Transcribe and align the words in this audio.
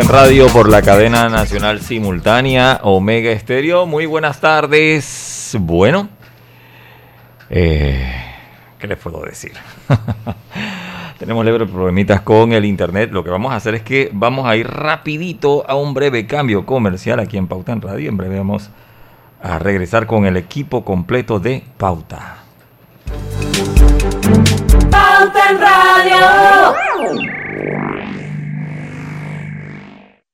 En 0.00 0.08
Radio 0.08 0.46
por 0.48 0.68
la 0.68 0.80
cadena 0.82 1.28
nacional 1.28 1.80
simultánea 1.80 2.80
Omega 2.84 3.30
Estéreo. 3.32 3.86
Muy 3.86 4.06
buenas 4.06 4.40
tardes. 4.40 5.54
Bueno, 5.58 6.08
eh, 7.50 8.10
¿qué 8.78 8.86
les 8.86 8.96
puedo 8.96 9.20
decir? 9.22 9.52
Tenemos 11.18 11.44
leves 11.44 11.68
problemitas 11.68 12.22
con 12.22 12.52
el 12.52 12.64
internet. 12.64 13.10
Lo 13.12 13.22
que 13.22 13.30
vamos 13.30 13.52
a 13.52 13.56
hacer 13.56 13.74
es 13.74 13.82
que 13.82 14.10
vamos 14.12 14.46
a 14.46 14.56
ir 14.56 14.66
rapidito 14.66 15.68
a 15.68 15.74
un 15.74 15.92
breve 15.92 16.26
cambio 16.26 16.64
comercial 16.64 17.20
aquí 17.20 17.36
en 17.36 17.46
Pauta 17.46 17.72
en 17.72 17.82
Radio. 17.82 18.08
En 18.08 18.16
breve 18.16 18.38
vamos 18.38 18.70
a 19.42 19.58
regresar 19.58 20.06
con 20.06 20.24
el 20.24 20.36
equipo 20.36 20.84
completo 20.84 21.40
de 21.40 21.62
Pauta. 21.76 22.38
Pauta 24.90 25.50
en 25.50 25.60
Radio. 25.60 27.30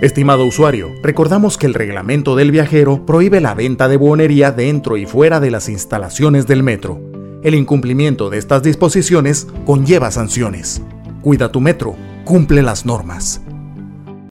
Estimado 0.00 0.46
usuario, 0.46 0.94
recordamos 1.02 1.58
que 1.58 1.66
el 1.66 1.74
reglamento 1.74 2.36
del 2.36 2.52
viajero 2.52 3.04
prohíbe 3.04 3.40
la 3.40 3.54
venta 3.54 3.88
de 3.88 3.96
buonería 3.96 4.52
dentro 4.52 4.96
y 4.96 5.06
fuera 5.06 5.40
de 5.40 5.50
las 5.50 5.68
instalaciones 5.68 6.46
del 6.46 6.62
metro. 6.62 7.00
El 7.42 7.56
incumplimiento 7.56 8.30
de 8.30 8.38
estas 8.38 8.62
disposiciones 8.62 9.48
conlleva 9.66 10.12
sanciones. 10.12 10.80
Cuida 11.20 11.50
tu 11.50 11.60
metro, 11.60 11.96
cumple 12.24 12.62
las 12.62 12.86
normas. 12.86 13.40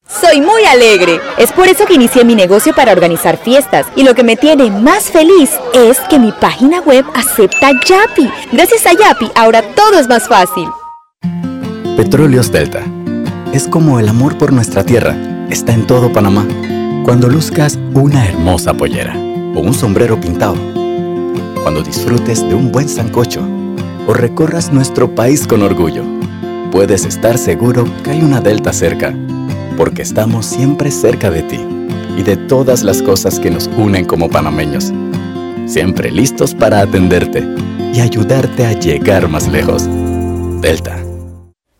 Soy 0.08 0.40
muy 0.40 0.64
alegre. 0.64 1.20
Es 1.38 1.52
por 1.52 1.68
eso 1.68 1.86
que 1.86 1.96
inicié 1.96 2.24
mi 2.24 2.34
negocio 2.34 2.74
para 2.74 2.94
organizar 2.94 3.36
fiestas. 3.38 3.88
Y 3.98 4.04
lo 4.04 4.16
que 4.16 4.24
me 4.24 4.38
tiene 4.38 4.72
más 4.72 5.12
feliz 5.12 5.52
es 5.74 6.00
que 6.10 6.18
mi 6.18 6.32
página 6.32 6.80
web 6.80 7.04
acepta 7.14 7.72
Yapi. 7.86 8.30
Gracias 8.54 8.86
a 8.86 8.94
Yapi, 8.94 9.32
ahora 9.36 9.62
todo 9.76 10.00
es 10.00 10.08
más 10.08 10.30
fácil. 10.30 10.70
Petróleos 11.98 12.54
Delta. 12.54 12.86
Es 13.52 13.68
como 13.68 14.00
el 14.00 14.08
amor 14.08 14.38
por 14.38 14.54
nuestra 14.54 14.86
tierra 14.86 15.27
está 15.50 15.74
en 15.74 15.88
todo 15.88 16.12
Panamá. 16.12 16.46
Cuando 17.04 17.30
luzcas 17.30 17.80
una 17.94 18.26
hermosa 18.26 18.74
pollera 18.74 19.16
o 19.56 19.60
un 19.60 19.74
sombrero 19.74 20.20
pintado. 20.20 20.56
Cuando 21.64 21.82
disfrutes 21.82 22.48
de 22.48 22.56
un 22.56 22.72
buen 22.72 22.90
sancocho 22.90 23.42
o 24.08 24.14
recorras 24.14 24.72
nuestro 24.72 25.14
país 25.14 25.48
con 25.48 25.62
orgullo. 25.64 26.04
Puedes 26.72 27.06
estar 27.06 27.38
seguro 27.38 27.86
que 28.04 28.12
hay 28.12 28.22
una 28.22 28.42
Delta 28.42 28.74
cerca, 28.74 29.16
porque 29.78 30.02
estamos 30.02 30.46
siempre 30.46 30.92
cerca 30.92 31.30
de 31.30 31.44
ti 31.44 31.60
y 32.18 32.24
de 32.24 32.36
todas 32.36 32.84
las 32.84 33.02
cosas 33.02 33.40
que 33.40 33.50
nos 33.50 33.68
unen 33.78 34.06
como 34.06 34.30
panameños. 34.30 34.92
Siempre 35.66 36.12
listos 36.12 36.54
para 36.54 36.82
atenderte 36.82 37.44
y 37.94 38.00
ayudarte 38.00 38.66
a 38.66 38.74
llegar 38.74 39.28
más 39.28 39.48
lejos. 39.48 39.88
Delta. 40.62 40.98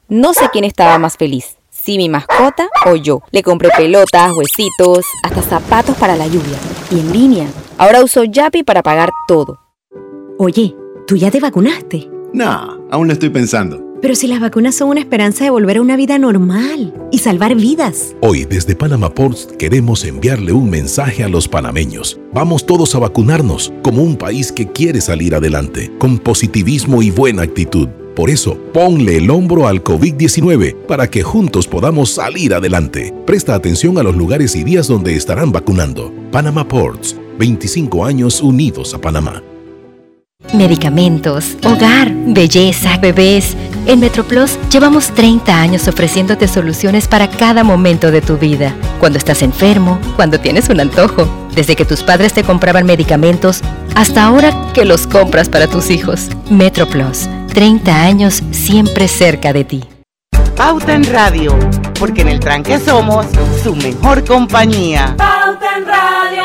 No 0.10 0.34
sé 0.34 0.46
quién 0.52 0.64
estaba 0.64 0.98
más 1.00 1.18
feliz 1.18 1.57
si 1.88 1.98
mi 1.98 2.10
mascota 2.10 2.68
o 2.86 2.98
yo. 2.98 3.22
Le 3.32 3.42
compré 3.42 3.70
pelotas, 3.78 4.34
huesitos, 4.34 5.06
hasta 5.24 5.42
zapatos 5.42 5.96
para 5.96 6.18
la 6.18 6.28
lluvia. 6.28 6.58
Y 6.92 7.00
en 7.00 7.14
línea. 7.14 7.48
Ahora 7.78 8.04
uso 8.04 8.26
Yapi 8.26 8.64
para 8.64 8.84
pagar 8.84 9.10
todo. 9.26 9.58
Oye, 10.38 10.76
¿tú 11.08 11.16
ya 11.16 11.32
te 11.32 11.40
vacunaste? 11.40 12.10
No, 12.34 12.78
aún 12.92 13.08
lo 13.08 13.14
estoy 13.14 13.30
pensando. 13.30 13.82
Pero 14.02 14.16
si 14.16 14.28
las 14.28 14.42
vacunas 14.42 14.76
son 14.76 14.90
una 14.90 15.00
esperanza 15.00 15.46
de 15.46 15.50
volver 15.50 15.78
a 15.78 15.82
una 15.82 15.96
vida 15.96 16.20
normal 16.20 16.94
y 17.10 17.20
salvar 17.20 17.56
vidas. 17.56 18.18
Hoy 18.22 18.44
desde 18.44 18.76
Panama 18.76 19.10
Ports 19.10 19.48
queremos 19.58 20.04
enviarle 20.04 20.52
un 20.52 20.70
mensaje 20.70 21.24
a 21.24 21.30
los 21.30 21.48
panameños. 21.48 22.20
Vamos 22.34 22.66
todos 22.66 22.94
a 22.96 23.00
vacunarnos 23.00 23.72
como 23.82 24.04
un 24.04 24.18
país 24.18 24.52
que 24.52 24.68
quiere 24.68 25.00
salir 25.00 25.34
adelante, 25.34 25.90
con 26.00 26.20
positivismo 26.20 27.02
y 27.02 27.12
buena 27.12 27.44
actitud. 27.44 27.88
Por 28.18 28.32
eso, 28.32 28.58
ponle 28.74 29.18
el 29.18 29.30
hombro 29.30 29.68
al 29.68 29.84
COVID-19 29.84 30.88
para 30.88 31.08
que 31.08 31.22
juntos 31.22 31.68
podamos 31.68 32.10
salir 32.10 32.56
adelante. 32.56 33.14
Presta 33.28 33.54
atención 33.54 34.00
a 34.00 34.02
los 34.02 34.16
lugares 34.16 34.56
y 34.56 34.64
días 34.64 34.88
donde 34.88 35.16
estarán 35.16 35.52
vacunando. 35.52 36.12
Panama 36.32 36.68
Ports, 36.68 37.16
25 37.38 38.04
años 38.04 38.42
unidos 38.42 38.96
a 38.96 38.98
Panamá. 39.00 39.44
Medicamentos, 40.52 41.58
hogar, 41.64 42.12
belleza, 42.26 42.98
bebés. 42.98 43.56
En 43.86 44.00
MetroPlus 44.00 44.58
llevamos 44.72 45.14
30 45.14 45.62
años 45.62 45.88
ofreciéndote 45.88 46.48
soluciones 46.48 47.08
para 47.08 47.30
cada 47.30 47.64
momento 47.64 48.10
de 48.10 48.22
tu 48.22 48.40
vida. 48.40 48.76
Cuando 49.00 49.20
estás 49.20 49.44
enfermo, 49.44 50.00
cuando 50.16 50.40
tienes 50.40 50.70
un 50.70 50.80
antojo 50.80 51.28
Desde 51.58 51.76
que 51.76 51.86
tus 51.86 52.04
padres 52.04 52.34
te 52.34 52.44
compraban 52.44 52.86
medicamentos 52.86 53.62
hasta 53.96 54.24
ahora 54.24 54.72
que 54.74 54.86
los 54.86 55.08
compras 55.08 55.50
para 55.50 55.66
tus 55.66 55.90
hijos. 55.90 56.30
MetroPlus, 56.52 57.28
30 57.48 58.04
años 58.04 58.44
siempre 58.52 59.08
cerca 59.08 59.54
de 59.54 59.64
ti. 59.64 59.84
Pauta 60.56 60.94
en 60.94 61.04
Radio, 61.12 61.58
porque 62.00 62.22
en 62.22 62.30
el 62.30 62.40
tranque 62.40 62.80
somos 62.80 63.26
su 63.64 63.76
mejor 63.76 64.26
compañía. 64.26 65.16
Pauta 65.18 65.78
en 65.78 65.86
Radio. 65.86 66.44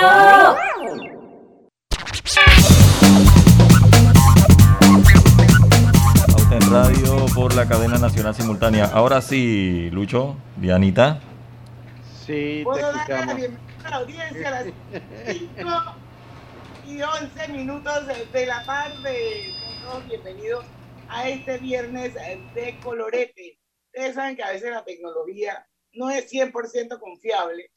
Pauta 6.27 6.57
en 6.57 6.71
Radio 6.71 7.27
por 7.35 7.55
la 7.55 7.67
cadena 7.67 7.99
nacional 7.99 8.35
simultánea. 8.35 8.91
Ahora 8.93 9.21
sí, 9.21 9.91
Lucho, 9.93 10.37
Dianita. 10.57 11.21
Sí, 12.27 12.65
te 12.75 12.81
escuchamos. 12.81 13.37
a 13.85 13.91
la 13.91 13.97
audiencia 13.97 14.49
a 14.49 14.51
las 14.51 14.65
5 15.27 15.71
y 16.87 17.03
11 17.03 17.49
minutos 17.49 18.07
de 18.33 18.47
la 18.47 18.65
tarde. 18.65 19.55
Todos 19.85 20.07
bienvenidos 20.07 20.65
a 21.12 21.29
este 21.29 21.59
viernes 21.59 22.14
de 22.14 22.81
colorete. 22.82 23.59
Ustedes 23.87 24.14
saben 24.14 24.35
que 24.35 24.43
a 24.43 24.53
veces 24.53 24.70
la 24.70 24.85
tecnología 24.85 25.67
no 25.93 26.11
es 26.11 26.32
100% 26.32 26.99
confiable 26.99 27.70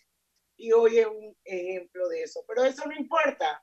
y 0.56 0.72
hoy 0.72 1.00
es 1.00 1.08
un 1.08 1.36
ejemplo 1.44 2.08
de 2.08 2.24
eso. 2.24 2.46
Pero 2.48 2.64
eso 2.64 2.86
no 2.86 2.96
importa. 2.96 3.62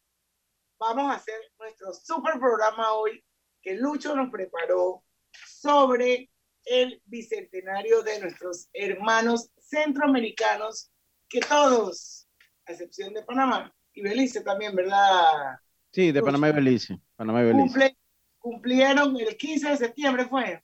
Vamos 0.78 1.10
a 1.10 1.14
hacer 1.14 1.36
nuestro 1.58 1.94
super 1.94 2.38
programa 2.38 2.92
hoy 2.92 3.24
que 3.62 3.74
Lucho 3.74 4.14
nos 4.14 4.30
preparó 4.30 5.04
sobre 5.46 6.30
el 6.66 7.00
bicentenario 7.06 8.02
de 8.02 8.20
nuestros 8.20 8.68
hermanos 8.74 9.50
centroamericanos 9.58 10.92
que 11.30 11.40
todos, 11.40 12.28
a 12.66 12.72
excepción 12.72 13.14
de 13.14 13.22
Panamá 13.22 13.74
y 13.94 14.02
Belice 14.02 14.42
también, 14.42 14.76
¿verdad? 14.76 15.56
Sí, 15.92 16.12
de 16.12 16.22
Panamá 16.22 16.50
y 16.50 16.52
Belice. 16.52 16.98
Panamá 17.16 17.40
y 17.40 17.46
Belice. 17.46 17.62
Cumple, 17.62 17.96
cumplieron 18.42 19.16
el 19.18 19.36
15 19.36 19.70
de 19.70 19.76
septiembre, 19.76 20.26
¿fue? 20.26 20.62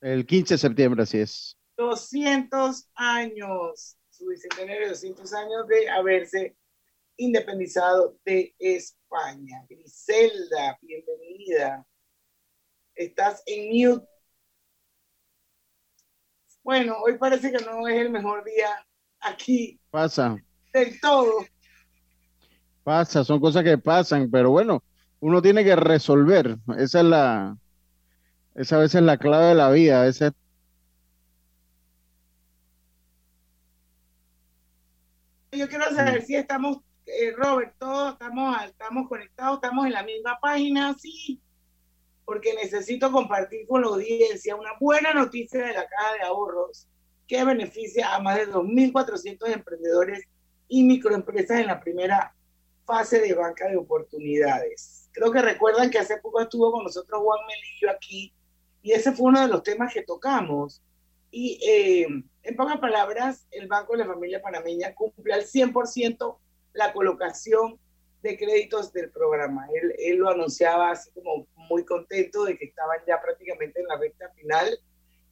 El 0.00 0.24
15 0.24 0.54
de 0.54 0.58
septiembre, 0.58 1.02
así 1.02 1.18
es. 1.18 1.58
200 1.76 2.88
años, 2.94 3.98
su 4.08 4.26
bicentenario, 4.28 4.88
200 4.88 5.32
años 5.34 5.66
de 5.68 5.88
haberse 5.90 6.56
independizado 7.16 8.16
de 8.24 8.54
España. 8.58 9.66
Griselda, 9.68 10.78
bienvenida. 10.80 11.84
Estás 12.94 13.42
en 13.46 13.68
mute. 13.68 14.06
Bueno, 16.62 16.96
hoy 17.04 17.18
parece 17.18 17.50
que 17.50 17.64
no 17.64 17.86
es 17.88 17.96
el 17.96 18.10
mejor 18.10 18.44
día 18.44 18.86
aquí. 19.20 19.80
Pasa. 19.90 20.36
Del 20.72 21.00
todo. 21.00 21.44
Pasa, 22.84 23.24
son 23.24 23.40
cosas 23.40 23.64
que 23.64 23.78
pasan, 23.78 24.30
pero 24.30 24.50
bueno, 24.50 24.82
uno 25.20 25.42
tiene 25.42 25.64
que 25.64 25.76
resolver. 25.76 26.58
Esa 26.76 27.00
es 27.00 27.04
la, 27.04 27.56
esa 28.54 28.76
a 28.76 28.80
veces 28.80 28.96
es 28.96 29.02
la 29.02 29.18
clave 29.18 29.46
de 29.46 29.54
la 29.54 29.70
vida. 29.70 30.02
A 30.02 30.04
veces 30.04 30.32
Yo 35.50 35.68
quiero 35.68 35.92
saber 35.94 36.22
si 36.22 36.36
estamos, 36.36 36.78
eh, 37.06 37.32
Robert, 37.36 37.74
todos 37.78 38.12
estamos, 38.12 38.56
estamos 38.64 39.08
conectados, 39.08 39.56
estamos 39.56 39.86
en 39.86 39.92
la 39.92 40.02
misma 40.02 40.38
página, 40.40 40.94
sí, 40.94 41.40
porque 42.24 42.54
necesito 42.54 43.10
compartir 43.10 43.66
con 43.66 43.80
la 43.80 43.88
audiencia 43.88 44.54
una 44.54 44.72
buena 44.78 45.14
noticia 45.14 45.66
de 45.66 45.72
la 45.72 45.88
Caja 45.88 46.12
de 46.14 46.26
Ahorros 46.26 46.86
que 47.26 47.44
beneficia 47.44 48.14
a 48.14 48.20
más 48.20 48.36
de 48.36 48.48
2.400 48.48 49.52
emprendedores 49.52 50.22
y 50.68 50.84
microempresas 50.84 51.60
en 51.60 51.66
la 51.66 51.80
primera 51.80 52.34
fase 52.84 53.20
de 53.20 53.34
banca 53.34 53.68
de 53.68 53.76
oportunidades. 53.76 54.97
Creo 55.18 55.32
que 55.32 55.42
recuerdan 55.42 55.90
que 55.90 55.98
hace 55.98 56.18
poco 56.18 56.40
estuvo 56.40 56.70
con 56.70 56.84
nosotros 56.84 57.20
Juan 57.20 57.40
Melillo 57.48 57.90
aquí 57.90 58.32
y 58.82 58.92
ese 58.92 59.10
fue 59.10 59.30
uno 59.30 59.40
de 59.40 59.48
los 59.48 59.64
temas 59.64 59.92
que 59.92 60.02
tocamos. 60.02 60.80
Y 61.32 61.58
eh, 61.60 62.06
en 62.44 62.56
pocas 62.56 62.78
palabras, 62.78 63.44
el 63.50 63.66
Banco 63.66 63.94
de 63.94 64.04
la 64.04 64.06
Familia 64.06 64.40
Panameña 64.40 64.94
cumple 64.94 65.34
al 65.34 65.42
100% 65.42 66.38
la 66.72 66.92
colocación 66.92 67.80
de 68.22 68.38
créditos 68.38 68.92
del 68.92 69.10
programa. 69.10 69.66
Él, 69.74 69.92
él, 69.98 70.18
lo 70.18 70.28
anunciaba 70.28 70.92
así 70.92 71.10
como 71.10 71.48
muy 71.68 71.84
contento 71.84 72.44
de 72.44 72.56
que 72.56 72.66
estaban 72.66 72.98
ya 73.04 73.20
prácticamente 73.20 73.80
en 73.80 73.88
la 73.88 73.96
recta 73.96 74.28
final. 74.36 74.78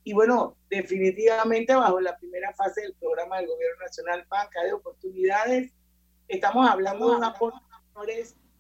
Y 0.03 0.15
bueno, 0.15 0.57
definitivamente 0.69 1.77
bajo 1.77 2.01
la 2.01 2.19
primera 2.19 2.53
fase 2.55 2.81
del 2.81 2.95
programa 2.95 3.37
del 3.37 3.47
Gobierno 3.47 3.85
Nacional 3.85 4.27
Banca 4.29 4.65
de 4.65 4.73
Oportunidades, 4.73 5.73
estamos 6.27 6.69
hablando 6.69 7.11
de 7.11 7.17
un 7.19 7.25
aporte 7.25 7.61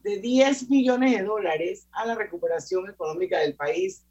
de 0.06 0.19
10 0.19 0.70
millones 0.70 1.19
de 1.19 1.25
dólares 1.25 1.88
a 1.91 2.06
la 2.06 2.14
recuperación 2.14 2.88
económica 2.88 3.41
del 3.41 3.56
país 3.56 4.05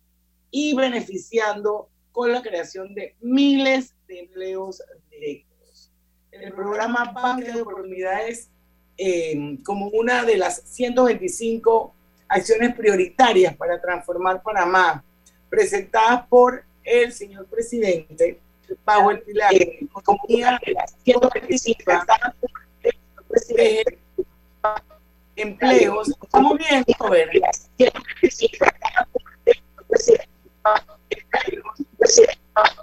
y 0.51 0.75
beneficiando 0.75 1.87
con 2.11 2.33
la 2.33 2.41
creación 2.41 2.93
de 2.93 3.15
miles 3.21 3.95
de 4.05 4.19
empleos 4.19 4.83
directos. 5.09 5.93
El 6.31 6.51
programa 6.51 7.13
Banca 7.13 7.55
de 7.55 7.61
Oportunidades, 7.61 8.49
eh, 8.97 9.57
como 9.63 9.87
una 9.87 10.25
de 10.25 10.35
las 10.35 10.63
125 10.65 11.95
acciones 12.27 12.75
prioritarias 12.75 13.55
para 13.55 13.79
transformar 13.79 14.43
Panamá, 14.43 15.01
presentadas 15.49 16.27
por 16.27 16.65
el 16.83 17.13
señor 17.13 17.45
presidente, 17.45 18.41
bajo 18.83 19.11
el 19.11 19.21
pilar 19.21 19.53
de 19.53 19.87
economía 19.89 20.59
125 21.05 21.83
de 22.83 23.97
empleos. 25.35 26.11
¿Cómo 26.31 26.55
bien, 26.55 26.83
joven? 26.97 27.29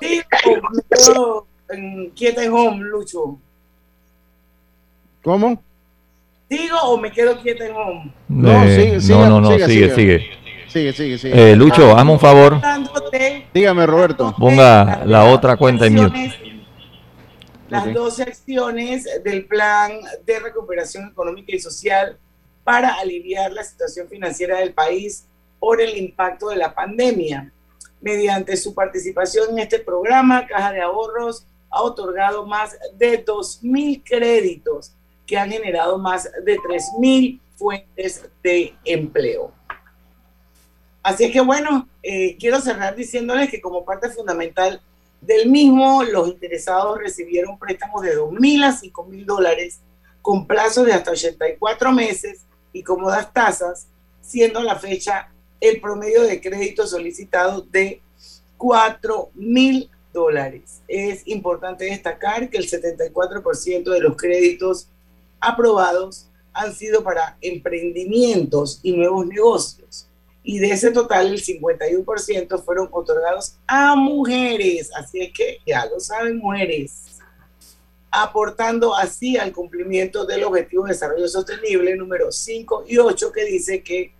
Digo, 0.01 1.47
me 1.69 2.11
quieta 2.15 2.45
en 2.45 2.53
home, 2.53 2.85
Lucho. 2.85 3.39
¿Cómo? 5.23 5.63
¿Digo 6.49 6.79
o 6.83 6.99
me 6.99 7.11
quedo 7.11 7.41
quieta 7.41 7.67
en 7.67 7.75
home? 7.75 8.15
No, 8.29 8.63
sigue, 8.65 9.01
sigue, 9.01 9.19
no, 9.19 9.29
no, 9.29 9.41
no, 9.41 9.51
sigue, 9.51 9.95
sigue. 9.95 9.95
Sigue, 9.95 10.93
sigue, 10.93 10.93
sigue. 10.93 11.19
sigue. 11.19 11.53
Eh, 11.53 11.57
Lucho, 11.57 11.97
hazme 11.97 12.13
un 12.13 12.21
favor. 12.21 12.61
Dígame, 13.55 13.87
Roberto. 13.87 14.35
Ponga 14.39 15.03
la 15.05 15.25
otra 15.25 15.57
cuenta 15.57 15.87
en 15.87 15.95
mute. 15.95 16.33
Las 17.69 17.95
dos 17.95 18.17
secciones 18.17 19.07
del 19.25 19.47
plan 19.47 19.93
de 20.27 20.41
recuperación 20.41 21.09
económica 21.09 21.55
y 21.55 21.59
social 21.59 22.19
para 22.65 22.95
aliviar 22.95 23.53
la 23.53 23.65
situación 23.65 24.09
financiera 24.09 24.59
del 24.59 24.73
país 24.73 25.27
por 25.59 25.81
el 25.81 25.97
impacto 25.97 26.49
de 26.49 26.57
la 26.57 26.75
pandemia. 26.75 27.53
Mediante 28.01 28.57
su 28.57 28.75
participación 28.75 29.51
en 29.51 29.61
este 29.61 29.79
programa, 29.79 30.47
Caja 30.47 30.73
de 30.73 30.81
Ahorros 30.81 31.47
ha 31.71 31.83
otorgado 31.83 32.47
más 32.47 32.77
de 32.97 33.25
2.000 33.25 34.03
créditos 34.05 34.93
que 35.27 35.39
han 35.39 35.51
generado 35.51 35.99
más 35.99 36.25
de 36.45 36.57
3.000 36.59 37.41
fuentes 37.57 38.29
de 38.43 38.75
empleo. 38.85 39.53
Así 41.03 41.25
es 41.25 41.33
que 41.33 41.41
bueno, 41.41 41.89
eh, 42.03 42.37
quiero 42.39 42.61
cerrar 42.61 42.95
diciéndoles 42.95 43.51
que 43.51 43.61
como 43.61 43.85
parte 43.85 44.09
fundamental 44.11 44.81
del 45.21 45.49
mismo, 45.49 46.03
los 46.03 46.29
interesados 46.29 46.99
recibieron 46.99 47.59
préstamos 47.59 48.03
de 48.03 48.17
2.000 48.17 48.65
a 48.65 48.73
5.000 48.73 49.25
dólares 49.25 49.81
con 50.21 50.47
plazos 50.47 50.87
de 50.87 50.93
hasta 50.93 51.13
84 51.13 51.93
meses 51.93 52.47
y 52.73 52.83
cómodas 52.83 53.33
tasas, 53.33 53.87
siendo 54.21 54.63
la 54.63 54.79
fecha 54.79 55.31
el 55.61 55.81
promedio 55.81 56.23
de 56.23 56.41
crédito 56.41 56.87
solicitado 56.87 57.63
de 57.63 58.03
4 58.59 59.31
mil 59.35 59.91
dólares. 60.13 60.83
Es 60.89 61.27
importante 61.27 61.85
destacar 61.85 62.51
que 62.51 62.59
el 62.59 62.69
74% 62.69 63.91
de 63.91 64.01
los 64.01 64.17
créditos 64.17 64.89
aprobados 65.41 66.29
han 66.53 66.75
sido 66.75 67.03
para 67.03 67.37
emprendimientos 67.41 68.81
y 68.83 68.93
nuevos 68.93 69.27
negocios. 69.27 70.09
Y 70.45 70.59
de 70.59 70.71
ese 70.71 70.91
total, 70.91 71.29
el 71.29 71.43
51% 71.43 72.65
fueron 72.65 72.89
otorgados 72.91 73.57
a 73.67 73.95
mujeres. 73.95 74.91
Así 74.97 75.21
es 75.21 75.33
que 75.33 75.59
ya 75.65 75.87
lo 75.87 76.01
saben, 76.01 76.39
mujeres. 76.39 77.12
Aportando 78.13 78.95
así 78.95 79.37
al 79.39 79.53
cumplimiento 79.53 80.25
del 80.27 80.45
Objetivo 80.45 80.85
de 80.85 80.93
Desarrollo 80.93 81.27
Sostenible 81.27 81.97
número 81.97 82.31
5 82.31 82.85
y 82.87 82.99
8, 82.99 83.33
que 83.33 83.45
dice 83.47 83.83
que 83.83 84.13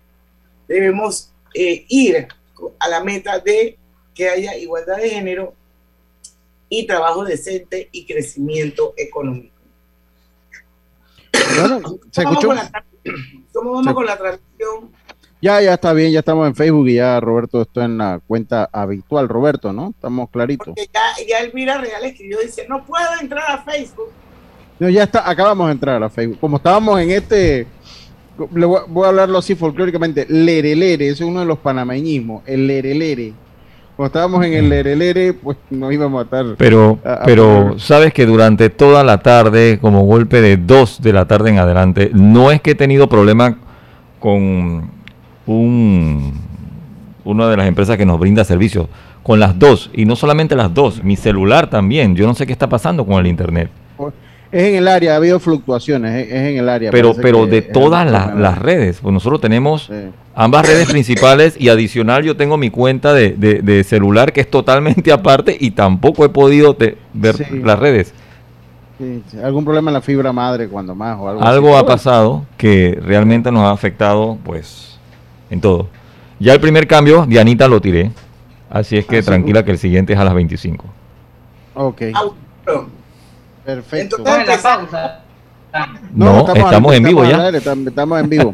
debemos 0.67 1.31
eh, 1.53 1.85
ir 1.87 2.27
a 2.79 2.89
la 2.89 3.03
meta 3.03 3.39
de 3.39 3.77
que 4.13 4.29
haya 4.29 4.57
igualdad 4.57 4.97
de 4.97 5.09
género 5.09 5.53
y 6.69 6.87
trabajo 6.87 7.23
decente 7.23 7.89
y 7.91 8.05
crecimiento 8.05 8.93
económico. 8.97 9.53
Bueno, 11.59 11.99
escuchó. 12.11 12.47
Vamos 12.47 12.71
la, 12.71 12.85
¿Cómo 13.53 13.73
vamos 13.73 13.93
con 13.93 14.05
la 14.05 14.17
transmisión? 14.17 14.91
Ya, 15.43 15.61
ya 15.61 15.73
está 15.73 15.91
bien, 15.91 16.09
ya 16.13 16.19
estamos 16.19 16.47
en 16.47 16.55
Facebook 16.55 16.87
y 16.87 16.93
ya 16.95 17.19
Roberto 17.19 17.63
está 17.63 17.83
en 17.83 17.97
la 17.97 18.21
cuenta 18.25 18.69
habitual, 18.71 19.27
Roberto, 19.27 19.73
¿no? 19.73 19.89
Estamos 19.89 20.29
claritos. 20.29 20.67
Porque 20.67 20.87
ya, 20.93 21.01
ya 21.27 21.39
Elvira 21.45 21.77
Real 21.79 22.01
escribió, 22.05 22.37
dice, 22.39 22.65
no 22.69 22.81
puedo 22.85 23.03
entrar 23.19 23.43
a 23.51 23.57
Facebook 23.61 24.07
No, 24.79 24.87
ya 24.87 25.03
está, 25.03 25.29
acabamos 25.29 25.67
de 25.67 25.73
entrar 25.73 26.01
a 26.01 26.09
Facebook. 26.09 26.39
Como 26.39 26.55
estábamos 26.55 26.97
en 27.01 27.11
este, 27.11 27.67
le 28.55 28.65
voy, 28.65 28.83
voy 28.87 29.03
a 29.05 29.09
hablarlo 29.09 29.37
así 29.39 29.53
folclóricamente, 29.55 30.25
lerelere, 30.29 31.07
ese 31.09 31.25
es 31.25 31.29
uno 31.29 31.41
de 31.41 31.45
los 31.45 31.57
panameñismos, 31.59 32.43
el 32.45 32.65
lerelere. 32.65 33.33
Cuando 33.97 34.07
estábamos 34.07 34.45
en 34.45 34.53
el 34.53 34.69
lerelere, 34.69 35.33
pues 35.33 35.57
nos 35.69 35.91
íbamos 35.91 36.21
a 36.21 36.23
matar. 36.23 36.55
Pero, 36.57 36.99
a- 37.03 37.15
a 37.15 37.23
pero 37.25 37.77
sabes 37.79 38.13
que 38.13 38.25
durante 38.25 38.69
toda 38.69 39.03
la 39.03 39.21
tarde, 39.21 39.77
como 39.81 40.03
golpe 40.05 40.39
de 40.39 40.55
2 40.55 41.01
de 41.01 41.11
la 41.11 41.25
tarde 41.27 41.49
en 41.49 41.59
adelante, 41.59 42.11
no 42.13 42.49
es 42.49 42.61
que 42.61 42.71
he 42.71 42.75
tenido 42.75 43.09
problema 43.09 43.57
con 44.19 45.02
un, 45.45 46.33
una 47.23 47.47
de 47.49 47.57
las 47.57 47.67
empresas 47.67 47.97
que 47.97 48.05
nos 48.05 48.19
brinda 48.19 48.43
servicios, 48.43 48.87
con 49.23 49.39
las 49.39 49.57
dos, 49.57 49.89
y 49.93 50.05
no 50.05 50.15
solamente 50.15 50.55
las 50.55 50.73
dos, 50.73 51.03
mi 51.03 51.15
celular 51.15 51.69
también. 51.69 52.15
Yo 52.15 52.27
no 52.27 52.33
sé 52.35 52.45
qué 52.45 52.51
está 52.53 52.67
pasando 52.67 53.05
con 53.05 53.19
el 53.19 53.27
internet. 53.27 53.69
es 54.51 54.63
en 54.63 54.75
el 54.75 54.87
área, 54.87 55.13
ha 55.13 55.15
habido 55.15 55.39
fluctuaciones, 55.39 56.27
es, 56.27 56.33
en 56.33 56.57
el 56.57 56.67
área. 56.69 56.91
Pero, 56.91 57.13
pero 57.15 57.47
de 57.47 57.61
todas 57.61 58.09
las, 58.09 58.35
las 58.35 58.57
redes, 58.57 58.99
pues 59.01 59.13
nosotros 59.13 59.39
tenemos 59.41 59.89
ambas 60.35 60.67
redes 60.67 60.89
principales 60.89 61.55
y 61.59 61.69
adicional 61.69 62.23
yo 62.23 62.35
tengo 62.35 62.57
mi 62.57 62.69
cuenta 62.69 63.13
de, 63.13 63.31
de- 63.31 63.61
de 63.61 63.83
celular 63.83 64.33
que 64.33 64.41
es 64.41 64.49
totalmente 64.49 65.11
aparte 65.13 65.55
y 65.59 65.71
tampoco 65.71 66.25
he 66.25 66.29
podido 66.29 66.75
te- 66.75 66.97
ver 67.13 67.35
Sí. 67.37 67.45
las 67.63 67.79
redes. 67.79 68.13
Sí, 68.99 69.21
algún 69.43 69.63
problema 69.65 69.89
en 69.89 69.93
la 69.95 70.01
fibra 70.01 70.31
madre 70.33 70.67
cuando 70.67 70.93
más 70.95 71.17
o 71.19 71.27
algo. 71.29 71.41
Algo 71.43 71.77
ha 71.77 71.85
pasado 71.85 72.45
que 72.57 72.99
realmente 73.03 73.51
nos 73.51 73.61
ha 73.63 73.71
afectado 73.71 74.37
pues 74.43 74.92
en 75.53 75.61
todo. 75.61 75.87
Ya 76.39 76.53
el 76.53 76.59
primer 76.59 76.87
cambio, 76.87 77.25
Dianita 77.27 77.67
lo 77.67 77.79
tiré. 77.79 78.11
Así 78.69 78.97
es 78.97 79.05
que 79.05 79.17
Ah, 79.19 79.21
sí. 79.21 79.25
tranquila 79.27 79.63
que 79.63 79.71
el 79.71 79.77
siguiente 79.77 80.13
es 80.13 80.19
a 80.19 80.23
las 80.25 80.33
25. 80.33 80.85
Ok. 81.75 82.01
Perfecto. 83.63 84.17
Entonces, 84.17 84.47
la 84.47 84.57
pausa. 84.57 85.19
No, 86.13 86.39
estamos, 86.53 86.93
en 86.95 87.03
vivo 87.03 87.23
ya. 87.23 87.45
aire, 87.45 87.59
estamos, 87.59 88.19
en 88.19 88.29
vivo. 88.29 88.53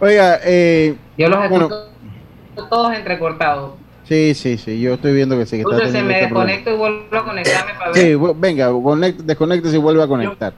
Oiga, 0.00 0.38
eh, 0.44 0.94
Yo 1.18 1.28
los 1.28 1.48
bueno, 1.50 1.66
escucho 1.66 2.68
todos 2.68 2.94
entrecortados. 2.94 3.72
sí, 4.04 4.34
sí, 4.34 4.56
sí, 4.56 4.80
yo 4.80 4.94
estoy 4.94 5.12
viendo 5.14 5.36
que 5.38 5.44
sí 5.46 5.56
que 5.56 5.62
está 5.62 5.72
Entonces 5.74 5.92
se 5.92 5.98
teniendo 5.98 6.08
me 6.08 6.14
este 6.20 6.28
problema. 6.28 6.52
desconecto 6.52 6.70
y 6.70 6.76
vuelvo 6.78 7.16
a 7.18 7.24
conectarme 7.24 7.72
para 7.78 7.94
Sí, 7.94 8.00
ver. 8.00 8.18
bu- 8.18 8.34
venga, 8.38 8.70
conect- 8.70 9.16
desconéctese 9.16 9.76
y 9.76 9.78
vuelve 9.78 10.02
a 10.02 10.06
conectar. 10.06 10.52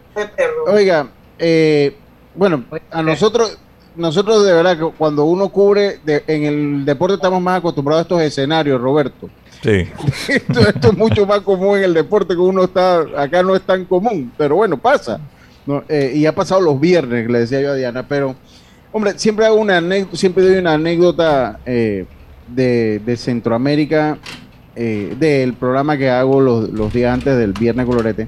Oiga, 0.68 1.08
eh, 1.38 1.96
bueno, 2.34 2.64
a 2.90 3.02
nosotros, 3.02 3.58
nosotros 3.96 4.44
de 4.44 4.52
verdad 4.52 4.76
que 4.78 4.84
cuando 4.96 5.24
uno 5.24 5.48
cubre, 5.48 5.98
de- 6.04 6.24
en 6.26 6.44
el 6.44 6.84
deporte 6.84 7.14
estamos 7.14 7.40
más 7.42 7.58
acostumbrados 7.58 8.00
a 8.00 8.02
estos 8.02 8.22
escenarios, 8.22 8.80
Roberto. 8.80 9.28
Sí. 9.62 9.86
esto, 10.28 10.60
esto 10.60 10.88
es 10.88 10.96
mucho 10.96 11.26
más 11.26 11.40
común 11.40 11.78
en 11.78 11.84
el 11.84 11.94
deporte 11.94 12.34
que 12.34 12.40
uno 12.40 12.64
está, 12.64 13.00
acá 13.16 13.42
no 13.42 13.54
es 13.54 13.62
tan 13.62 13.84
común, 13.84 14.32
pero 14.36 14.56
bueno, 14.56 14.76
pasa. 14.76 15.20
No, 15.64 15.84
eh, 15.88 16.12
y 16.14 16.26
ha 16.26 16.34
pasado 16.34 16.60
los 16.60 16.80
viernes, 16.80 17.30
le 17.30 17.38
decía 17.40 17.60
yo 17.60 17.70
a 17.70 17.74
Diana, 17.74 18.04
pero, 18.08 18.34
hombre, 18.90 19.16
siempre 19.18 19.46
hago 19.46 19.56
una 19.56 19.76
anécdota, 19.76 20.16
siempre 20.16 20.42
doy 20.44 20.56
una 20.58 20.72
anécdota 20.74 21.60
eh, 21.64 22.04
de, 22.48 23.00
de 23.06 23.16
Centroamérica, 23.16 24.18
eh, 24.74 25.14
del 25.20 25.52
programa 25.52 25.96
que 25.96 26.10
hago 26.10 26.40
los, 26.40 26.68
los 26.70 26.92
días 26.92 27.14
antes 27.14 27.36
del 27.38 27.52
Viernes 27.52 27.86
Colorete. 27.86 28.26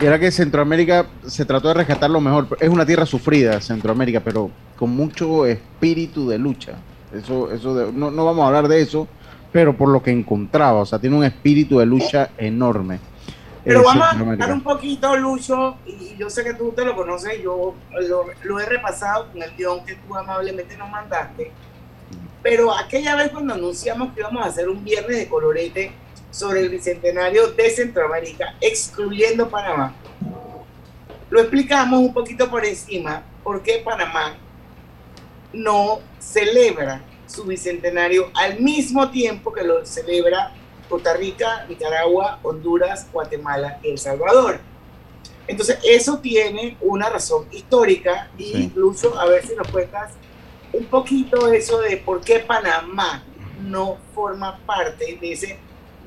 Y 0.00 0.04
era 0.06 0.18
que 0.18 0.30
Centroamérica 0.30 1.06
se 1.26 1.44
trató 1.44 1.68
de 1.68 1.74
rescatar 1.74 2.08
lo 2.10 2.20
mejor. 2.20 2.56
Es 2.60 2.68
una 2.68 2.86
tierra 2.86 3.04
sufrida, 3.04 3.60
Centroamérica, 3.60 4.20
pero 4.20 4.50
con 4.76 4.90
mucho 4.90 5.44
espíritu 5.46 6.28
de 6.28 6.38
lucha. 6.38 6.74
Eso, 7.12 7.50
eso 7.50 7.74
de- 7.74 7.92
no, 7.92 8.10
no 8.10 8.24
vamos 8.24 8.44
a 8.44 8.46
hablar 8.48 8.68
de 8.68 8.80
eso, 8.80 9.08
pero 9.50 9.76
por 9.76 9.88
lo 9.88 10.02
que 10.02 10.10
encontraba, 10.12 10.80
o 10.80 10.86
sea, 10.86 10.98
tiene 10.98 11.16
un 11.16 11.24
espíritu 11.24 11.78
de 11.78 11.86
lucha 11.86 12.30
enorme. 12.38 13.00
Pero 13.64 13.80
eh, 13.80 13.84
vamos 13.84 14.04
a 14.06 14.10
hablar 14.10 14.52
un 14.52 14.60
poquito, 14.62 15.16
Lucho, 15.16 15.76
y 15.84 16.16
yo 16.16 16.30
sé 16.30 16.44
que 16.44 16.54
tú 16.54 16.70
te 16.76 16.84
lo 16.84 16.94
conoces, 16.94 17.42
yo 17.42 17.74
lo, 18.08 18.24
lo 18.44 18.60
he 18.60 18.66
repasado 18.66 19.26
con 19.32 19.42
el 19.42 19.50
guion 19.56 19.84
que 19.84 19.94
tú 19.96 20.14
amablemente 20.14 20.76
nos 20.76 20.88
mandaste. 20.90 21.50
Pero 22.42 22.72
aquella 22.72 23.16
vez 23.16 23.30
cuando 23.30 23.54
anunciamos 23.54 24.12
que 24.14 24.20
íbamos 24.20 24.44
a 24.44 24.48
hacer 24.48 24.68
un 24.68 24.84
viernes 24.84 25.16
de 25.18 25.28
colorete 25.28 25.92
sobre 26.30 26.60
el 26.60 26.68
bicentenario 26.68 27.48
de 27.48 27.70
Centroamérica, 27.70 28.54
excluyendo 28.60 29.48
Panamá, 29.48 29.94
lo 31.30 31.40
explicamos 31.40 32.00
un 32.00 32.12
poquito 32.14 32.48
por 32.50 32.64
encima, 32.64 33.22
por 33.42 33.62
qué 33.62 33.82
Panamá 33.84 34.36
no 35.52 36.00
celebra 36.18 37.02
su 37.26 37.44
bicentenario 37.44 38.30
al 38.34 38.60
mismo 38.60 39.10
tiempo 39.10 39.52
que 39.52 39.62
lo 39.62 39.84
celebra 39.84 40.52
Costa 40.88 41.14
Rica, 41.14 41.66
Nicaragua, 41.68 42.38
Honduras, 42.42 43.06
Guatemala 43.12 43.78
y 43.82 43.90
El 43.90 43.98
Salvador. 43.98 44.60
Entonces, 45.46 45.78
eso 45.82 46.18
tiene 46.18 46.76
una 46.80 47.08
razón 47.10 47.46
histórica 47.50 48.30
y 48.38 48.44
Sí. 48.44 48.62
incluso 48.64 49.18
a 49.18 49.26
ver 49.26 49.46
si 49.46 49.54
nos 49.54 49.68
cuentas 49.68 50.12
un 50.72 50.84
poquito 50.86 51.52
eso 51.52 51.80
de 51.80 51.96
por 51.98 52.20
qué 52.22 52.38
Panamá 52.40 53.24
no 53.60 53.98
forma 54.14 54.58
parte 54.66 55.18
de 55.20 55.32
ese 55.32 55.58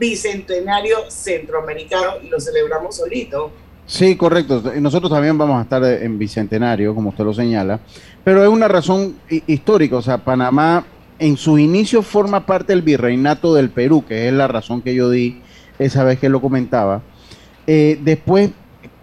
bicentenario 0.01 0.98
centroamericano 1.10 2.13
y 2.24 2.27
lo 2.29 2.39
celebramos 2.39 2.98
solito. 2.98 3.51
Sí, 3.86 4.15
correcto. 4.15 4.63
Nosotros 4.79 5.12
también 5.12 5.38
vamos 5.38 5.60
a 5.60 5.62
estar 5.63 5.84
en 5.84 6.17
Bicentenario, 6.17 6.96
como 6.96 7.10
usted 7.10 7.24
lo 7.24 7.34
señala, 7.34 7.79
pero 8.24 8.41
es 8.43 8.50
una 8.50 8.67
razón 8.67 9.15
hi- 9.29 9.43
histórica. 9.48 9.98
O 9.98 10.01
sea, 10.01 10.17
Panamá 10.17 10.86
en 11.20 11.38
sus 11.38 11.60
inicios 11.60 12.05
forma 12.08 12.46
parte 12.46 12.74
del 12.74 12.81
virreinato 12.81 13.53
del 13.53 13.70
Perú, 13.70 14.03
que 14.08 14.27
es 14.27 14.34
la 14.34 14.48
razón 14.48 14.81
que 14.81 14.96
yo 14.96 15.10
di 15.10 15.41
esa 15.77 16.03
vez 16.03 16.20
que 16.20 16.29
lo 16.29 16.41
comentaba. 16.41 17.01
Eh, 17.67 18.00
después 18.01 18.50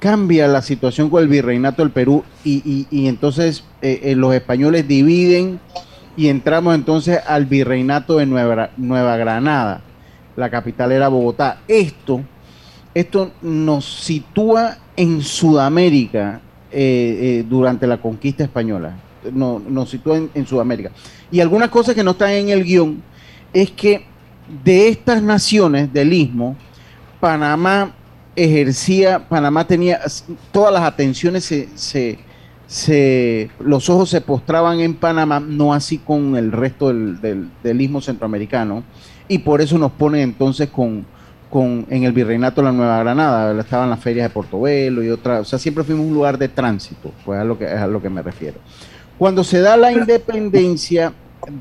cambia 0.00 0.48
la 0.48 0.62
situación 0.62 1.10
con 1.10 1.22
el 1.22 1.28
virreinato 1.28 1.82
del 1.82 1.92
Perú 1.92 2.24
y 2.44 2.86
entonces 3.06 3.64
eh, 3.82 4.00
eh, 4.02 4.16
los 4.16 4.34
españoles 4.34 4.88
dividen 4.88 5.60
y 6.16 6.28
entramos 6.28 6.74
entonces 6.74 7.20
al 7.26 7.46
virreinato 7.46 8.16
de 8.18 8.26
Nueva, 8.26 8.70
Nueva 8.76 9.16
Granada. 9.16 9.82
La 10.38 10.48
capital 10.48 10.92
era 10.92 11.08
Bogotá. 11.08 11.60
Esto 11.68 12.22
esto 12.94 13.30
nos 13.42 13.84
sitúa 13.84 14.76
en 14.96 15.22
Sudamérica 15.22 16.40
eh, 16.72 17.18
eh, 17.40 17.44
durante 17.48 17.86
la 17.86 17.98
conquista 17.98 18.42
española. 18.44 18.96
No, 19.32 19.58
nos 19.60 19.90
sitúa 19.90 20.16
en, 20.34 20.46
Sudamérica. 20.46 20.90
Y 21.30 21.40
algunas 21.40 21.68
cosas 21.68 21.94
que 21.94 22.02
no 22.02 22.12
están 22.12 22.30
en 22.30 22.48
el 22.48 22.64
guion 22.64 23.02
es 23.52 23.70
que 23.70 24.04
de 24.64 24.88
estas 24.88 25.22
naciones 25.22 25.92
del 25.92 26.12
istmo, 26.12 26.56
Panamá 27.20 27.92
ejercía, 28.34 29.28
Panamá 29.28 29.66
tenía 29.66 30.00
todas 30.50 30.72
las 30.72 30.82
atenciones, 30.82 31.44
se, 31.44 32.18
se- 32.66 33.50
los 33.60 33.88
ojos 33.90 34.10
se 34.10 34.20
postraban 34.20 34.80
en 34.80 34.94
Panamá, 34.94 35.40
no 35.40 35.72
así 35.72 35.98
con 35.98 36.36
el 36.36 36.52
resto 36.52 36.88
del, 36.88 37.50
del 37.62 37.80
istmo 37.80 38.00
centroamericano, 38.00 38.82
y 39.28 39.38
por 39.38 39.60
eso 39.60 39.78
nos 39.78 39.92
ponen 39.92 40.20
entonces 40.22 40.68
con, 40.70 41.04
con, 41.50 41.86
en 41.90 42.04
el 42.04 42.12
Virreinato 42.12 42.60
de 42.60 42.66
la 42.66 42.72
Nueva 42.72 42.98
Granada, 43.00 43.58
estaban 43.60 43.90
las 43.90 44.00
ferias 44.00 44.28
de 44.28 44.34
Portobelo 44.34 45.02
y 45.02 45.10
otras, 45.10 45.40
o 45.40 45.44
sea, 45.44 45.58
siempre 45.58 45.84
fuimos 45.84 46.06
un 46.06 46.14
lugar 46.14 46.38
de 46.38 46.48
tránsito, 46.48 47.12
pues 47.24 47.38
a 47.38 47.44
lo 47.44 47.58
que, 47.58 47.64
es 47.66 47.72
a 47.78 47.86
lo 47.86 48.00
que 48.02 48.10
me 48.10 48.22
refiero. 48.22 48.58
Cuando 49.18 49.44
se 49.44 49.60
da 49.60 49.76
la 49.76 49.92
independencia 49.92 51.12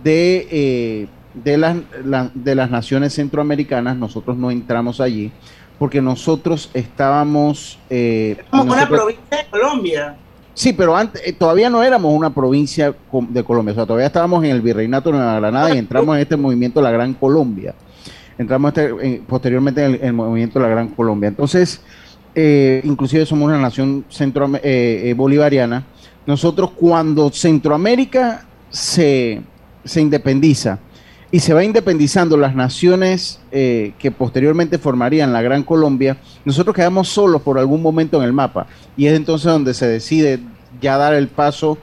de, 0.04 0.48
eh, 0.52 1.08
de, 1.34 1.58
las, 1.58 1.78
la- 2.06 2.32
de 2.34 2.56
las 2.56 2.70
naciones 2.70 3.14
centroamericanas, 3.14 3.96
nosotros 3.98 4.38
no 4.38 4.52
entramos 4.52 5.02
allí, 5.02 5.32
porque 5.80 6.02
nosotros 6.02 6.70
estábamos... 6.74 7.80
eh, 7.90 8.38
Como 8.50 8.64
una 8.64 8.76
nosotros- 8.76 9.00
provincia 9.00 9.38
de 9.38 9.46
Colombia. 9.50 10.16
Sí, 10.58 10.74
pero 10.74 10.98
antes 10.98 11.22
eh, 11.24 11.34
todavía 11.34 11.70
no 11.70 11.84
éramos 11.84 12.12
una 12.12 12.32
provincia 12.34 12.92
de 13.30 13.44
Colombia, 13.44 13.74
o 13.74 13.76
sea, 13.76 13.86
todavía 13.86 14.08
estábamos 14.08 14.44
en 14.44 14.50
el 14.50 14.62
Virreinato 14.64 15.12
de 15.12 15.18
Nueva 15.18 15.36
Granada 15.40 15.76
y 15.76 15.78
entramos 15.78 16.16
en 16.16 16.22
este 16.24 16.36
movimiento 16.36 16.82
La 16.82 16.90
Gran 16.90 17.14
Colombia. 17.14 17.76
Entramos 18.40 18.70
este, 18.76 18.88
en- 19.06 19.22
posteriormente 19.26 19.84
en 19.86 19.92
el, 19.94 20.00
en 20.02 20.06
el 20.08 20.14
movimiento 20.14 20.60
La 20.60 20.68
Gran 20.68 20.88
Colombia. 20.88 21.28
Entonces, 21.28 21.80
eh, 22.34 22.82
inclusive 22.86 23.24
somos 23.28 23.48
una 23.50 23.60
nación 23.60 24.04
centro, 24.10 24.50
eh, 24.64 25.14
bolivariana. 25.16 25.86
Nosotros 26.26 26.72
cuando 26.72 27.30
Centroamérica 27.30 28.44
se, 28.72 29.44
se 29.84 30.02
independiza 30.02 30.80
y 31.32 31.40
se 31.40 31.54
va 31.54 31.64
independizando 31.64 32.38
las 32.38 32.56
naciones 32.56 33.40
eh, 33.52 33.94
que 34.00 34.12
posteriormente 34.12 34.78
formarían 34.78 35.34
la 35.34 35.42
Gran 35.42 35.64
Colombia, 35.64 36.18
nosotros 36.46 36.76
quedamos 36.76 37.10
solos 37.10 37.42
por 37.42 37.60
algún 37.60 37.82
momento 37.82 38.18
en 38.18 38.24
el 38.24 38.34
mapa. 38.34 38.68
Y 38.96 39.08
es 39.08 39.14
entonces 39.14 39.52
donde 39.52 39.74
se 39.74 39.88
decide 39.88 40.40
ya 40.82 40.98
dar 40.98 41.14
el 41.14 41.28
paso 41.28 41.78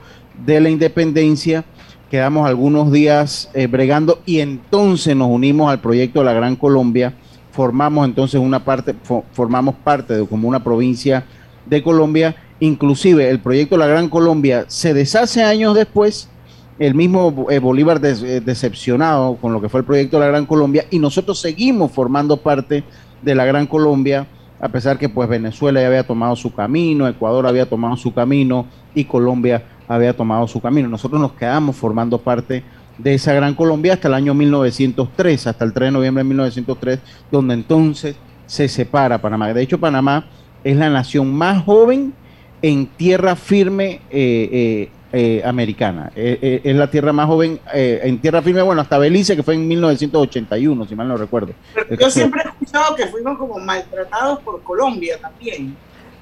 de 0.45 0.59
la 0.59 0.69
independencia. 0.69 1.63
Quedamos 2.09 2.47
algunos 2.47 2.91
días 2.91 3.49
eh, 3.53 3.67
bregando 3.67 4.21
y 4.25 4.39
entonces 4.39 5.15
nos 5.15 5.29
unimos 5.29 5.69
al 5.69 5.79
proyecto 5.79 6.19
de 6.19 6.25
la 6.25 6.33
Gran 6.33 6.55
Colombia. 6.55 7.13
Formamos 7.51 8.05
entonces 8.05 8.39
una 8.41 8.63
parte, 8.65 8.95
fo- 9.07 9.23
formamos 9.31 9.75
parte 9.75 10.15
de 10.15 10.25
como 10.25 10.47
una 10.47 10.63
provincia 10.63 11.23
de 11.65 11.83
Colombia. 11.83 12.35
Inclusive 12.59 13.29
el 13.29 13.39
proyecto 13.39 13.75
de 13.75 13.79
la 13.79 13.87
Gran 13.87 14.09
Colombia 14.09 14.65
se 14.67 14.93
deshace 14.93 15.43
años 15.43 15.75
después 15.75 16.29
el 16.77 16.93
mismo 16.93 17.47
eh, 17.49 17.59
Bolívar 17.59 17.99
eh, 18.03 18.41
decepcionado 18.43 19.35
con 19.37 19.53
lo 19.53 19.61
que 19.61 19.69
fue 19.69 19.81
el 19.81 19.85
proyecto 19.85 20.17
de 20.17 20.25
la 20.25 20.31
Gran 20.31 20.45
Colombia 20.45 20.85
y 20.89 20.99
nosotros 20.99 21.39
seguimos 21.39 21.91
formando 21.91 22.37
parte 22.37 22.83
de 23.21 23.35
la 23.35 23.45
Gran 23.45 23.65
Colombia 23.65 24.27
a 24.59 24.69
pesar 24.69 24.97
que 24.97 25.09
pues 25.09 25.27
Venezuela 25.27 25.81
ya 25.81 25.87
había 25.87 26.05
tomado 26.05 26.35
su 26.35 26.53
camino, 26.53 27.07
Ecuador 27.07 27.45
había 27.45 27.67
tomado 27.67 27.95
su 27.97 28.13
camino 28.13 28.65
y 28.93 29.05
Colombia 29.05 29.63
había 29.87 30.15
tomado 30.15 30.47
su 30.47 30.61
camino. 30.61 30.87
Nosotros 30.87 31.21
nos 31.21 31.33
quedamos 31.33 31.75
formando 31.75 32.17
parte 32.17 32.63
de 32.97 33.13
esa 33.13 33.33
gran 33.33 33.53
Colombia 33.53 33.93
hasta 33.93 34.07
el 34.07 34.13
año 34.13 34.33
1903, 34.33 35.47
hasta 35.47 35.65
el 35.65 35.73
3 35.73 35.87
de 35.87 35.91
noviembre 35.91 36.23
de 36.23 36.29
1903, 36.29 36.99
donde 37.31 37.53
entonces 37.53 38.15
se 38.45 38.67
separa 38.67 39.21
Panamá. 39.21 39.53
De 39.53 39.61
hecho, 39.61 39.79
Panamá 39.79 40.25
es 40.63 40.77
la 40.77 40.89
nación 40.89 41.33
más 41.33 41.63
joven 41.63 42.13
en 42.61 42.87
tierra 42.87 43.35
firme 43.35 43.99
eh, 44.09 44.89
eh, 45.15 45.37
eh, 45.37 45.41
americana. 45.45 46.11
es 46.15 46.75
la 46.75 46.89
tierra 46.89 47.13
más 47.13 47.27
joven 47.27 47.59
en 47.73 48.19
tierra 48.19 48.41
firme, 48.41 48.61
bueno, 48.61 48.81
hasta 48.81 48.97
Belice, 48.97 49.35
que 49.35 49.43
fue 49.43 49.55
en 49.55 49.67
1981, 49.67 50.85
si 50.85 50.95
mal 50.95 51.07
no 51.07 51.17
recuerdo. 51.17 51.53
yo 51.99 52.09
siempre 52.09 52.41
he 52.43 52.47
escuchado 52.49 52.95
que 52.95 53.07
fuimos 53.07 53.37
como 53.37 53.59
maltratados 53.59 54.39
por 54.39 54.61
Colombia 54.63 55.17
también. 55.21 55.75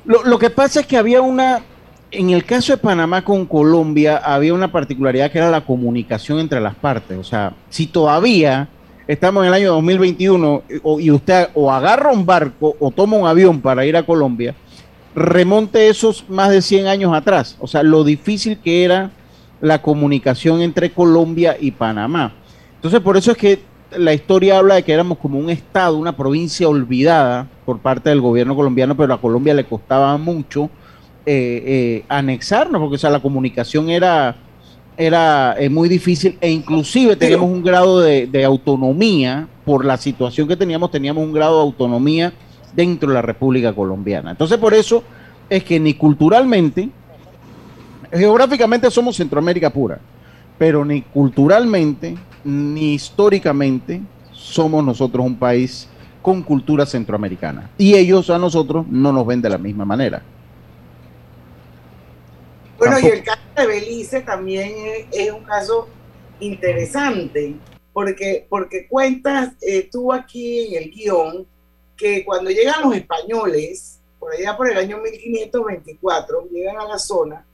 Lo, 0.05 0.23
lo 0.23 0.37
que 0.37 0.49
pasa 0.49 0.81
es 0.81 0.85
que 0.85 0.97
había 0.97 1.21
una, 1.21 1.61
en 2.11 2.29
el 2.29 2.45
caso 2.45 2.73
de 2.73 2.77
Panamá 2.77 3.23
con 3.23 3.45
Colombia, 3.45 4.17
había 4.17 4.53
una 4.53 4.71
particularidad 4.71 5.31
que 5.31 5.39
era 5.39 5.49
la 5.49 5.65
comunicación 5.65 6.39
entre 6.39 6.59
las 6.59 6.75
partes. 6.75 7.17
O 7.17 7.23
sea, 7.23 7.53
si 7.69 7.87
todavía 7.87 8.67
estamos 9.07 9.43
en 9.43 9.47
el 9.49 9.53
año 9.53 9.73
2021 9.73 10.63
y 10.99 11.11
usted 11.11 11.49
o 11.53 11.71
agarra 11.71 12.11
un 12.11 12.25
barco 12.25 12.75
o 12.79 12.91
toma 12.91 13.17
un 13.17 13.27
avión 13.27 13.61
para 13.61 13.85
ir 13.85 13.97
a 13.97 14.05
Colombia, 14.05 14.55
remonte 15.15 15.89
esos 15.89 16.29
más 16.29 16.49
de 16.49 16.61
100 16.61 16.87
años 16.87 17.13
atrás. 17.13 17.57
O 17.59 17.67
sea, 17.67 17.83
lo 17.83 18.03
difícil 18.03 18.57
que 18.59 18.83
era 18.83 19.11
la 19.61 19.81
comunicación 19.81 20.61
entre 20.61 20.91
Colombia 20.91 21.55
y 21.59 21.71
Panamá. 21.71 22.33
Entonces, 22.75 22.99
por 22.99 23.15
eso 23.15 23.31
es 23.31 23.37
que 23.37 23.59
la 23.97 24.13
historia 24.13 24.57
habla 24.57 24.75
de 24.75 24.83
que 24.83 24.93
éramos 24.93 25.17
como 25.19 25.39
un 25.39 25.49
estado, 25.49 25.97
una 25.97 26.15
provincia 26.15 26.67
olvidada 26.67 27.47
por 27.65 27.79
parte 27.79 28.09
del 28.09 28.21
gobierno 28.21 28.55
colombiano, 28.55 28.97
pero 28.97 29.13
a 29.13 29.21
Colombia 29.21 29.53
le 29.53 29.63
costaba 29.63 30.17
mucho 30.17 30.69
eh, 31.25 31.63
eh, 31.65 32.05
anexarnos, 32.09 32.81
porque 32.81 32.95
o 32.95 32.99
sea, 32.99 33.09
la 33.09 33.21
comunicación 33.21 33.89
era, 33.89 34.35
era 34.97 35.55
eh, 35.57 35.69
muy 35.69 35.87
difícil 35.87 36.37
e 36.41 36.49
inclusive 36.49 37.15
teníamos 37.15 37.49
un 37.49 37.63
grado 37.63 38.01
de, 38.01 38.27
de, 38.27 38.43
autonomía, 38.43 39.47
por 39.63 39.85
la 39.85 39.95
situación 39.95 40.47
que 40.47 40.57
teníamos, 40.57 40.91
teníamos 40.91 41.23
un 41.23 41.31
grado 41.31 41.55
de 41.55 41.61
autonomía 41.61 42.33
dentro 42.75 43.09
de 43.09 43.15
la 43.15 43.21
República 43.21 43.73
Colombiana. 43.73 44.31
Entonces 44.31 44.57
por 44.57 44.73
eso 44.73 45.03
es 45.49 45.63
que 45.63 45.79
ni 45.79 45.93
culturalmente, 45.93 46.89
geográficamente 48.11 48.89
somos 48.89 49.15
Centroamérica 49.15 49.69
pura, 49.69 49.99
pero 50.57 50.83
ni 50.85 51.01
culturalmente 51.01 52.15
ni 52.43 52.93
históricamente 52.93 54.01
somos 54.31 54.83
nosotros 54.83 55.25
un 55.25 55.37
país 55.37 55.87
con 56.21 56.41
cultura 56.41 56.85
centroamericana. 56.85 57.69
Y 57.77 57.95
ellos 57.95 58.29
a 58.29 58.37
nosotros 58.37 58.85
no 58.89 59.11
nos 59.11 59.25
ven 59.25 59.41
de 59.41 59.49
la 59.49 59.57
misma 59.57 59.85
manera. 59.85 60.21
Bueno, 62.77 62.99
y 62.99 63.05
el 63.05 63.23
caso 63.23 63.41
de 63.55 63.67
Belice 63.67 64.21
también 64.21 64.71
es, 65.11 65.31
un 65.31 65.43
caso 65.43 65.87
interesante, 66.39 67.55
porque, 67.93 68.45
porque 68.49 68.87
cuentas 68.87 69.53
eh, 69.61 69.87
tú 69.91 70.11
aquí 70.11 70.67
en 70.67 70.83
el 70.83 70.91
guion 70.91 71.45
que 71.97 72.23
cuando 72.25 72.49
llegan 72.49 72.81
los 72.83 72.95
españoles, 72.95 73.99
por 74.19 74.33
allá 74.33 74.55
por 74.55 74.69
el 74.69 74.77
año 74.77 74.99
1524, 74.99 76.47
llegan 76.49 76.77
a 76.77 76.87
la 76.87 76.97
zona, 76.97 77.45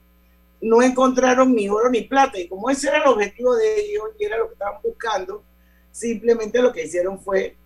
no 0.60 0.82
encontraron 0.82 1.54
ni 1.54 1.68
oro 1.68 1.90
ni 1.90 2.02
plata, 2.02 2.38
y 2.38 2.48
como 2.48 2.70
ese 2.70 2.88
era 2.88 2.98
el 2.98 3.08
objetivo 3.08 3.54
de 3.56 3.80
ellos 3.80 4.04
y 4.18 4.24
era 4.24 4.38
lo 4.38 4.46
que 4.48 4.52
estaban 4.52 4.80
buscando, 4.82 5.42
simplemente 5.90 6.60
lo 6.60 6.72
que 6.72 6.84
hicieron 6.84 7.18
fue 7.18 7.56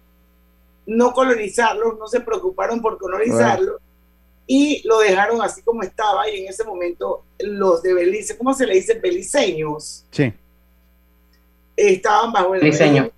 no 0.86 1.12
colonizarlos, 1.12 1.98
no 1.98 2.06
se 2.06 2.20
preocuparon 2.20 2.80
por 2.80 2.98
colonizarlos, 2.98 3.80
y 4.46 4.86
lo 4.86 4.98
dejaron 4.98 5.40
así 5.42 5.62
como 5.62 5.82
estaba 5.82 6.28
y 6.28 6.42
en 6.42 6.48
ese 6.48 6.64
momento 6.64 7.24
los 7.38 7.82
de 7.82 7.94
Belice, 7.94 8.36
¿cómo 8.36 8.52
se 8.52 8.66
le 8.66 8.74
dice? 8.74 8.94
Beliceños. 8.94 10.04
Sí. 10.10 10.32
Estaban 11.76 12.32
bajo 12.32 12.54
el 12.54 12.60
Beliceño. 12.60 13.10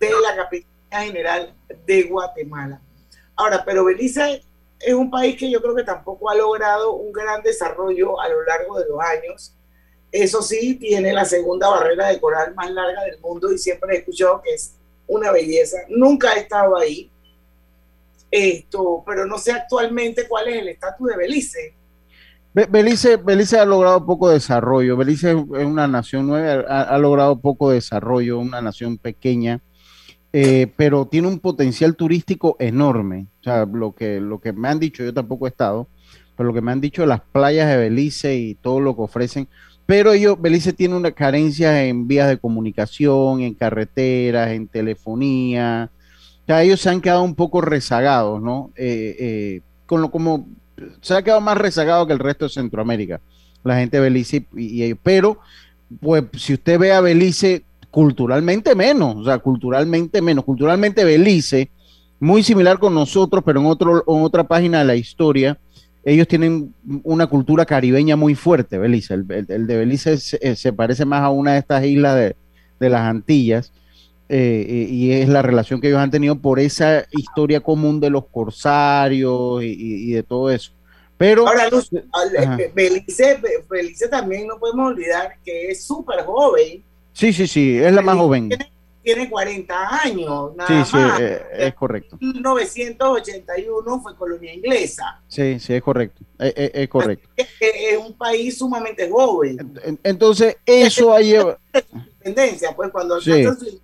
de 0.00 0.10
la 0.10 0.36
capital 0.36 0.69
general 0.90 1.54
de 1.86 2.02
Guatemala. 2.04 2.80
Ahora, 3.36 3.64
pero 3.64 3.84
Belice 3.84 4.42
es 4.80 4.94
un 4.94 5.10
país 5.10 5.36
que 5.36 5.50
yo 5.50 5.60
creo 5.60 5.74
que 5.74 5.84
tampoco 5.84 6.30
ha 6.30 6.34
logrado 6.34 6.94
un 6.94 7.12
gran 7.12 7.42
desarrollo 7.42 8.20
a 8.20 8.28
lo 8.28 8.42
largo 8.44 8.78
de 8.78 8.88
los 8.88 9.00
años. 9.00 9.54
Eso 10.10 10.42
sí, 10.42 10.74
tiene 10.74 11.12
la 11.12 11.24
segunda 11.24 11.68
barrera 11.68 12.08
de 12.08 12.20
coral 12.20 12.54
más 12.54 12.70
larga 12.70 13.04
del 13.04 13.20
mundo 13.20 13.52
y 13.52 13.58
siempre 13.58 13.94
he 13.94 13.98
escuchado 13.98 14.42
que 14.42 14.54
es 14.54 14.74
una 15.06 15.30
belleza. 15.30 15.78
Nunca 15.88 16.34
he 16.34 16.40
estado 16.40 16.76
ahí, 16.76 17.10
esto, 18.30 19.02
pero 19.06 19.26
no 19.26 19.38
sé 19.38 19.52
actualmente 19.52 20.26
cuál 20.28 20.48
es 20.48 20.56
el 20.56 20.68
estatus 20.68 21.08
de 21.08 21.16
Belice. 21.16 21.74
Belice, 22.52 23.16
Belice 23.16 23.58
ha 23.58 23.64
logrado 23.64 24.04
poco 24.04 24.28
desarrollo. 24.28 24.96
Belice 24.96 25.30
es 25.30 25.64
una 25.64 25.86
nación 25.86 26.26
nueva, 26.26 26.62
ha, 26.62 26.98
logrado 26.98 27.38
poco 27.40 27.70
desarrollo, 27.70 28.38
una 28.38 28.60
nación 28.60 28.98
pequeña, 28.98 29.60
eh, 30.32 30.72
pero 30.76 31.06
tiene 31.06 31.28
un 31.28 31.38
potencial 31.38 31.96
turístico 31.96 32.56
enorme. 32.58 33.26
O 33.40 33.44
sea, 33.44 33.66
lo 33.66 33.92
que, 33.92 34.20
lo 34.20 34.40
que 34.40 34.52
me 34.52 34.68
han 34.68 34.78
dicho, 34.78 35.04
yo 35.04 35.14
tampoco 35.14 35.46
he 35.46 35.50
estado, 35.50 35.88
pero 36.36 36.48
lo 36.48 36.54
que 36.54 36.62
me 36.62 36.72
han 36.72 36.80
dicho 36.80 37.06
las 37.06 37.20
playas 37.20 37.68
de 37.68 37.76
Belice 37.76 38.36
y 38.36 38.54
todo 38.54 38.80
lo 38.80 38.94
que 38.96 39.02
ofrecen. 39.02 39.48
Pero 39.86 40.12
ellos, 40.12 40.40
Belice 40.40 40.72
tiene 40.72 40.96
una 40.96 41.10
carencia 41.10 41.84
en 41.84 42.06
vías 42.06 42.28
de 42.28 42.38
comunicación, 42.38 43.40
en 43.40 43.54
carreteras, 43.54 44.50
en 44.50 44.68
telefonía, 44.68 45.90
ellos 46.58 46.80
se 46.80 46.90
han 46.90 47.00
quedado 47.00 47.22
un 47.22 47.36
poco 47.36 47.60
rezagados, 47.60 48.42
¿no? 48.42 48.72
Eh, 48.74 49.16
eh, 49.18 49.60
con 49.86 50.00
lo 50.00 50.10
como 50.10 50.48
se 51.00 51.14
ha 51.14 51.22
quedado 51.22 51.40
más 51.40 51.58
rezagado 51.58 52.06
que 52.06 52.12
el 52.12 52.18
resto 52.18 52.46
de 52.46 52.52
Centroamérica, 52.52 53.20
la 53.62 53.76
gente 53.76 53.98
de 53.98 54.02
Belice 54.02 54.46
y, 54.56 54.82
ellos. 54.82 54.98
Pero, 55.02 55.38
pues, 56.00 56.24
si 56.38 56.54
usted 56.54 56.78
ve 56.78 56.92
a 56.92 57.00
Belice, 57.00 57.62
culturalmente 57.90 58.74
menos, 58.74 59.16
o 59.16 59.24
sea, 59.24 59.38
culturalmente 59.38 60.22
menos. 60.22 60.44
Culturalmente 60.44 61.04
Belice, 61.04 61.70
muy 62.18 62.42
similar 62.42 62.78
con 62.78 62.94
nosotros, 62.94 63.42
pero 63.44 63.60
en, 63.60 63.66
otro, 63.66 64.04
en 64.06 64.22
otra 64.22 64.44
página 64.44 64.80
de 64.80 64.84
la 64.84 64.96
historia, 64.96 65.58
ellos 66.04 66.28
tienen 66.28 66.74
una 67.02 67.26
cultura 67.26 67.66
caribeña 67.66 68.16
muy 68.16 68.34
fuerte, 68.34 68.78
Belice. 68.78 69.14
El, 69.14 69.26
de 69.26 69.76
Belice 69.76 70.18
se, 70.18 70.72
parece 70.72 71.04
más 71.04 71.22
a 71.22 71.30
una 71.30 71.52
de 71.52 71.58
estas 71.58 71.84
islas 71.84 72.16
de, 72.16 72.36
de 72.78 72.90
las 72.90 73.02
Antillas 73.02 73.72
eh, 74.32 74.64
eh, 74.68 74.86
y 74.88 75.10
es 75.10 75.28
la 75.28 75.42
relación 75.42 75.80
que 75.80 75.88
ellos 75.88 75.98
han 75.98 76.12
tenido 76.12 76.40
por 76.40 76.60
esa 76.60 77.04
historia 77.10 77.58
común 77.58 77.98
de 77.98 78.10
los 78.10 78.26
corsarios 78.28 79.60
y, 79.64 80.12
de 80.12 80.22
todo 80.22 80.50
eso. 80.50 80.70
Pero 81.18 81.48
ahora 81.48 81.68
Luz, 81.68 81.90
Belice, 82.72 83.40
Belice, 83.68 84.06
también 84.08 84.46
no 84.46 84.56
podemos 84.60 84.92
olvidar 84.92 85.34
que 85.44 85.70
es 85.72 85.84
súper 85.84 86.24
joven. 86.24 86.84
Sí, 87.12 87.32
sí, 87.32 87.46
sí, 87.46 87.78
es 87.78 87.92
la 87.92 88.02
más 88.02 88.16
joven. 88.16 88.50
Tiene, 89.02 89.30
40 89.30 90.02
años, 90.04 90.54
nada 90.54 90.84
sí, 90.84 90.90
sí, 90.90 90.96
eh, 91.20 91.42
es 91.58 91.74
correcto. 91.74 92.18
1981 92.20 94.00
fue 94.02 94.14
colonia 94.14 94.54
inglesa. 94.54 95.20
Sí, 95.26 95.58
sí, 95.58 95.72
es 95.72 95.82
correcto, 95.82 96.22
es, 96.38 96.88
correcto. 96.88 97.28
Es, 97.34 97.48
un 97.98 98.12
país 98.12 98.58
sumamente 98.58 99.08
joven. 99.08 99.72
Entonces, 100.04 100.58
eso 100.66 101.14
ha 101.14 101.20
llevado... 101.22 101.58
Independencia, 102.22 102.76
pues 102.76 102.90
cuando 102.90 103.14
alcanzan 103.14 103.58
su 103.58 103.80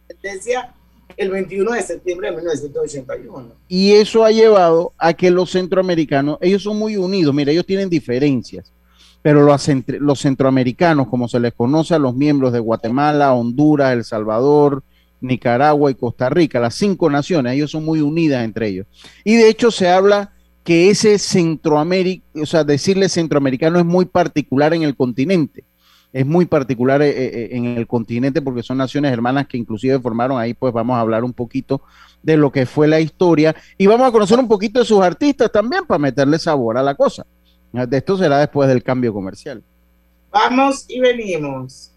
el 1.17 1.31
21 1.31 1.73
de 1.73 1.83
septiembre 1.83 2.31
de 2.31 2.37
1981. 2.37 3.53
Y 3.69 3.93
eso 3.93 4.25
ha 4.25 4.31
llevado 4.31 4.93
a 4.99 5.15
que 5.15 5.31
los 5.31 5.51
centroamericanos, 5.51 6.39
ellos 6.41 6.63
son 6.63 6.79
muy 6.79 6.97
unidos, 6.97 7.35
mira, 7.35 7.53
ellos 7.53 7.67
tienen 7.67 7.89
diferencias, 7.89 8.73
pero 9.27 9.43
los, 9.43 10.21
centroamericanos, 10.21 11.09
como 11.09 11.27
se 11.27 11.41
les 11.41 11.53
conoce 11.53 11.97
a 11.97 11.99
los 11.99 12.15
miembros 12.15 12.53
de 12.53 12.61
Guatemala, 12.61 13.35
Honduras, 13.35 13.93
El 13.93 14.05
Salvador, 14.05 14.85
Nicaragua 15.21 15.91
y 15.91 15.97
Costa 15.97 16.31
Rica, 16.31 16.61
las 16.61 16.77
cinco 16.77 17.11
naciones, 17.11 17.55
ellos 17.55 17.73
son 17.73 17.85
muy 17.85 18.01
unidas 18.03 18.45
entre 18.45 18.69
ellos. 18.69 18.87
Y 19.25 19.35
de 19.35 19.49
hecho 19.49 19.73
se 19.73 19.89
habla 19.89 20.31
que 20.63 20.91
ese 20.91 21.19
Centroamérica, 21.19 22.25
o 22.41 22.47
sea, 22.47 22.63
decirle 22.63 23.09
centroamericano 23.09 23.81
es 23.81 23.85
muy 23.85 24.05
particular 24.05 24.73
en 24.75 24.85
el 24.85 24.95
continente 24.95 25.65
es 26.13 26.25
muy 26.25 26.47
particular 26.47 27.03
eh, 27.03 27.11
eh, 27.11 27.49
en 27.51 27.65
el 27.65 27.87
continente 27.87 28.41
porque 28.41 28.63
son 28.63 28.79
naciones 28.79 29.13
hermanas 29.13 29.49
que 29.49 29.59
inclusive 29.59 29.99
formaron 30.01 30.39
ahí, 30.39 30.55
pues 30.55 30.73
vamos 30.73 30.97
a 30.97 31.01
hablar 31.01 31.25
un 31.25 31.33
poquito 31.35 31.83
de 32.23 32.39
lo 32.39 32.51
que 32.51 32.65
fue 32.65 32.89
la 32.89 33.01
historia 33.01 33.55
y 33.77 33.87
vamos 33.87 34.09
a 34.09 34.13
conocer 34.13 34.39
un 34.39 34.49
poquito 34.49 34.79
de 34.79 34.87
sus 34.87 35.03
artistas 35.03 35.53
también 35.53 35.85
para 35.85 35.99
meterle 35.99 36.39
sabor 36.39 36.79
a 36.79 36.83
la 36.83 36.95
cosa. 36.95 37.27
De 37.73 37.97
esto 37.97 38.17
será 38.17 38.39
después 38.39 38.69
del 38.69 38.83
cambio 38.83 39.13
comercial. 39.13 39.63
Vamos 40.31 40.87
y 40.89 41.01
venimos. 41.01 41.93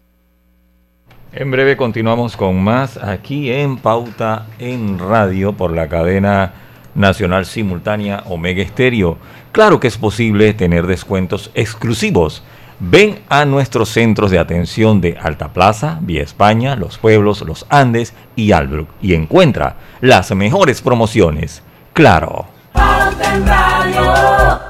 En 1.32 1.50
breve 1.50 1.76
continuamos 1.76 2.36
con 2.36 2.62
más 2.62 2.96
aquí 2.96 3.50
en 3.50 3.76
Pauta 3.76 4.46
en 4.58 4.98
Radio 4.98 5.56
por 5.56 5.72
la 5.72 5.88
cadena 5.88 6.52
nacional 6.94 7.46
simultánea 7.46 8.24
Omega 8.26 8.62
Estéreo. 8.62 9.16
Claro 9.52 9.78
que 9.78 9.88
es 9.88 9.96
posible 9.96 10.52
tener 10.54 10.86
descuentos 10.86 11.50
exclusivos 11.54 12.42
Ven 12.82 13.20
a 13.28 13.44
nuestros 13.44 13.90
centros 13.90 14.30
de 14.30 14.38
atención 14.38 15.02
de 15.02 15.18
Alta 15.20 15.52
Plaza, 15.52 15.98
Vía 16.00 16.22
España, 16.22 16.76
Los 16.76 16.96
Pueblos, 16.96 17.42
Los 17.42 17.66
Andes 17.68 18.14
y 18.36 18.52
Albrook 18.52 18.88
y 19.02 19.12
encuentra 19.12 19.76
las 20.00 20.34
mejores 20.34 20.80
promociones. 20.80 21.62
Claro. 21.92 22.46
Pauta 22.72 23.34
en 23.34 23.46
Radio. 23.46 24.69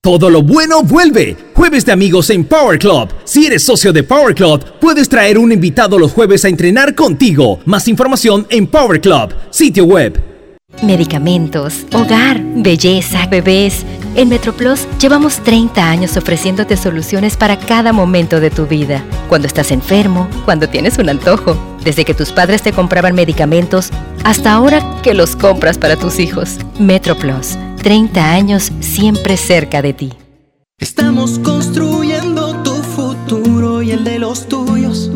Todo 0.00 0.30
lo 0.30 0.42
bueno 0.42 0.84
vuelve. 0.84 1.36
Jueves 1.54 1.84
de 1.84 1.90
amigos 1.90 2.30
en 2.30 2.44
Power 2.44 2.78
Club. 2.78 3.08
Si 3.24 3.46
eres 3.46 3.64
socio 3.64 3.92
de 3.92 4.04
Power 4.04 4.32
Club, 4.32 4.64
puedes 4.80 5.08
traer 5.08 5.36
un 5.36 5.50
invitado 5.50 5.98
los 5.98 6.12
jueves 6.12 6.44
a 6.44 6.48
entrenar 6.48 6.94
contigo. 6.94 7.58
Más 7.64 7.88
información 7.88 8.46
en 8.48 8.68
Power 8.68 9.00
Club, 9.00 9.34
sitio 9.50 9.84
web. 9.86 10.22
Medicamentos, 10.82 11.84
hogar, 11.92 12.40
belleza, 12.40 13.26
bebés. 13.26 13.84
En 14.14 14.28
MetroPlus 14.28 14.86
llevamos 15.00 15.42
30 15.42 15.90
años 15.90 16.16
ofreciéndote 16.16 16.76
soluciones 16.76 17.36
para 17.36 17.58
cada 17.58 17.92
momento 17.92 18.38
de 18.38 18.50
tu 18.50 18.66
vida. 18.66 19.02
Cuando 19.28 19.48
estás 19.48 19.72
enfermo, 19.72 20.28
cuando 20.44 20.68
tienes 20.68 20.98
un 20.98 21.08
antojo, 21.08 21.56
desde 21.82 22.04
que 22.04 22.14
tus 22.14 22.30
padres 22.30 22.62
te 22.62 22.72
compraban 22.72 23.16
medicamentos 23.16 23.90
hasta 24.22 24.52
ahora 24.52 25.00
que 25.02 25.14
los 25.14 25.34
compras 25.34 25.76
para 25.76 25.96
tus 25.96 26.20
hijos. 26.20 26.58
MetroPlus, 26.78 27.56
30 27.88 28.32
años 28.32 28.70
siempre 28.80 29.38
cerca 29.38 29.80
de 29.80 29.94
ti. 29.94 30.12
Estamos 30.78 31.38
construyendo 31.38 32.62
tu 32.62 32.74
futuro 32.74 33.80
y 33.80 33.92
el 33.92 34.04
de 34.04 34.18
los 34.18 34.46
tuyos. 34.46 35.10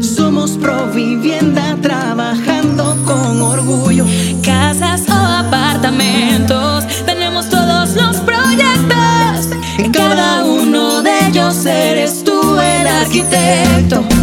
Somos 0.00 0.52
Provivienda 0.52 1.76
trabajando 1.82 2.96
con 3.04 3.42
orgullo. 3.42 4.06
Casas 4.42 5.02
o 5.10 5.12
apartamentos, 5.12 6.86
tenemos 7.04 7.50
todos 7.50 7.94
los 7.96 8.16
proyectos. 8.20 9.50
En 9.76 9.92
cada 9.92 10.42
uno 10.46 11.02
de 11.02 11.28
ellos 11.28 11.66
eres 11.66 12.24
tú 12.24 12.58
el 12.58 12.86
arquitecto. 12.86 14.15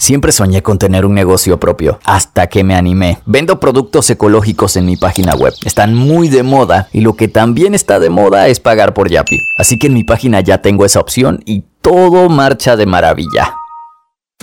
Siempre 0.00 0.32
soñé 0.32 0.62
con 0.62 0.78
tener 0.78 1.04
un 1.04 1.12
negocio 1.12 1.60
propio, 1.60 2.00
hasta 2.04 2.46
que 2.46 2.64
me 2.64 2.74
animé. 2.74 3.18
Vendo 3.26 3.60
productos 3.60 4.08
ecológicos 4.08 4.76
en 4.76 4.86
mi 4.86 4.96
página 4.96 5.34
web. 5.34 5.52
Están 5.66 5.94
muy 5.94 6.30
de 6.30 6.42
moda 6.42 6.88
y 6.90 7.02
lo 7.02 7.16
que 7.16 7.28
también 7.28 7.74
está 7.74 8.00
de 8.00 8.08
moda 8.08 8.48
es 8.48 8.60
pagar 8.60 8.94
por 8.94 9.10
Yapi. 9.10 9.38
Así 9.58 9.78
que 9.78 9.88
en 9.88 9.92
mi 9.92 10.02
página 10.02 10.40
ya 10.40 10.62
tengo 10.62 10.86
esa 10.86 11.00
opción 11.00 11.42
y 11.44 11.64
todo 11.82 12.30
marcha 12.30 12.76
de 12.76 12.86
maravilla. 12.86 13.59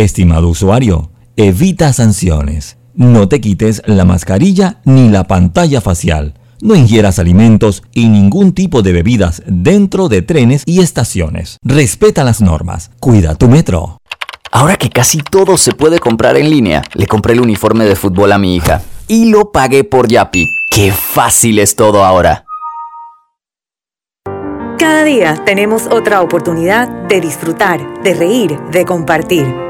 Estimado 0.00 0.48
usuario, 0.48 1.10
evita 1.36 1.92
sanciones. 1.92 2.78
No 2.94 3.28
te 3.28 3.38
quites 3.42 3.82
la 3.84 4.06
mascarilla 4.06 4.80
ni 4.86 5.10
la 5.10 5.24
pantalla 5.24 5.82
facial. 5.82 6.40
No 6.62 6.74
ingieras 6.74 7.18
alimentos 7.18 7.82
y 7.92 8.08
ningún 8.08 8.54
tipo 8.54 8.80
de 8.80 8.94
bebidas 8.94 9.42
dentro 9.46 10.08
de 10.08 10.22
trenes 10.22 10.62
y 10.64 10.80
estaciones. 10.80 11.58
Respeta 11.62 12.24
las 12.24 12.40
normas. 12.40 12.92
Cuida 12.98 13.34
tu 13.34 13.46
metro. 13.48 13.98
Ahora 14.50 14.76
que 14.76 14.88
casi 14.88 15.18
todo 15.18 15.58
se 15.58 15.72
puede 15.72 15.98
comprar 15.98 16.38
en 16.38 16.48
línea, 16.48 16.82
le 16.94 17.06
compré 17.06 17.34
el 17.34 17.42
uniforme 17.42 17.84
de 17.84 17.94
fútbol 17.94 18.32
a 18.32 18.38
mi 18.38 18.56
hija 18.56 18.80
y 19.06 19.26
lo 19.26 19.52
pagué 19.52 19.84
por 19.84 20.08
Yapi. 20.08 20.46
¡Qué 20.70 20.92
fácil 20.92 21.58
es 21.58 21.76
todo 21.76 22.06
ahora! 22.06 22.46
Cada 24.78 25.04
día 25.04 25.42
tenemos 25.44 25.88
otra 25.88 26.22
oportunidad 26.22 26.88
de 27.06 27.20
disfrutar, 27.20 28.02
de 28.02 28.14
reír, 28.14 28.58
de 28.72 28.86
compartir. 28.86 29.69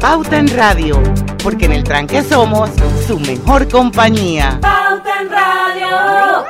Pauta 0.00 0.38
en 0.38 0.46
Radio, 0.56 1.02
porque 1.42 1.64
en 1.64 1.72
el 1.72 1.82
tranque 1.82 2.22
somos 2.22 2.70
su 3.04 3.18
mejor 3.18 3.68
compañía. 3.68 4.60
Pauta 4.62 5.10
en 5.20 5.28
Radio. 5.28 6.44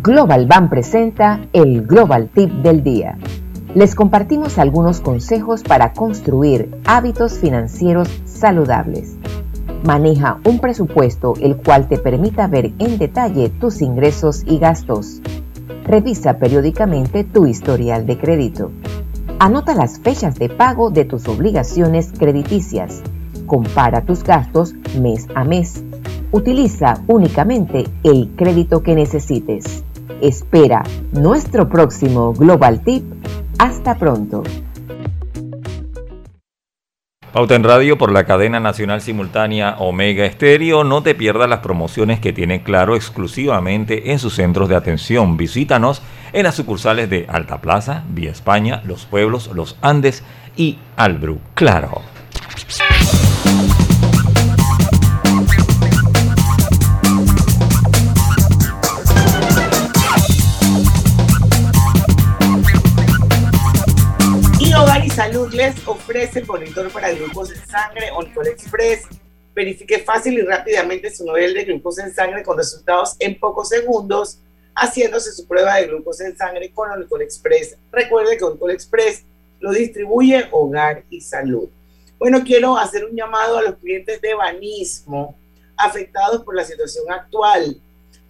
Global 0.00 0.46
Bank 0.46 0.70
presenta 0.70 1.40
el 1.52 1.84
Global 1.84 2.28
Tip 2.32 2.52
del 2.62 2.84
Día. 2.84 3.18
Les 3.74 3.96
compartimos 3.96 4.58
algunos 4.58 5.00
consejos 5.00 5.64
para 5.64 5.92
construir 5.92 6.70
hábitos 6.84 7.40
financieros 7.40 8.08
saludables. 8.24 9.16
Maneja 9.82 10.38
un 10.44 10.60
presupuesto 10.60 11.34
el 11.40 11.56
cual 11.56 11.88
te 11.88 11.98
permita 11.98 12.46
ver 12.46 12.70
en 12.78 12.98
detalle 12.98 13.48
tus 13.48 13.82
ingresos 13.82 14.44
y 14.46 14.58
gastos. 14.60 15.20
Revisa 15.84 16.38
periódicamente 16.38 17.24
tu 17.24 17.46
historial 17.46 18.06
de 18.06 18.18
crédito. 18.18 18.70
Anota 19.40 19.72
las 19.72 20.00
fechas 20.00 20.34
de 20.34 20.48
pago 20.48 20.90
de 20.90 21.04
tus 21.04 21.28
obligaciones 21.28 22.10
crediticias. 22.18 23.02
Compara 23.46 24.04
tus 24.04 24.24
gastos 24.24 24.74
mes 25.00 25.28
a 25.36 25.44
mes. 25.44 25.84
Utiliza 26.32 27.04
únicamente 27.06 27.84
el 28.02 28.30
crédito 28.34 28.82
que 28.82 28.96
necesites. 28.96 29.84
Espera 30.20 30.82
nuestro 31.12 31.68
próximo 31.68 32.32
Global 32.32 32.80
Tip. 32.80 33.04
Hasta 33.60 33.96
pronto. 33.96 34.42
Pauta 37.32 37.54
en 37.54 37.62
Radio 37.62 37.98
por 37.98 38.10
la 38.10 38.24
cadena 38.24 38.58
nacional 38.58 39.02
simultánea 39.02 39.76
Omega 39.78 40.24
Estéreo. 40.24 40.82
No 40.82 41.02
te 41.02 41.14
pierdas 41.14 41.48
las 41.48 41.60
promociones 41.60 42.20
que 42.20 42.32
tiene 42.32 42.62
Claro 42.62 42.96
exclusivamente 42.96 44.12
en 44.12 44.18
sus 44.18 44.34
centros 44.34 44.68
de 44.70 44.76
atención. 44.76 45.36
Visítanos 45.36 46.00
en 46.32 46.44
las 46.44 46.54
sucursales 46.54 47.10
de 47.10 47.26
Alta 47.28 47.60
Plaza, 47.60 48.02
Vía 48.08 48.30
España, 48.30 48.80
Los 48.86 49.04
Pueblos, 49.04 49.50
Los 49.52 49.76
Andes 49.82 50.22
y 50.56 50.78
Albru. 50.96 51.38
Claro. 51.54 52.00
Les 65.68 65.86
ofrece 65.86 66.38
el 66.38 66.46
monitor 66.46 66.90
para 66.90 67.12
glucosa 67.12 67.52
en 67.52 67.66
sangre 67.66 68.10
Onicol 68.12 68.48
Express. 68.48 69.02
Verifique 69.54 69.98
fácil 69.98 70.38
y 70.38 70.42
rápidamente 70.42 71.14
su 71.14 71.24
nivel 71.24 71.52
de 71.52 71.64
glucosa 71.64 72.04
en 72.04 72.14
sangre 72.14 72.42
con 72.42 72.56
resultados 72.56 73.16
en 73.18 73.38
pocos 73.38 73.68
segundos, 73.68 74.38
haciéndose 74.74 75.32
su 75.32 75.46
prueba 75.46 75.76
de 75.76 75.88
glucosa 75.88 76.26
en 76.26 76.36
sangre 76.36 76.70
con 76.72 76.90
Onicol 76.90 77.20
Express. 77.20 77.76
Recuerde 77.92 78.38
que 78.38 78.44
Onicol 78.44 78.70
Express 78.70 79.24
lo 79.60 79.72
distribuye 79.72 80.46
Hogar 80.52 81.04
y 81.10 81.20
Salud. 81.20 81.68
Bueno, 82.18 82.42
quiero 82.44 82.78
hacer 82.78 83.04
un 83.04 83.14
llamado 83.14 83.58
a 83.58 83.62
los 83.62 83.76
clientes 83.76 84.20
de 84.22 84.34
Banismo 84.34 85.36
afectados 85.76 86.44
por 86.44 86.56
la 86.56 86.64
situación 86.64 87.12
actual 87.12 87.78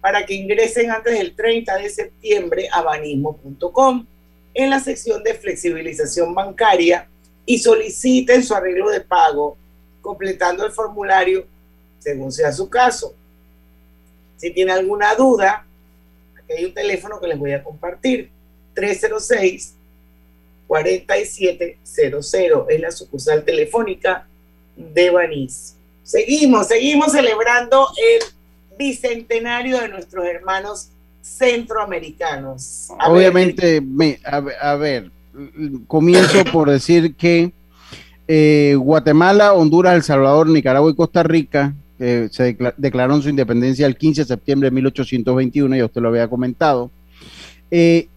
para 0.01 0.25
que 0.25 0.33
ingresen 0.33 0.91
antes 0.91 1.17
del 1.17 1.35
30 1.35 1.77
de 1.77 1.89
septiembre 1.89 2.67
a 2.71 2.81
banismo.com 2.81 4.05
en 4.53 4.69
la 4.69 4.79
sección 4.79 5.23
de 5.23 5.35
flexibilización 5.35 6.35
bancaria 6.35 7.07
y 7.49 7.57
soliciten 7.57 8.43
su 8.43 8.53
arreglo 8.53 8.91
de 8.91 9.01
pago 9.01 9.57
completando 10.03 10.63
el 10.63 10.71
formulario 10.71 11.47
según 11.97 12.31
sea 12.31 12.51
su 12.53 12.69
caso. 12.69 13.15
Si 14.37 14.51
tiene 14.51 14.71
alguna 14.71 15.15
duda, 15.15 15.65
aquí 16.37 16.53
hay 16.53 16.65
un 16.65 16.75
teléfono 16.75 17.19
que 17.19 17.27
les 17.27 17.39
voy 17.39 17.53
a 17.53 17.63
compartir. 17.63 18.29
306 18.75 19.73
4700 20.67 22.65
es 22.69 22.79
la 22.79 22.91
sucursal 22.91 23.43
telefónica 23.43 24.27
de 24.75 25.09
Banis. 25.09 25.75
Seguimos, 26.03 26.67
seguimos 26.67 27.13
celebrando 27.13 27.87
el 27.97 28.21
bicentenario 28.77 29.79
de 29.79 29.87
nuestros 29.87 30.23
hermanos 30.23 30.89
centroamericanos. 31.23 32.89
Obviamente, 33.07 33.81
a, 34.23 34.75
ver, 34.75 35.09
comienzo 35.87 36.43
por 36.51 36.69
decir 36.69 37.15
que 37.15 37.51
eh, 38.27 38.75
Guatemala, 38.77 39.53
Honduras, 39.53 39.95
El 39.95 40.03
Salvador, 40.03 40.47
Nicaragua 40.47 40.91
y 40.91 40.95
Costa 40.95 41.23
Rica 41.23 41.73
eh, 41.99 42.29
se 42.31 42.57
declararon 42.77 43.21
su 43.21 43.29
independencia 43.29 43.85
el 43.85 43.97
15 43.97 44.21
de 44.21 44.27
septiembre 44.27 44.69
de 44.69 44.75
1821, 44.75 45.75
ya 45.75 45.85
usted 45.85 46.01
lo 46.01 46.09
había 46.09 46.27
comentado. 46.27 46.91
Eh, 47.71 48.07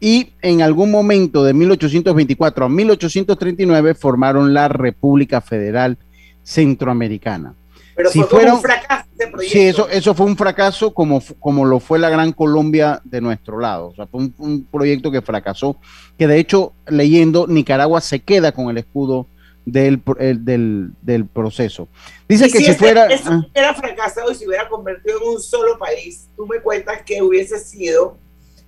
y 0.00 0.30
en 0.42 0.62
algún 0.62 0.90
momento 0.90 1.44
de 1.44 1.54
1824 1.54 2.64
a 2.64 2.68
1839 2.68 3.94
formaron 3.94 4.52
la 4.52 4.68
República 4.68 5.40
Federal 5.40 5.98
Centroamericana. 6.42 7.54
Pero 7.94 8.10
si 8.10 8.20
fue 8.20 8.28
fueron, 8.28 8.54
un 8.56 8.62
fracaso 8.62 8.99
proyecto. 9.30 9.58
Sí, 9.58 9.66
eso, 9.66 9.88
eso 9.88 10.14
fue 10.14 10.26
un 10.26 10.36
fracaso 10.36 10.92
como, 10.92 11.22
como 11.38 11.64
lo 11.64 11.80
fue 11.80 11.98
la 11.98 12.10
Gran 12.10 12.32
Colombia 12.32 13.00
de 13.04 13.20
nuestro 13.20 13.58
lado. 13.58 13.88
O 13.88 13.94
sea, 13.94 14.06
fue 14.06 14.22
un, 14.22 14.34
un 14.38 14.64
proyecto 14.64 15.10
que 15.10 15.22
fracasó, 15.22 15.76
que 16.18 16.26
de 16.26 16.38
hecho, 16.38 16.72
leyendo, 16.86 17.46
Nicaragua 17.46 18.00
se 18.00 18.20
queda 18.20 18.52
con 18.52 18.70
el 18.70 18.78
escudo 18.78 19.26
del, 19.64 20.02
el, 20.18 20.44
del, 20.44 20.90
del, 21.02 21.26
proceso. 21.26 21.88
Dice 22.28 22.48
y 22.48 22.52
que 22.52 22.58
si, 22.58 22.64
si 22.64 22.74
fuera... 22.74 23.06
eso 23.06 23.30
ah, 23.30 23.46
hubiera 23.50 23.74
fracasado 23.74 24.32
y 24.32 24.34
se 24.34 24.46
hubiera 24.46 24.68
convertido 24.68 25.18
en 25.18 25.28
un 25.34 25.40
solo 25.40 25.78
país, 25.78 26.28
tú 26.36 26.46
me 26.46 26.60
cuentas 26.60 27.02
que 27.04 27.22
hubiese 27.22 27.58
sido 27.58 28.16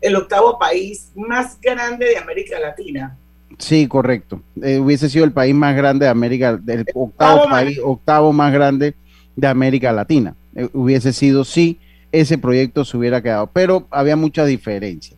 el 0.01 0.16
octavo 0.16 0.59
país 0.59 1.11
más 1.14 1.61
grande 1.61 2.07
de 2.07 2.18
América 2.18 2.59
Latina. 2.59 3.16
Sí, 3.59 3.87
correcto. 3.87 4.40
Eh, 4.62 4.79
hubiese 4.79 5.09
sido 5.09 5.25
el 5.25 5.33
país 5.33 5.55
más 5.55 5.77
grande 5.77 6.07
de 6.07 6.11
América, 6.11 6.57
del 6.57 6.81
octavo, 6.94 7.05
octavo 7.05 7.51
país, 7.51 7.79
octavo 7.83 8.33
más 8.33 8.53
grande 8.53 8.94
de 9.37 9.46
América 9.46 9.92
Latina. 9.92 10.35
Eh, 10.54 10.68
hubiese 10.72 11.12
sido 11.12 11.44
si 11.44 11.78
ese 12.12 12.38
proyecto 12.38 12.84
se 12.84 12.96
hubiera 12.96 13.22
quedado, 13.22 13.48
pero 13.52 13.86
había 13.90 14.16
mucha 14.16 14.44
diferencia. 14.44 15.16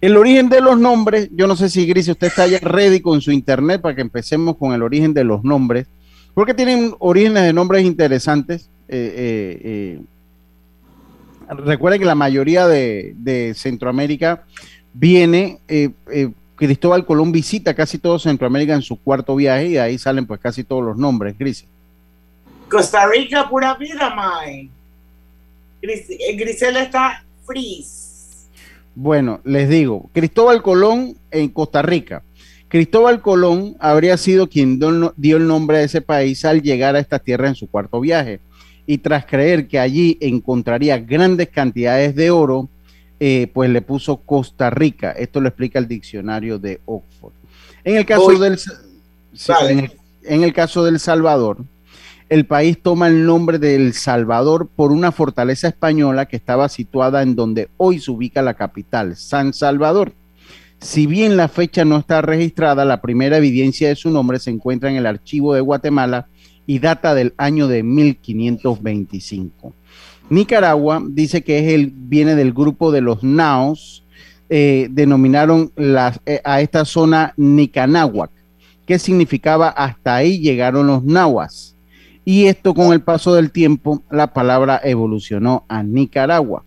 El 0.00 0.16
origen 0.16 0.48
de 0.48 0.60
los 0.60 0.78
nombres, 0.78 1.30
yo 1.32 1.46
no 1.46 1.56
sé 1.56 1.70
si 1.70 1.86
Gris, 1.86 2.08
usted 2.08 2.26
está 2.26 2.46
ya 2.46 2.58
ready 2.58 3.00
con 3.00 3.20
su 3.20 3.32
internet 3.32 3.80
para 3.80 3.94
que 3.96 4.02
empecemos 4.02 4.56
con 4.56 4.72
el 4.72 4.82
origen 4.82 5.14
de 5.14 5.24
los 5.24 5.42
nombres, 5.42 5.86
porque 6.34 6.54
tienen 6.54 6.94
orígenes 6.98 7.44
de 7.44 7.52
nombres 7.52 7.84
interesantes. 7.84 8.68
Eh, 8.88 9.14
eh, 9.16 9.60
eh. 9.64 10.00
Recuerden 11.64 12.00
que 12.00 12.06
la 12.06 12.14
mayoría 12.14 12.68
de, 12.68 13.14
de 13.16 13.54
Centroamérica 13.54 14.44
viene, 14.92 15.60
eh, 15.66 15.90
Cristóbal 16.56 17.06
Colón 17.06 17.32
visita 17.32 17.74
casi 17.74 17.98
todo 17.98 18.18
Centroamérica 18.18 18.74
en 18.74 18.82
su 18.82 18.96
cuarto 19.00 19.34
viaje 19.34 19.68
y 19.68 19.76
ahí 19.78 19.98
salen 19.98 20.26
pues 20.26 20.40
casi 20.40 20.62
todos 20.62 20.84
los 20.84 20.96
nombres, 20.98 21.38
Gris. 21.38 21.66
Costa 22.68 23.06
Rica, 23.06 23.48
pura 23.48 23.74
vida, 23.74 24.14
Mae. 24.14 24.68
Gris, 25.80 26.08
Grisela 26.36 26.82
está 26.82 27.24
freeze. 27.44 28.46
Bueno, 28.94 29.40
les 29.44 29.68
digo, 29.68 30.08
Cristóbal 30.12 30.62
Colón 30.62 31.16
en 31.30 31.48
Costa 31.48 31.82
Rica. 31.82 32.22
Cristóbal 32.68 33.20
Colón 33.20 33.76
habría 33.78 34.16
sido 34.16 34.48
quien 34.48 34.80
dio 35.16 35.36
el 35.36 35.46
nombre 35.46 35.78
a 35.78 35.82
ese 35.82 36.00
país 36.00 36.44
al 36.44 36.62
llegar 36.62 36.96
a 36.96 36.98
esta 36.98 37.18
tierra 37.18 37.48
en 37.48 37.54
su 37.54 37.68
cuarto 37.68 38.00
viaje. 38.00 38.40
Y 38.86 38.98
tras 38.98 39.26
creer 39.26 39.68
que 39.68 39.78
allí 39.78 40.16
encontraría 40.20 40.98
grandes 40.98 41.48
cantidades 41.48 42.14
de 42.14 42.30
oro, 42.30 42.68
eh, 43.20 43.50
pues 43.52 43.70
le 43.70 43.82
puso 43.82 44.16
Costa 44.16 44.70
Rica. 44.70 45.12
Esto 45.12 45.40
lo 45.40 45.48
explica 45.48 45.78
el 45.78 45.88
diccionario 45.88 46.58
de 46.58 46.80
Oxford. 46.86 47.32
En 47.84 47.96
el 47.96 48.06
caso, 48.06 48.36
del, 48.38 48.58
sí, 48.58 49.52
en 49.68 49.78
el, 49.78 49.92
en 50.24 50.42
el 50.42 50.52
caso 50.52 50.84
del 50.84 50.98
Salvador, 50.98 51.58
el 52.28 52.46
país 52.46 52.78
toma 52.82 53.06
el 53.06 53.24
nombre 53.24 53.58
de 53.58 53.76
El 53.76 53.92
Salvador 53.92 54.68
por 54.74 54.90
una 54.90 55.12
fortaleza 55.12 55.68
española 55.68 56.26
que 56.26 56.36
estaba 56.36 56.68
situada 56.68 57.22
en 57.22 57.36
donde 57.36 57.68
hoy 57.76 58.00
se 58.00 58.10
ubica 58.10 58.42
la 58.42 58.54
capital, 58.54 59.16
San 59.16 59.52
Salvador. 59.52 60.12
Si 60.80 61.06
bien 61.06 61.36
la 61.36 61.48
fecha 61.48 61.84
no 61.84 61.98
está 61.98 62.22
registrada, 62.22 62.84
la 62.84 63.00
primera 63.00 63.36
evidencia 63.36 63.88
de 63.88 63.96
su 63.96 64.10
nombre 64.10 64.40
se 64.40 64.50
encuentra 64.50 64.90
en 64.90 64.96
el 64.96 65.06
archivo 65.06 65.54
de 65.54 65.60
Guatemala 65.60 66.26
y 66.66 66.80
data 66.80 67.14
del 67.14 67.32
año 67.36 67.68
de 67.68 67.84
1525. 67.84 69.72
Nicaragua 70.28 71.02
dice 71.08 71.42
que 71.42 71.60
es 71.60 71.72
el, 71.72 71.92
viene 71.94 72.34
del 72.34 72.52
grupo 72.52 72.90
de 72.90 73.00
los 73.00 73.22
Naos, 73.22 74.04
eh, 74.48 74.88
denominaron 74.90 75.70
eh, 75.76 76.40
a 76.44 76.60
esta 76.60 76.84
zona 76.84 77.32
Nicanáhuac, 77.36 78.32
que 78.84 78.98
significaba 78.98 79.68
hasta 79.68 80.16
ahí 80.16 80.40
llegaron 80.40 80.88
los 80.88 81.04
nahuas 81.04 81.75
y 82.26 82.46
esto 82.46 82.74
con 82.74 82.92
el 82.92 83.02
paso 83.02 83.36
del 83.36 83.52
tiempo 83.52 84.02
la 84.10 84.32
palabra 84.32 84.80
evolucionó 84.82 85.64
a 85.68 85.84
Nicaragua. 85.84 86.64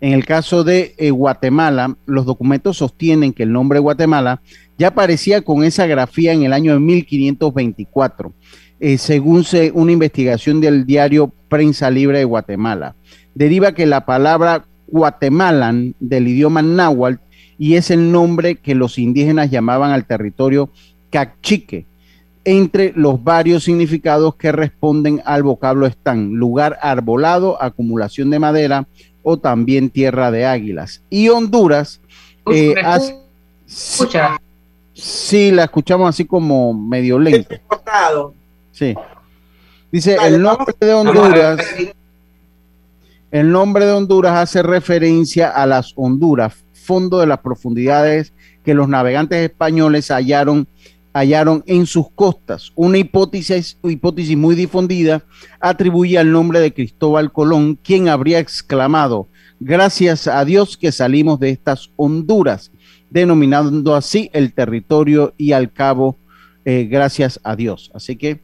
En 0.00 0.14
el 0.14 0.24
caso 0.24 0.64
de 0.64 0.94
eh, 0.96 1.10
Guatemala, 1.10 1.96
los 2.06 2.24
documentos 2.24 2.78
sostienen 2.78 3.34
que 3.34 3.42
el 3.42 3.52
nombre 3.52 3.80
Guatemala 3.80 4.40
ya 4.78 4.88
aparecía 4.88 5.42
con 5.42 5.62
esa 5.62 5.86
grafía 5.86 6.32
en 6.32 6.44
el 6.44 6.54
año 6.54 6.72
de 6.72 6.80
1524, 6.80 8.32
eh, 8.80 8.96
según 8.96 9.44
se, 9.44 9.70
una 9.72 9.92
investigación 9.92 10.62
del 10.62 10.86
diario 10.86 11.30
Prensa 11.48 11.90
Libre 11.90 12.18
de 12.18 12.24
Guatemala. 12.24 12.96
Deriva 13.34 13.72
que 13.72 13.84
la 13.84 14.06
palabra 14.06 14.64
Guatemalan 14.86 15.94
del 16.00 16.28
idioma 16.28 16.62
náhuatl 16.62 17.20
y 17.58 17.74
es 17.74 17.90
el 17.90 18.10
nombre 18.10 18.56
que 18.56 18.74
los 18.74 18.98
indígenas 18.98 19.50
llamaban 19.50 19.90
al 19.90 20.06
territorio 20.06 20.70
cachique, 21.10 21.86
entre 22.44 22.92
los 22.94 23.22
varios 23.22 23.64
significados 23.64 24.34
que 24.36 24.52
responden 24.52 25.22
al 25.24 25.42
vocablo 25.42 25.86
están 25.86 26.34
lugar 26.34 26.78
arbolado, 26.82 27.60
acumulación 27.62 28.30
de 28.30 28.38
madera 28.38 28.86
o 29.22 29.38
también 29.38 29.90
tierra 29.90 30.30
de 30.30 30.44
águilas. 30.44 31.02
Y 31.08 31.28
Honduras, 31.30 32.00
eh, 32.52 32.74
hace, 32.84 33.18
sí, 33.66 34.04
sí, 34.92 35.50
la 35.50 35.64
escuchamos 35.64 36.08
así 36.08 36.26
como 36.26 36.74
medio 36.74 37.18
lento. 37.18 37.56
Sí. 38.72 38.94
Dice, 39.90 40.16
vale, 40.16 40.36
el 40.36 40.42
nombre 40.42 40.74
de 40.78 40.92
Honduras, 40.92 41.60
el 43.30 43.50
nombre 43.50 43.86
de 43.86 43.92
Honduras 43.92 44.34
hace 44.34 44.62
referencia 44.62 45.48
a 45.48 45.66
las 45.66 45.92
Honduras, 45.96 46.64
fondo 46.72 47.20
de 47.20 47.26
las 47.26 47.38
profundidades 47.38 48.32
que 48.64 48.74
los 48.74 48.88
navegantes 48.88 49.38
españoles 49.38 50.10
hallaron 50.10 50.66
hallaron 51.14 51.62
en 51.66 51.86
sus 51.86 52.10
costas. 52.10 52.72
Una 52.74 52.98
hipótesis, 52.98 53.78
hipótesis 53.82 54.36
muy 54.36 54.54
difundida 54.56 55.22
atribuye 55.60 56.18
al 56.18 56.30
nombre 56.30 56.60
de 56.60 56.74
Cristóbal 56.74 57.32
Colón, 57.32 57.76
quien 57.76 58.08
habría 58.08 58.40
exclamado, 58.40 59.28
gracias 59.60 60.26
a 60.26 60.44
Dios 60.44 60.76
que 60.76 60.92
salimos 60.92 61.38
de 61.38 61.50
estas 61.50 61.90
Honduras, 61.96 62.72
denominando 63.08 63.94
así 63.94 64.28
el 64.32 64.52
territorio 64.52 65.32
y 65.38 65.52
al 65.52 65.72
cabo, 65.72 66.18
eh, 66.64 66.84
gracias 66.90 67.40
a 67.44 67.54
Dios. 67.54 67.90
Así 67.94 68.16
que 68.16 68.40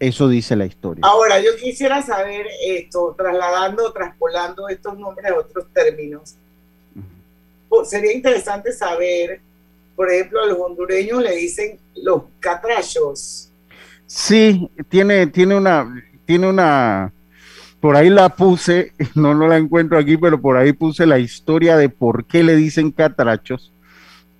eso 0.00 0.26
dice 0.28 0.56
la 0.56 0.64
historia. 0.64 1.02
Ahora, 1.04 1.40
yo 1.40 1.50
quisiera 1.62 2.00
saber 2.00 2.46
esto, 2.66 3.14
trasladando, 3.16 3.92
traspolando 3.92 4.68
estos 4.68 4.98
nombres 4.98 5.30
a 5.30 5.38
otros 5.38 5.66
términos. 5.72 6.36
Sería 7.84 8.12
interesante 8.12 8.72
saber 8.72 9.40
por 9.96 10.10
ejemplo, 10.10 10.42
a 10.42 10.46
los 10.46 10.58
hondureños 10.58 11.22
le 11.22 11.36
dicen 11.36 11.78
los 11.96 12.24
catrachos. 12.40 13.50
Sí, 14.06 14.70
tiene, 14.88 15.26
tiene 15.28 15.56
una, 15.56 16.04
tiene 16.26 16.48
una, 16.48 17.12
por 17.80 17.96
ahí 17.96 18.10
la 18.10 18.30
puse, 18.30 18.92
no, 19.16 19.34
no 19.34 19.48
la 19.48 19.58
encuentro 19.58 19.98
aquí, 19.98 20.16
pero 20.16 20.40
por 20.40 20.56
ahí 20.56 20.72
puse 20.72 21.06
la 21.06 21.18
historia 21.18 21.76
de 21.76 21.88
por 21.90 22.26
qué 22.26 22.42
le 22.44 22.56
dicen 22.56 22.92
catrachos. 22.92 23.72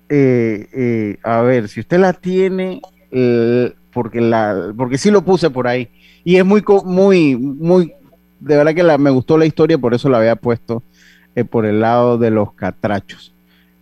Eh, 0.09 0.67
eh, 0.73 1.17
a 1.23 1.41
ver, 1.41 1.69
si 1.69 1.79
usted 1.81 1.99
la 1.99 2.13
tiene, 2.13 2.81
el- 3.11 3.75
porque 3.93 4.21
la, 4.21 4.73
porque 4.77 4.97
sí 4.99 5.11
lo 5.11 5.23
puse 5.23 5.49
por 5.51 5.67
ahí. 5.67 5.89
Y 6.25 6.37
es 6.37 6.45
muy, 6.45 6.63
muy, 6.85 7.37
muy, 7.37 7.93
de 8.39 8.57
verdad 8.57 8.75
que 8.75 8.83
la- 8.83 8.97
me 8.97 9.11
gustó 9.11 9.37
la 9.37 9.45
historia, 9.47 9.77
por 9.77 9.93
eso 9.95 10.09
la 10.09 10.19
había 10.19 10.35
puesto 10.37 10.83
eh, 11.35 11.45
por 11.45 11.65
el 11.67 11.81
lado 11.81 12.17
de 12.17 12.31
los 12.31 12.53
catrachos. 12.53 13.34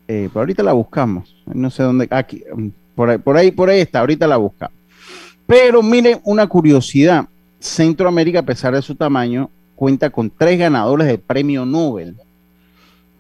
Eh, 0.08 0.30
pero 0.32 0.42
ahorita 0.42 0.64
la 0.64 0.74
buscamos. 0.74 1.36
No 1.46 1.70
sé 1.70 1.84
dónde, 1.84 2.08
aquí, 2.12 2.44
mm, 2.54 2.68
por 2.96 3.10
ahí, 3.10 3.18
por 3.18 3.38
ahí, 3.38 3.52
por 3.52 3.70
ahí 3.70 3.82
está, 3.82 4.00
ahorita 4.00 4.28
la 4.28 4.38
buscamos. 4.38 4.78
Pero 5.46 5.84
miren, 5.84 6.20
una 6.24 6.48
curiosidad. 6.48 7.28
Centroamérica, 7.60 8.40
a 8.40 8.46
pesar 8.46 8.76
de 8.76 8.82
su 8.82 8.96
tamaño, 8.96 9.50
cuenta 9.76 10.10
con 10.10 10.30
tres 10.30 10.60
ganadores 10.60 11.08
de 11.08 11.18
premio 11.18 11.66
Nobel, 11.66 12.16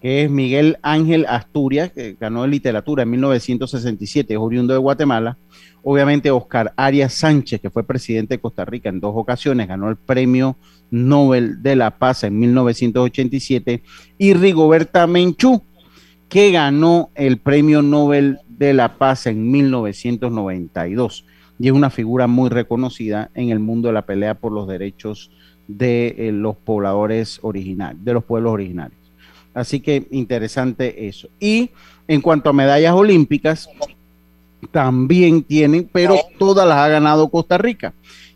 que 0.02 0.24
es 0.24 0.30
Miguel 0.30 0.78
Ángel 0.82 1.26
Asturias, 1.30 1.92
que 1.92 2.18
ganó 2.20 2.44
en 2.44 2.52
literatura 2.52 3.04
en 3.04 3.10
1967, 3.12 4.34
es 4.34 4.40
oriundo 4.40 4.74
de 4.74 4.80
Guatemala. 4.80 5.38
Obviamente 5.82 6.32
Oscar 6.32 6.74
Arias 6.76 7.14
Sánchez, 7.14 7.62
que 7.62 7.70
fue 7.70 7.84
presidente 7.84 8.36
de 8.36 8.42
Costa 8.42 8.66
Rica 8.66 8.90
en 8.90 9.00
dos 9.00 9.14
ocasiones, 9.16 9.68
ganó 9.68 9.90
el 9.90 9.96
premio 9.96 10.58
Nobel 10.92 11.64
de 11.64 11.76
la 11.76 11.92
Paz 11.98 12.24
en 12.24 12.38
1987. 12.38 13.82
Y 14.18 14.34
Rigoberta 14.34 15.08
Menchú, 15.08 15.62
que 16.34 16.50
ganó 16.50 17.12
el 17.14 17.38
premio 17.38 17.84
Nobel 17.84 18.40
de 18.48 18.74
la 18.74 18.98
Paz 18.98 19.28
en 19.28 19.52
1992 19.52 21.26
y 21.60 21.68
es 21.68 21.74
una 21.74 21.92
figura 21.92 22.26
muy 22.26 22.50
reconocida 22.50 23.30
en 23.36 23.52
el 23.52 23.60
mundo 23.60 23.90
de 23.90 23.94
la 23.94 24.08
pelea 24.08 24.34
por 24.34 24.52
los 24.52 24.68
derechos 24.68 25.30
de 25.68 26.16
eh, 26.18 26.32
los 26.32 26.56
pobladores 26.58 27.38
originarios, 27.44 28.04
de 28.04 28.14
los 28.14 28.24
pueblos 28.24 28.52
originarios. 28.52 29.00
Así 29.54 29.80
que 29.80 30.08
interesante 30.10 31.08
eso. 31.08 31.30
Y 31.40 31.70
en 32.08 32.20
cuanto 32.20 32.50
a 32.50 32.54
medallas 32.54 32.96
olímpicas, 32.96 33.70
también 34.72 35.44
tienen, 35.44 35.88
pero 35.94 36.16
todas 36.40 36.68
las 36.68 36.80
ha 36.80 36.88
ganado 36.88 37.30
Costa 37.30 37.60
Rica. 37.60 37.94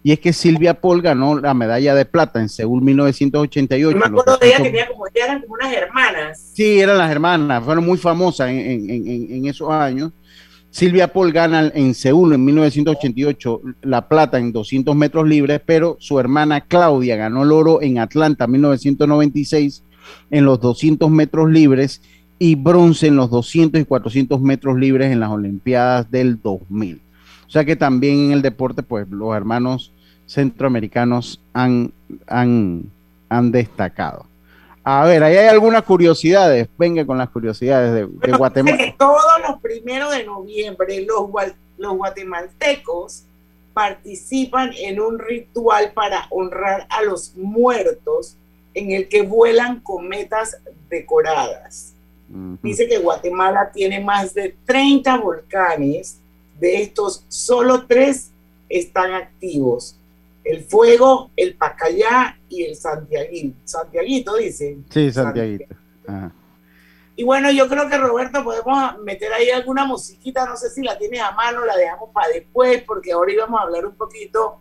Y 0.08 0.14
es 0.14 0.20
que 0.22 0.32
Silvia 0.32 0.74
Paul 0.80 1.02
ganó 1.02 1.38
la 1.38 1.54
medalla 1.54 1.94
de 1.94 2.06
plata 2.06 2.40
en 2.40 2.48
Seúl 2.48 2.82
1988. 2.82 3.92
Yo 3.92 4.00
me 4.00 4.06
acuerdo 4.06 4.38
de 4.38 4.48
ella 4.48 4.58
200 4.60 4.64
que 4.64 4.70
tenía 4.70 4.88
como, 4.88 5.06
eran 5.14 5.42
como 5.42 5.54
unas 5.56 5.74
hermanas. 5.74 6.52
Sí, 6.54 6.80
eran 6.80 6.98
las 6.98 7.12
hermanas, 7.12 7.62
fueron 7.66 7.86
muy 7.86 7.98
famosas 7.98 8.50
en, 8.50 8.58
en- 8.58 8.90
en- 8.90 9.08
en- 9.10 9.28
en 9.34 9.46
esos 9.48 9.70
años. 9.70 10.14
Silvia 10.70 11.12
Paul 11.12 11.34
gana 11.34 11.70
en 11.76 11.94
Seúl 11.94 12.32
en 12.32 12.46
1988 12.46 13.62
la 13.82 14.08
plata 14.08 14.40
en 14.40 14.54
200 14.54 14.96
metros 14.96 15.28
libres, 15.28 15.60
pero 15.66 15.98
su 16.00 16.22
hermana 16.22 16.62
Claudia 16.62 17.18
ganó 17.18 17.44
el 17.44 17.52
oro 17.52 17.82
en 17.82 18.00
Atlanta 18.00 18.46
en 18.46 18.52
1996 18.52 19.84
en 20.32 20.46
los 20.46 20.62
200 20.62 21.10
metros 21.12 21.50
libres 21.50 22.02
y 22.40 22.56
bronce 22.56 23.08
en 23.08 23.18
los 23.18 23.30
200 23.30 23.82
y 23.82 23.84
400 23.84 24.40
metros 24.40 24.78
libres 24.80 25.12
en 25.12 25.20
las 25.20 25.32
Olimpiadas 25.32 26.10
del 26.10 26.40
2000. 26.42 27.02
O 27.46 27.50
sea 27.50 27.66
que 27.66 27.76
también 27.76 28.20
en 28.26 28.32
el 28.32 28.42
deporte, 28.42 28.84
pues 28.84 29.06
los 29.10 29.36
hermanos 29.36 29.92
centroamericanos 30.28 31.42
han, 31.54 31.92
han, 32.28 32.84
han 33.30 33.52
destacado. 33.52 34.26
A 34.84 35.06
ver, 35.06 35.22
ahí 35.22 35.36
hay 35.36 35.48
algunas 35.48 35.84
curiosidades. 35.84 36.70
Venga 36.78 37.06
con 37.06 37.18
las 37.18 37.30
curiosidades 37.30 37.94
de, 37.94 38.32
Guatemala. 38.32 38.78
que 38.86 38.96
todos 38.98 39.22
los 39.46 39.60
primeros 39.60 40.16
de 40.16 40.24
noviembre 40.24 41.06
los 41.06 41.98
guatemaltecos 41.98 43.24
participan 43.74 44.72
en 44.78 45.02
un 45.02 45.20
ritual 45.20 45.92
para 45.94 46.28
honrar 46.30 46.88
a 46.90 47.02
los 47.02 47.36
muertos 47.36 48.38
en 48.74 48.92
el 48.92 49.10
que 49.10 49.24
vuelan 49.24 49.82
cometas 49.82 50.58
decoradas. 50.90 51.94
Dice 52.62 52.88
que 52.88 52.98
Guatemala 52.98 53.72
tiene 53.74 54.00
más 54.00 54.34
de 54.34 54.56
30 54.66 55.18
volcanes, 55.18 56.20
de 56.60 56.82
estos 56.82 57.26
solo 57.28 57.86
tres 57.88 58.32
están 58.70 59.14
activos. 59.14 59.97
El 60.48 60.64
Fuego, 60.64 61.32
el 61.36 61.56
Pacayá 61.56 62.40
y 62.48 62.64
el 62.64 62.76
Santiaguito. 62.76 63.58
Santiaguito 63.66 64.36
dice. 64.38 64.78
Sí, 64.90 65.12
Santiaguito. 65.12 65.76
Ajá. 66.08 66.32
Y 67.18 67.24
bueno, 67.24 67.52
yo 67.52 67.68
creo 67.68 67.90
que 67.90 67.98
Roberto 67.98 68.44
podemos 68.44 69.00
meter 69.00 69.34
ahí 69.34 69.50
alguna 69.50 69.86
musiquita, 69.86 70.46
no 70.46 70.56
sé 70.56 70.70
si 70.70 70.84
la 70.84 71.00
tienes 71.00 71.20
a 71.20 71.32
mano, 71.32 71.66
la 71.66 71.76
dejamos 71.76 72.12
para 72.14 72.28
después, 72.28 72.84
porque 72.84 73.12
ahora 73.12 73.34
íbamos 73.34 73.60
a 73.60 73.64
hablar 73.64 73.88
un 73.88 73.96
poquito 73.96 74.60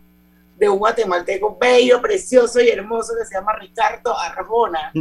de 0.57 0.67
un 0.67 0.79
guatemalteco 0.79 1.55
bello, 1.61 2.01
precioso 2.01 2.59
y 2.59 2.69
hermoso 2.69 3.13
que 3.17 3.25
se 3.25 3.35
llama 3.35 3.53
Ricardo 3.59 4.17
Arjona. 4.17 4.91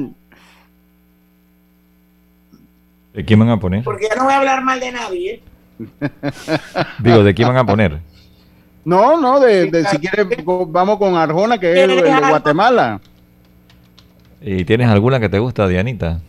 ¿De 3.15 3.25
quién 3.25 3.41
van 3.41 3.49
a 3.49 3.59
poner? 3.59 3.83
Porque 3.83 4.07
ya 4.07 4.17
no 4.17 4.25
voy 4.25 4.35
a 4.35 4.37
hablar 4.37 4.63
mal 4.63 4.79
de 4.79 4.93
nadie. 4.93 5.33
¿eh? 5.33 6.11
Digo, 6.99 7.25
¿de 7.25 7.35
quién 7.35 7.49
van 7.49 7.57
a 7.57 7.65
poner? 7.65 8.03
No, 8.87 9.21
no, 9.21 9.41
de, 9.41 9.69
de- 9.69 9.85
si 9.87 9.99
quieres, 9.99 10.29
vamos 10.69 10.97
con 10.99 11.17
Arjona, 11.17 11.59
que 11.59 11.73
es 11.83 11.89
de 11.89 12.21
Guatemala. 12.29 13.01
¿Y 14.41 14.65
tienes 14.65 14.89
alguna 14.89 15.19
que 15.19 15.29
te 15.29 15.41
gusta, 15.41 15.67
Dianita? 15.67 16.21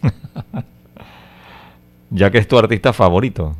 ya 2.10 2.30
que 2.30 2.38
es 2.38 2.48
tu 2.48 2.58
artista 2.58 2.94
favorito. 2.94 3.54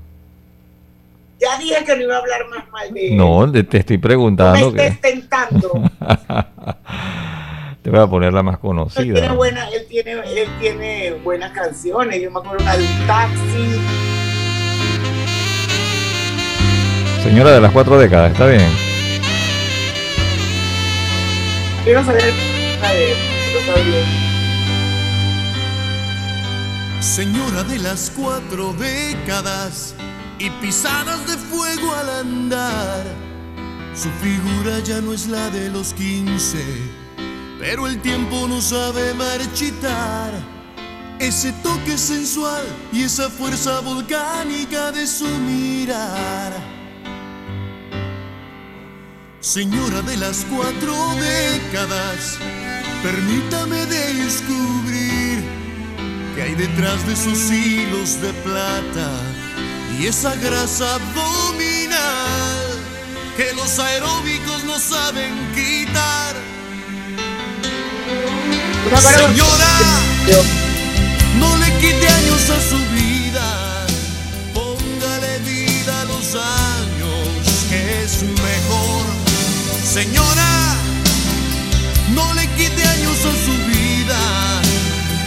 Ya 1.39 1.59
dije 1.59 1.85
que 1.85 1.95
no 1.97 2.03
iba 2.05 2.15
a 2.17 2.19
hablar 2.21 2.49
más 2.49 2.71
mal 2.71 2.95
de 2.95 3.09
él. 3.09 3.17
No, 3.19 3.53
te 3.53 3.65
te 3.65 3.79
estoy 3.79 3.97
No 3.99 4.01
me 4.01 4.09
preguntando. 4.09 4.69
estés 4.69 4.99
Que... 4.99 5.11
tentando. 5.13 5.71
te 7.83 7.91
voy 7.91 8.01
a 8.01 8.07
poner 8.07 8.33
la 8.33 8.43
más 8.43 8.55
Él 8.55 8.61
tiene, 8.61 8.69
conocida. 8.69 9.33
buena, 9.35 9.69
él, 9.69 9.85
tiene, 9.91 10.13
él 10.13 10.49
tiene 10.59 11.13
buenas 11.23 11.53
canciones. 11.53 12.23
Yo 12.23 12.31
me 12.31 12.39
acuerdo 12.39 12.63
una 12.65 12.77
de 12.79 12.85
un 12.85 13.07
taxi. 13.07 14.12
Señora 17.23 17.53
de 17.53 17.61
las 17.61 17.71
cuatro 17.71 17.99
décadas, 17.99 18.33
¿está 18.33 18.47
bien? 18.47 18.69
Quiero 21.85 22.05
saber. 22.05 22.35
Señora 27.01 27.63
de 27.63 27.79
las 27.79 28.11
cuatro 28.11 28.73
décadas 28.73 29.95
y 30.41 30.51
pisadas 30.51 31.25
de 31.29 31.37
fuego 31.37 31.95
al 31.95 32.11
andar. 32.11 33.05
Su 33.95 34.09
figura 34.21 34.81
ya 34.81 35.01
no 35.01 35.13
es 35.13 35.29
la 35.29 35.49
de 35.51 35.71
los 35.71 35.95
quince, 35.95 36.65
pero 37.61 37.87
el 37.87 38.01
tiempo 38.01 38.49
no 38.49 38.61
sabe 38.61 39.15
marchitar. 39.15 40.33
Ese 41.21 41.53
toque 41.63 41.97
sensual 41.97 42.65
y 42.93 43.05
esa 43.05 43.31
fuerza 43.31 43.79
volcánica 43.81 44.91
de 44.91 45.07
su 45.07 45.29
mirar. 45.29 46.72
Señora 49.43 50.03
de 50.03 50.17
las 50.19 50.47
cuatro 50.49 50.95
décadas, 51.17 52.39
permítame 53.03 53.87
descubrir 53.87 55.43
que 56.37 56.43
hay 56.43 56.55
detrás 56.55 57.05
de 57.09 57.15
esos 57.15 57.51
hilos 57.51 58.23
de 58.23 58.33
plata 58.45 59.11
y 59.99 60.07
esa 60.07 60.37
grasa 60.37 60.95
abdominal 60.95 62.79
que 63.37 63.53
los 63.55 63.81
aeróbicos 63.81 64.63
no 64.63 64.79
saben 64.79 65.35
quitar. 65.57 66.37
Señora, 69.01 69.77
no 71.41 71.57
le 71.57 71.79
quite 71.81 72.07
años 72.07 72.49
a 72.49 72.61
su 72.61 72.79
vida, 72.95 73.87
póngale 74.55 75.39
vida 75.41 76.01
a 76.01 76.05
los 76.05 76.35
años 76.37 76.72
Señora, 79.93 80.75
no 82.15 82.33
le 82.33 82.47
quite 82.57 82.83
años 82.83 83.19
a 83.27 83.35
su 83.45 83.53
vida, 83.69 84.19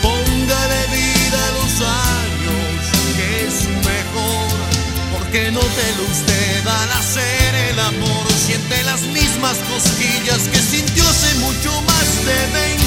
póngale 0.02 0.88
vida 0.88 1.38
a 1.38 1.52
los 1.52 1.74
años 1.82 2.82
que 3.16 3.46
es 3.46 3.68
mejor. 3.86 4.58
Porque 5.14 5.52
no 5.52 5.60
te 5.60 5.88
lo 5.98 6.04
usted 6.12 6.68
al 6.68 6.92
hacer 6.94 7.54
el 7.70 7.80
amor, 7.80 8.26
siente 8.44 8.84
las 8.86 9.02
mismas 9.02 9.56
cosquillas 9.70 10.48
que 10.52 10.58
sintió 10.58 11.08
hace 11.08 11.36
mucho 11.36 11.80
más 11.84 12.26
de 12.26 12.48
20. 12.58 12.86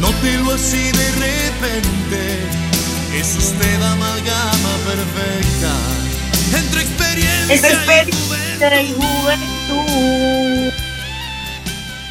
Nótelo 0.00 0.54
así 0.54 0.90
de 0.90 1.12
repente, 1.12 2.48
es 3.14 3.36
usted 3.36 3.80
amalgama 3.80 4.72
perfecta 4.88 5.72
entre 6.58 6.82
experiencia, 6.82 7.54
y 7.54 7.54
experiencia 7.54 8.82
y 8.82 8.92
juventud. 8.92 9.59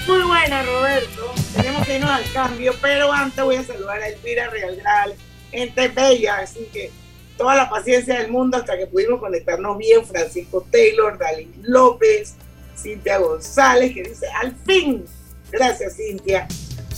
Muy 0.07 0.21
buena, 0.23 0.63
Roberto. 0.63 1.33
Tenemos 1.55 1.85
que 1.85 1.95
irnos 1.95 2.09
al 2.09 2.31
cambio, 2.31 2.73
pero 2.81 3.11
antes 3.11 3.43
voy 3.43 3.55
a 3.55 3.63
saludar 3.63 4.01
a 4.01 4.07
Elvira 4.07 4.49
Real 4.49 5.15
gente 5.51 5.87
bella, 5.87 6.39
así 6.39 6.67
que 6.71 6.91
toda 7.37 7.55
la 7.55 7.69
paciencia 7.69 8.19
del 8.19 8.31
mundo 8.31 8.57
hasta 8.57 8.77
que 8.77 8.87
pudimos 8.87 9.19
conectarnos 9.19 9.77
bien. 9.77 10.05
Francisco 10.05 10.65
Taylor, 10.71 11.17
Dalí 11.17 11.49
López, 11.61 12.35
Cintia 12.77 13.17
González, 13.17 13.93
que 13.93 14.03
dice, 14.03 14.27
al 14.41 14.55
fin, 14.65 15.05
gracias 15.51 15.95
Cintia. 15.95 16.47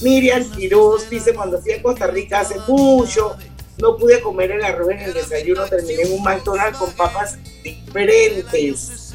Miriam 0.01 0.43
Quiroz 0.51 1.09
dice, 1.09 1.34
cuando 1.34 1.62
fui 1.62 1.74
a 1.74 1.82
Costa 1.82 2.07
Rica 2.07 2.39
hace 2.39 2.55
mucho, 2.68 3.38
no 3.78 3.97
pude 3.97 4.20
comer 4.22 4.51
el 4.51 4.64
arroz 4.64 4.89
en 4.89 4.99
el 4.99 5.14
desayuno, 5.14 5.66
terminé 5.66 6.03
en 6.03 6.14
un 6.14 6.24
McDonald's 6.24 6.78
con 6.78 6.91
papas 6.93 7.38
diferentes. 7.64 9.14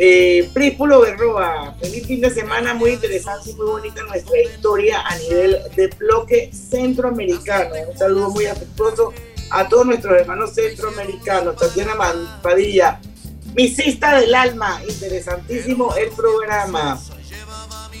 Eh, 0.00 0.48
Príspulo 0.54 1.00
Berroa, 1.00 1.74
feliz 1.80 2.06
fin 2.06 2.20
de 2.20 2.30
semana, 2.30 2.72
muy 2.72 2.90
interesante 2.90 3.50
y 3.50 3.54
muy 3.54 3.66
bonita 3.66 4.00
nuestra 4.04 4.40
historia 4.40 5.00
a 5.04 5.18
nivel 5.18 5.58
de 5.74 5.88
bloque 5.88 6.50
centroamericano. 6.52 7.74
Un 7.90 7.98
saludo 7.98 8.30
muy 8.30 8.46
afectuoso 8.46 9.12
a 9.50 9.68
todos 9.68 9.86
nuestros 9.86 10.20
hermanos 10.20 10.54
centroamericanos. 10.54 11.56
Tatiana 11.56 11.94
Padilla, 12.40 13.00
misista 13.56 14.20
del 14.20 14.32
alma, 14.36 14.80
interesantísimo 14.88 15.92
el 15.96 16.10
programa. 16.10 17.00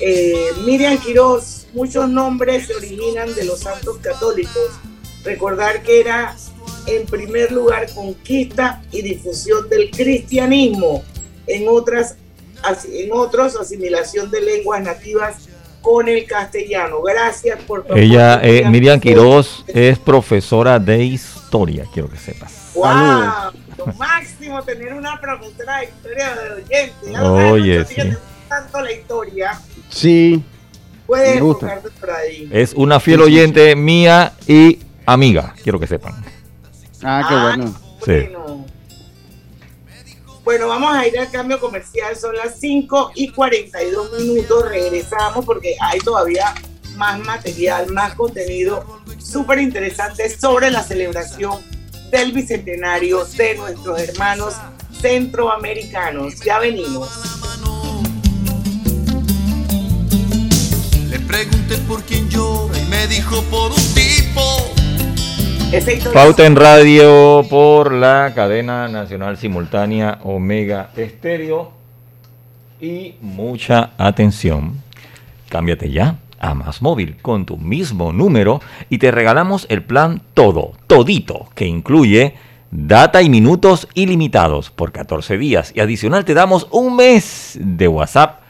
Eh, 0.00 0.52
Miriam 0.64 0.98
Quiroz, 0.98 1.66
muchos 1.72 2.08
nombres 2.08 2.68
se 2.68 2.76
originan 2.76 3.34
de 3.34 3.44
los 3.44 3.58
santos 3.58 3.98
católicos. 3.98 4.70
Recordar 5.24 5.82
que 5.82 5.98
era 5.98 6.36
en 6.86 7.06
primer 7.06 7.50
lugar 7.50 7.92
conquista 7.92 8.82
y 8.92 9.02
difusión 9.02 9.68
del 9.68 9.90
cristianismo, 9.90 11.02
en 11.48 11.68
otras 11.68 12.16
en 12.92 13.10
otros 13.12 13.56
asimilación 13.56 14.30
de 14.30 14.40
lenguas 14.40 14.82
nativas 14.82 15.48
con 15.80 16.08
el 16.08 16.26
castellano. 16.26 17.00
Gracias 17.02 17.62
por 17.62 17.86
Ella, 17.94 18.40
eh, 18.42 18.68
Miriam 18.68 19.00
Quiroz, 19.00 19.64
es 19.68 19.98
profesora 19.98 20.78
de 20.78 21.04
historia, 21.04 21.84
quiero 21.92 22.10
que 22.10 22.16
sepas. 22.16 22.72
¡Wow! 22.74 23.52
Lo 23.76 23.86
máximo 23.96 24.62
tener 24.64 24.92
una 24.92 25.20
profesora 25.20 25.78
de 25.78 25.84
historia 25.84 26.34
de 26.34 26.62
oyente. 26.62 27.20
Oye, 27.20 27.84
sí. 27.84 27.96
tanto 28.48 28.80
la 28.80 28.92
historia. 28.92 29.60
Sí. 29.88 30.42
Puedes 31.06 31.40
por 31.40 32.10
ahí. 32.10 32.48
Es 32.52 32.74
una 32.74 33.00
fiel 33.00 33.22
oyente 33.22 33.74
mía 33.74 34.34
y 34.46 34.80
amiga, 35.06 35.54
quiero 35.62 35.80
que 35.80 35.86
sepan. 35.86 36.12
Ah, 37.02 37.24
qué 37.28 37.34
bueno. 37.34 37.74
Sí. 38.04 38.28
Bueno, 40.48 40.66
vamos 40.68 40.96
a 40.96 41.06
ir 41.06 41.18
al 41.18 41.30
cambio 41.30 41.60
comercial, 41.60 42.16
son 42.16 42.34
las 42.34 42.58
5 42.58 43.12
y 43.16 43.28
42 43.32 44.18
minutos, 44.18 44.66
regresamos 44.66 45.44
porque 45.44 45.76
hay 45.78 45.98
todavía 45.98 46.54
más 46.96 47.20
material, 47.20 47.92
más 47.92 48.14
contenido 48.14 48.82
súper 49.18 49.58
interesante 49.58 50.26
sobre 50.30 50.70
la 50.70 50.82
celebración 50.82 51.60
del 52.10 52.32
bicentenario 52.32 53.26
de 53.26 53.56
nuestros 53.56 54.00
hermanos 54.00 54.54
centroamericanos. 55.02 56.40
Ya 56.40 56.58
venimos. 56.58 57.10
Le 61.10 61.20
pregunté 61.20 61.76
por 61.86 62.02
quién 62.04 62.26
llora 62.30 62.78
y 62.78 62.84
me 62.86 63.06
dijo 63.06 63.42
por 63.50 63.70
un 63.70 63.94
tipo 63.94 64.87
Pauta 66.14 66.46
en 66.46 66.56
radio 66.56 67.44
por 67.50 67.92
la 67.92 68.32
cadena 68.34 68.88
nacional 68.88 69.36
simultánea 69.36 70.18
Omega 70.22 70.88
Estéreo. 70.96 71.72
Y 72.80 73.16
mucha 73.20 73.90
atención. 73.98 74.82
Cámbiate 75.50 75.90
ya 75.90 76.16
a 76.38 76.54
Más 76.54 76.80
Móvil 76.80 77.18
con 77.20 77.44
tu 77.44 77.58
mismo 77.58 78.14
número 78.14 78.62
y 78.88 78.96
te 78.96 79.10
regalamos 79.10 79.66
el 79.68 79.82
plan 79.82 80.22
Todo, 80.32 80.72
Todito, 80.86 81.50
que 81.54 81.66
incluye 81.66 82.36
data 82.70 83.20
y 83.20 83.28
minutos 83.28 83.88
ilimitados 83.92 84.70
por 84.70 84.90
14 84.90 85.36
días. 85.36 85.72
Y 85.74 85.80
adicional 85.80 86.24
te 86.24 86.32
damos 86.32 86.66
un 86.70 86.96
mes 86.96 87.58
de 87.60 87.88
WhatsApp 87.88 88.40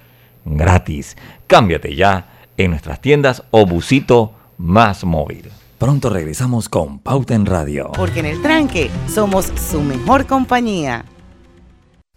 gratis. 0.45 1.16
Cámbiate 1.49 1.97
ya 1.97 2.29
en 2.57 2.71
nuestras 2.71 3.01
tiendas 3.01 3.43
o 3.51 3.66
busito 3.66 4.35
Más 4.57 5.03
Móvil. 5.03 5.51
Pronto 5.79 6.11
regresamos 6.11 6.68
con 6.68 6.99
Pauta 6.99 7.37
en 7.37 7.47
Radio. 7.47 7.93
Porque 7.95 8.18
en 8.18 8.26
el 8.26 8.43
tranque 8.43 8.91
somos 9.09 9.47
su 9.70 9.81
mejor 9.81 10.26
compañía. 10.26 11.05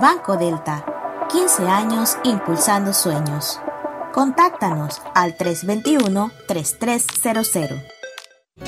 Banco 0.00 0.36
Delta, 0.36 0.84
15 1.30 1.68
años 1.68 2.16
impulsando 2.24 2.92
sueños. 2.92 3.60
Contáctanos 4.12 5.00
al 5.14 5.36
321-3300. 5.36 7.80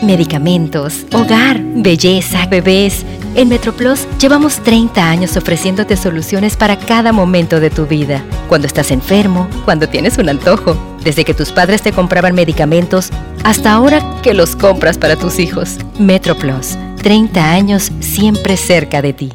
Medicamentos, 0.02 1.04
hogar, 1.12 1.60
belleza, 1.60 2.46
bebés. 2.46 3.04
En 3.34 3.48
MetroPlus 3.48 4.06
llevamos 4.18 4.58
30 4.60 5.08
años 5.08 5.36
ofreciéndote 5.36 5.96
soluciones 5.96 6.56
para 6.56 6.78
cada 6.78 7.12
momento 7.12 7.60
de 7.60 7.70
tu 7.70 7.86
vida. 7.86 8.24
Cuando 8.48 8.66
estás 8.66 8.90
enfermo, 8.90 9.48
cuando 9.64 9.88
tienes 9.88 10.18
un 10.18 10.28
antojo, 10.28 10.76
desde 11.04 11.24
que 11.24 11.34
tus 11.34 11.52
padres 11.52 11.82
te 11.82 11.92
compraban 11.92 12.34
medicamentos 12.34 13.10
hasta 13.44 13.72
ahora 13.72 14.02
que 14.22 14.34
los 14.34 14.56
compras 14.56 14.98
para 14.98 15.16
tus 15.16 15.38
hijos. 15.38 15.76
MetroPlus, 15.98 16.76
30 17.02 17.52
años 17.52 17.90
siempre 18.00 18.56
cerca 18.56 19.02
de 19.02 19.12
ti. 19.12 19.32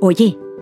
Oye, 0.00 0.36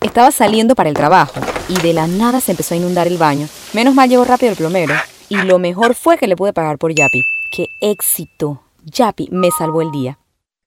Estaba 0.00 0.30
saliendo 0.30 0.74
para 0.74 0.88
el 0.88 0.94
trabajo 0.94 1.40
y 1.68 1.80
de 1.80 1.92
la 1.92 2.06
nada 2.06 2.40
se 2.40 2.52
empezó 2.52 2.74
a 2.74 2.76
inundar 2.76 3.06
el 3.06 3.18
baño. 3.18 3.48
Menos 3.72 3.94
mal 3.94 4.08
llegó 4.08 4.24
rápido 4.24 4.52
el 4.52 4.56
plomero. 4.56 4.94
Y 5.28 5.36
lo 5.36 5.58
mejor 5.58 5.94
fue 5.94 6.18
que 6.18 6.28
le 6.28 6.36
pude 6.36 6.52
pagar 6.52 6.78
por 6.78 6.94
Yapi. 6.94 7.22
¡Qué 7.50 7.66
éxito! 7.80 8.62
Yapi 8.84 9.28
me 9.32 9.50
salvó 9.50 9.82
el 9.82 9.90
día. 9.90 10.18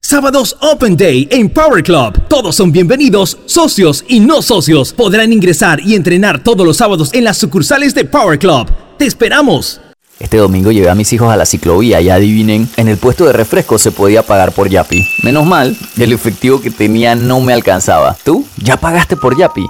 Sábados 0.02 0.56
Open 0.60 0.96
Day 0.96 1.28
en 1.30 1.48
Power 1.48 1.82
Club. 1.82 2.26
Todos 2.28 2.56
son 2.56 2.72
bienvenidos, 2.72 3.38
socios 3.46 4.04
y 4.08 4.20
no 4.20 4.42
socios. 4.42 4.92
Podrán 4.92 5.32
ingresar 5.32 5.80
y 5.80 5.94
entrenar 5.94 6.42
todos 6.42 6.66
los 6.66 6.78
sábados 6.78 7.12
en 7.12 7.24
las 7.24 7.38
sucursales 7.38 7.94
de 7.94 8.04
Power 8.04 8.38
Club. 8.38 8.66
¡Te 8.98 9.06
esperamos! 9.06 9.80
Este 10.20 10.36
domingo 10.36 10.70
llevé 10.70 10.90
a 10.90 10.94
mis 10.94 11.10
hijos 11.14 11.32
a 11.32 11.36
la 11.36 11.46
ciclovía 11.46 12.02
y 12.02 12.10
adivinen, 12.10 12.68
en 12.76 12.88
el 12.88 12.98
puesto 12.98 13.24
de 13.24 13.32
refresco 13.32 13.78
se 13.78 13.90
podía 13.90 14.22
pagar 14.22 14.52
por 14.52 14.68
Yapi. 14.68 15.02
Menos 15.24 15.46
mal, 15.46 15.74
el 15.96 16.12
efectivo 16.12 16.60
que 16.60 16.70
tenía 16.70 17.14
no 17.14 17.40
me 17.40 17.54
alcanzaba. 17.54 18.18
¿Tú? 18.22 18.44
¿Ya 18.58 18.76
pagaste 18.76 19.16
por 19.16 19.38
Yapi? 19.38 19.66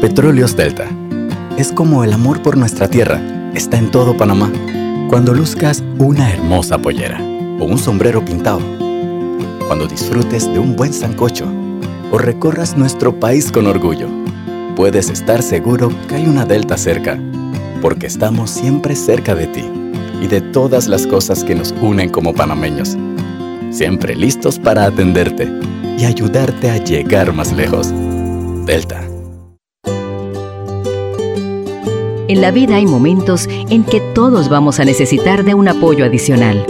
Petróleos 0.00 0.56
Delta. 0.56 0.86
Es 1.58 1.70
como 1.70 2.02
el 2.02 2.14
amor 2.14 2.40
por 2.40 2.56
nuestra 2.56 2.88
tierra. 2.88 3.20
Está 3.54 3.76
en 3.76 3.90
todo 3.90 4.16
Panamá. 4.16 4.50
Cuando 5.10 5.34
luzcas 5.34 5.84
una 5.98 6.32
hermosa 6.32 6.78
pollera 6.78 7.20
o 7.60 7.64
un 7.64 7.78
sombrero 7.78 8.24
pintado. 8.24 8.60
Cuando 9.66 9.86
disfrutes 9.86 10.46
de 10.50 10.58
un 10.58 10.76
buen 10.76 10.94
sancocho 10.94 11.46
o 12.10 12.16
recorras 12.16 12.78
nuestro 12.78 13.20
país 13.20 13.52
con 13.52 13.66
orgullo. 13.66 14.08
Puedes 14.76 15.10
estar 15.10 15.42
seguro 15.42 15.92
que 16.08 16.14
hay 16.14 16.26
una 16.26 16.46
Delta 16.46 16.78
cerca 16.78 17.18
porque 17.86 18.08
estamos 18.08 18.50
siempre 18.50 18.96
cerca 18.96 19.36
de 19.36 19.46
ti 19.46 19.62
y 20.20 20.26
de 20.26 20.40
todas 20.40 20.88
las 20.88 21.06
cosas 21.06 21.44
que 21.44 21.54
nos 21.54 21.72
unen 21.80 22.10
como 22.10 22.34
panameños. 22.34 22.96
Siempre 23.70 24.16
listos 24.16 24.58
para 24.58 24.86
atenderte 24.86 25.48
y 25.96 26.04
ayudarte 26.04 26.68
a 26.68 26.78
llegar 26.78 27.32
más 27.32 27.52
lejos. 27.52 27.92
Delta. 28.66 29.08
En 32.26 32.40
la 32.40 32.50
vida 32.50 32.74
hay 32.74 32.86
momentos 32.86 33.46
en 33.48 33.84
que 33.84 34.00
todos 34.16 34.48
vamos 34.48 34.80
a 34.80 34.84
necesitar 34.84 35.44
de 35.44 35.54
un 35.54 35.68
apoyo 35.68 36.04
adicional. 36.04 36.66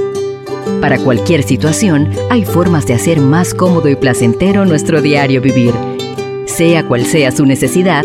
Para 0.83 0.99
cualquier 0.99 1.45
situación, 1.45 2.11
hay 2.29 2.45
formas 2.45 2.87
de 2.87 2.93
hacer 2.93 3.23
más 3.23 3.55
cómodo 3.55 3.89
y 3.89 3.97
placentero 3.97 4.67
nuestro 4.67 5.01
diario 5.01 5.41
vivir. 5.41 5.73
Sea 6.45 6.87
cual 6.87 7.07
sea 7.07 7.33
su 7.33 7.47
necesidad, 7.47 8.05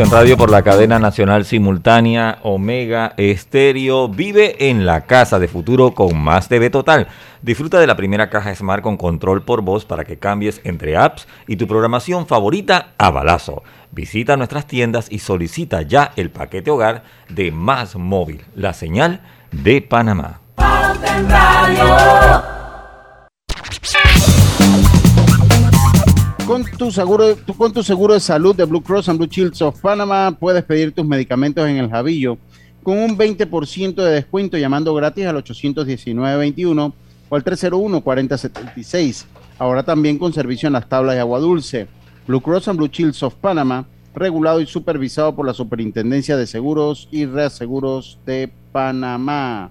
En 0.00 0.10
Radio 0.10 0.38
por 0.38 0.50
la 0.50 0.62
cadena 0.62 0.98
nacional 0.98 1.44
simultánea 1.44 2.38
Omega 2.42 3.12
Estéreo. 3.18 4.08
Vive 4.08 4.70
en 4.70 4.86
la 4.86 5.02
casa 5.02 5.38
de 5.38 5.46
futuro 5.46 5.90
con 5.94 6.18
más 6.18 6.48
TV 6.48 6.70
Total. 6.70 7.06
Disfruta 7.42 7.78
de 7.78 7.86
la 7.86 7.96
primera 7.96 8.30
caja 8.30 8.54
Smart 8.54 8.82
con 8.82 8.96
control 8.96 9.42
por 9.42 9.60
voz 9.60 9.84
para 9.84 10.04
que 10.04 10.18
cambies 10.18 10.62
entre 10.64 10.96
apps 10.96 11.28
y 11.46 11.56
tu 11.56 11.66
programación 11.66 12.26
favorita 12.26 12.94
a 12.96 13.10
balazo. 13.10 13.62
Visita 13.90 14.38
nuestras 14.38 14.66
tiendas 14.66 15.06
y 15.10 15.18
solicita 15.18 15.82
ya 15.82 16.12
el 16.16 16.30
paquete 16.30 16.70
hogar 16.70 17.02
de 17.28 17.52
Más 17.52 17.94
Móvil, 17.94 18.42
la 18.54 18.72
señal 18.72 19.20
de 19.52 19.82
Panamá. 19.82 20.40
Con 26.50 26.64
tu, 26.64 26.90
seguro, 26.90 27.36
con 27.56 27.72
tu 27.72 27.80
seguro 27.84 28.12
de 28.12 28.18
salud 28.18 28.56
de 28.56 28.64
Blue 28.64 28.82
Cross 28.82 29.08
and 29.08 29.20
Blue 29.20 29.28
Shields 29.30 29.62
of 29.62 29.80
Panama 29.80 30.32
puedes 30.32 30.64
pedir 30.64 30.90
tus 30.90 31.06
medicamentos 31.06 31.68
en 31.68 31.76
el 31.76 31.88
Javillo 31.88 32.38
con 32.82 32.98
un 32.98 33.16
20% 33.16 33.94
de 33.94 34.10
descuento 34.10 34.58
llamando 34.58 34.92
gratis 34.92 35.26
al 35.26 35.36
819-21 35.44 36.92
o 37.28 37.36
al 37.36 37.44
301-4076. 37.44 39.26
Ahora 39.60 39.84
también 39.84 40.18
con 40.18 40.32
servicio 40.32 40.66
en 40.66 40.72
las 40.72 40.88
tablas 40.88 41.14
de 41.14 41.20
agua 41.20 41.38
dulce. 41.38 41.86
Blue 42.26 42.40
Cross 42.40 42.66
and 42.66 42.78
Blue 42.78 42.88
Shields 42.88 43.22
of 43.22 43.36
Panama, 43.36 43.86
regulado 44.12 44.60
y 44.60 44.66
supervisado 44.66 45.36
por 45.36 45.46
la 45.46 45.54
Superintendencia 45.54 46.36
de 46.36 46.48
Seguros 46.48 47.08
y 47.12 47.26
Reaseguros 47.26 48.18
de 48.26 48.50
Panamá. 48.72 49.70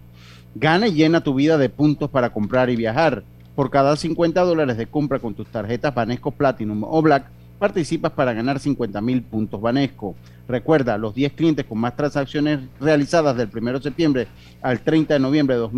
Gana 0.56 0.88
y 0.88 0.94
llena 0.94 1.26
tu 1.26 1.34
vida 1.34 1.58
de 1.58 1.68
puntos 1.68 2.10
para 2.10 2.32
comprar 2.32 2.70
y 2.70 2.78
viajar. 2.78 3.26
Por 3.60 3.70
cada 3.70 3.94
50 3.98 4.42
dólares 4.44 4.78
de 4.78 4.88
compra 4.88 5.20
con 5.20 5.34
tus 5.34 5.46
tarjetas 5.48 5.94
Banesco 5.94 6.32
Platinum 6.32 6.86
o 6.86 7.02
Black, 7.02 7.26
participas 7.60 8.14
para 8.14 8.32
ganar 8.32 8.58
50 8.58 9.02
mil 9.02 9.22
puntos 9.22 9.60
Banesco. 9.60 10.16
Recuerda, 10.48 10.98
los 10.98 11.14
10 11.14 11.34
clientes 11.34 11.66
con 11.66 11.78
más 11.78 11.94
transacciones 11.94 12.62
realizadas 12.80 13.36
del 13.36 13.50
1 13.54 13.74
de 13.74 13.82
septiembre 13.82 14.28
al 14.62 14.80
30 14.80 15.16
de 15.16 15.20
noviembre 15.20 15.58
de 15.58 15.70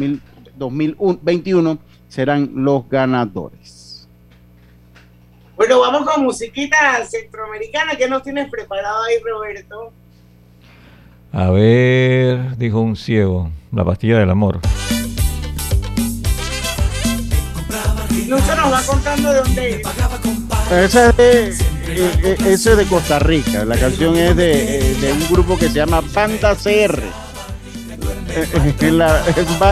2021 0.57 1.79
serán 2.07 2.51
los 2.53 2.87
ganadores. 2.87 4.07
Bueno, 5.55 5.79
vamos 5.79 6.07
con 6.07 6.23
musiquita 6.23 7.03
centroamericana. 7.03 7.95
¿Qué 7.95 8.07
nos 8.07 8.21
tienes 8.21 8.47
preparado 8.51 9.05
ahí, 9.05 9.15
Roberto? 9.27 9.91
A 11.31 11.49
ver, 11.49 12.57
dijo 12.57 12.79
un 12.79 12.95
ciego, 12.95 13.49
la 13.71 13.83
pastilla 13.83 14.19
del 14.19 14.29
amor. 14.29 14.59
Lucho 18.31 18.55
nos 18.55 18.71
va 18.71 18.81
contando 18.83 19.33
de 19.33 19.39
dónde 19.39 19.81
es. 19.81 19.87
Ese 20.71 22.69
es 22.71 22.77
de, 22.77 22.85
Costa 22.85 23.19
Rica. 23.19 23.65
La 23.65 23.75
canción 23.75 24.15
es 24.15 24.37
de, 24.37 25.11
un 25.11 25.33
grupo 25.33 25.57
que 25.57 25.67
se 25.67 25.73
llama 25.73 26.01
Panda 26.01 26.55
CR. 26.55 27.03
La, 28.91 29.21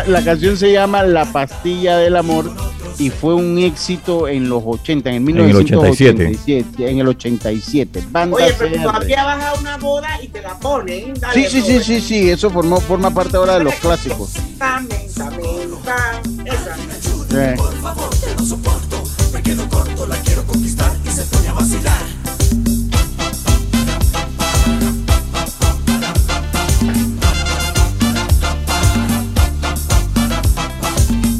la, 0.05 0.23
canción 0.25 0.57
se 0.57 0.73
llama 0.73 1.03
La 1.03 1.23
Pastilla 1.23 1.95
del 1.95 2.17
Amor 2.17 2.51
y 2.97 3.09
fue 3.09 3.33
un 3.33 3.57
éxito 3.57 4.27
en 4.27 4.49
los 4.49 4.61
80, 4.65 5.09
en 5.09 5.23
1987. 5.23 6.89
En 6.89 6.99
el 6.99 7.07
87. 7.07 8.03
Banda 8.11 8.35
Oye, 8.35 8.53
pero 8.59 8.75
CR. 8.75 8.83
todavía 8.83 9.23
vas 9.23 9.43
a 9.45 9.53
una 9.53 9.77
boda 9.77 10.21
y 10.21 10.27
te 10.27 10.41
la 10.41 10.59
ponen. 10.59 11.13
sí, 11.33 11.45
sí, 11.47 11.61
sí, 11.61 11.79
sí, 11.81 12.01
sí, 12.01 12.29
eso 12.29 12.49
formó, 12.49 12.81
forma 12.81 13.09
parte 13.11 13.37
ahora 13.37 13.57
de 13.57 13.63
los 13.63 13.75
clásicos. 13.75 14.33
Por 17.29 17.79
favor, 17.79 18.09
te 18.09 18.33
lo 18.33 18.43
soporto. 18.43 19.03
Me 19.31 19.43
quedo 19.43 19.69
corto, 19.69 20.07
la 20.07 20.15
quiero 20.17 20.43
conquistar 20.47 20.91
y 21.05 21.11
se 21.11 21.21
pone 21.25 21.47
a 21.49 21.53
vacilar. 21.53 22.03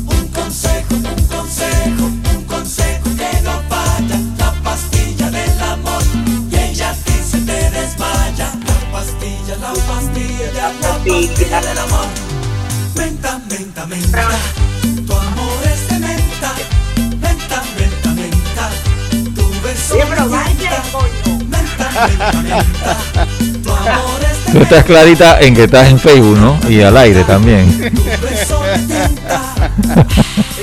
Un 0.06 0.28
consejo, 0.28 0.94
un 0.94 1.26
consejo, 1.26 2.06
un 2.36 2.44
consejo 2.46 3.04
que 3.18 3.42
no 3.42 3.60
falla. 3.68 4.20
La 4.38 4.54
pastilla 4.64 5.32
del 5.32 5.60
amor 5.60 6.04
y 6.52 6.56
ella 6.56 6.96
dice 7.04 7.40
Tú 24.52 24.58
estás 24.60 24.84
clarita 24.84 25.40
en 25.42 25.54
que 25.56 25.66
estás 25.66 25.90
en 25.90 26.00
Facebook, 26.00 26.38
¿no? 26.38 26.60
Y 26.70 26.82
al 26.82 26.98
aire 26.98 27.24
también. 27.24 27.92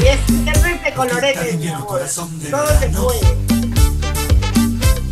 Y 0.01 0.07
es 0.07 0.18
de 0.85 0.93
colorete, 0.95 1.57
mi 1.59 1.68
amor. 1.68 2.01
Todo 2.51 2.66
se 2.81 2.89
puede. 2.89 3.20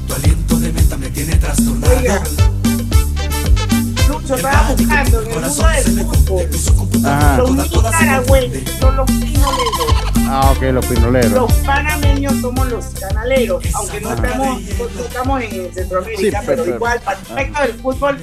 Tu 0.06 0.14
aliento 0.14 0.56
de 0.58 0.72
menta 0.72 0.96
me 0.96 1.08
tiene 1.10 1.36
trastornado. 1.36 1.94
Lucho 4.08 4.34
estaba 4.34 4.72
buscando 4.76 5.22
en 5.22 5.28
el 5.28 5.34
mundo 5.40 5.66
del 5.68 6.04
fútbol. 6.04 6.48
Los 7.36 7.50
nicaragüenses 7.70 8.62
son 8.80 8.96
los 8.96 9.06
pinoleros. 9.06 10.13
Ah, 10.26 10.52
ok, 10.56 10.62
los 10.72 10.86
pinoleros. 10.86 11.30
Los 11.30 11.52
panameños 11.64 12.40
somos 12.40 12.66
los 12.68 12.86
canaleros, 12.86 13.62
aunque 13.74 14.00
no 14.00 14.14
estamos, 14.14 14.62
no 14.62 15.04
estamos 15.04 15.42
en 15.42 15.74
Centroamérica, 15.74 16.42
pero, 16.46 16.66
igual, 16.66 17.00
para 17.00 17.18
respecto 17.18 17.62
del 17.62 17.72
fútbol, 17.74 18.18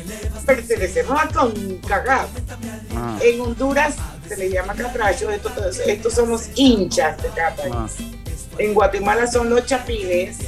pertenecemos 0.46 1.22
a 1.22 1.28
CONCACAF. 1.28 2.30
Ah. 2.96 3.20
En 3.22 3.42
Honduras 3.42 3.96
se 4.28 4.36
le 4.38 4.50
llama 4.50 4.74
catracho, 4.74 5.30
estos, 5.30 5.80
estos 5.86 6.14
somos 6.14 6.50
hinchas 6.56 7.22
de 7.22 7.30
cada 7.30 7.56
país. 7.56 7.74
Ah. 7.76 7.88
En 8.58 8.74
Guatemala 8.74 9.28
son 9.28 9.50
los 9.50 9.66
chapines, 9.66 10.40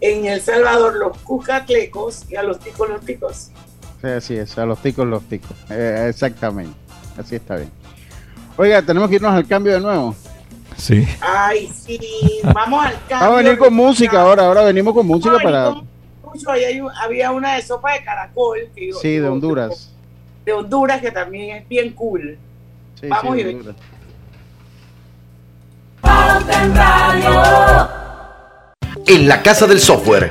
en 0.00 0.26
El 0.26 0.40
Salvador 0.40 0.96
los 0.96 1.18
cucatlecos 1.18 2.24
y 2.30 2.36
a 2.36 2.42
los 2.42 2.58
ticos 2.60 2.88
los 2.88 3.00
ticos. 3.04 3.50
Sí, 4.00 4.08
así 4.08 4.36
es, 4.36 4.56
a 4.58 4.66
los 4.66 4.80
ticos 4.80 5.06
los 5.06 5.22
ticos, 5.24 5.56
eh, 5.70 6.06
exactamente, 6.08 6.74
así 7.18 7.36
está 7.36 7.56
bien. 7.56 7.70
Oiga, 8.56 8.82
tenemos 8.82 9.08
que 9.08 9.16
irnos 9.16 9.32
al 9.32 9.46
cambio 9.46 9.72
de 9.72 9.80
nuevo. 9.80 10.14
Sí. 10.82 11.06
Ay, 11.20 11.72
sí, 11.72 12.40
vamos 12.42 12.84
al 12.84 12.94
cambio. 13.06 13.18
Vamos 13.20 13.34
a 13.34 13.42
venir 13.44 13.56
con 13.56 13.72
música 13.72 14.20
ahora, 14.20 14.46
ahora 14.46 14.64
venimos 14.64 14.92
con 14.92 15.06
música 15.06 15.36
para... 15.40 15.74
había 17.00 17.30
una 17.30 17.54
de 17.54 17.62
sopa 17.62 17.92
de 17.92 18.02
caracol. 18.02 18.58
sí, 19.00 19.18
de 19.18 19.28
Honduras. 19.28 19.92
De 20.44 20.52
Honduras, 20.52 21.00
que 21.00 21.12
también 21.12 21.56
es 21.56 21.68
bien 21.68 21.92
cool. 21.92 22.36
vamos 23.08 23.38
y 23.38 23.44
venimos. 23.44 23.76
En 29.06 29.28
la 29.28 29.40
Casa 29.40 29.68
del 29.68 29.78
Software 29.78 30.30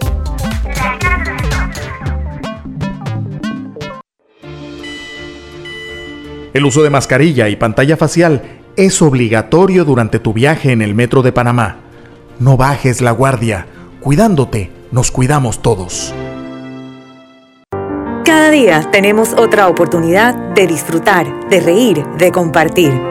El 6.53 6.65
uso 6.65 6.83
de 6.83 6.89
mascarilla 6.89 7.47
y 7.47 7.55
pantalla 7.55 7.95
facial 7.95 8.41
es 8.75 9.01
obligatorio 9.01 9.85
durante 9.85 10.19
tu 10.19 10.33
viaje 10.33 10.71
en 10.71 10.81
el 10.81 10.95
metro 10.95 11.21
de 11.21 11.31
Panamá. 11.31 11.77
No 12.39 12.57
bajes 12.57 13.01
la 13.01 13.11
guardia. 13.11 13.67
Cuidándote, 14.01 14.71
nos 14.91 15.11
cuidamos 15.11 15.61
todos. 15.61 16.13
Cada 18.25 18.49
día 18.49 18.89
tenemos 18.91 19.33
otra 19.33 19.67
oportunidad 19.67 20.35
de 20.53 20.67
disfrutar, 20.67 21.49
de 21.49 21.59
reír, 21.59 22.05
de 22.17 22.31
compartir. 22.31 23.10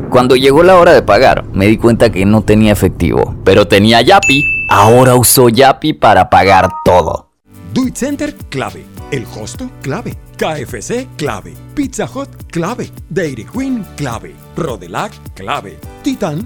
Cuando 0.11 0.35
llegó 0.35 0.61
la 0.61 0.75
hora 0.75 0.91
de 0.93 1.03
pagar, 1.03 1.45
me 1.53 1.67
di 1.67 1.77
cuenta 1.77 2.11
que 2.11 2.25
no 2.25 2.41
tenía 2.41 2.73
efectivo, 2.73 3.33
pero 3.45 3.65
tenía 3.65 4.01
Yapi. 4.01 4.43
Ahora 4.69 5.15
uso 5.15 5.47
Yapi 5.47 5.93
para 5.93 6.29
pagar 6.29 6.69
todo. 6.83 7.29
Do 7.73 7.87
It 7.87 7.95
Center, 7.95 8.35
clave. 8.49 8.83
El 9.11 9.23
Hosto, 9.23 9.69
clave. 9.81 10.17
KFC, 10.35 11.07
clave. 11.15 11.53
Pizza 11.75 12.09
Hut, 12.13 12.27
clave. 12.51 12.91
Dairy 13.09 13.45
Queen, 13.45 13.85
clave. 13.95 14.35
Rodelac, 14.57 15.13
clave. 15.33 15.79
Titan, 16.03 16.45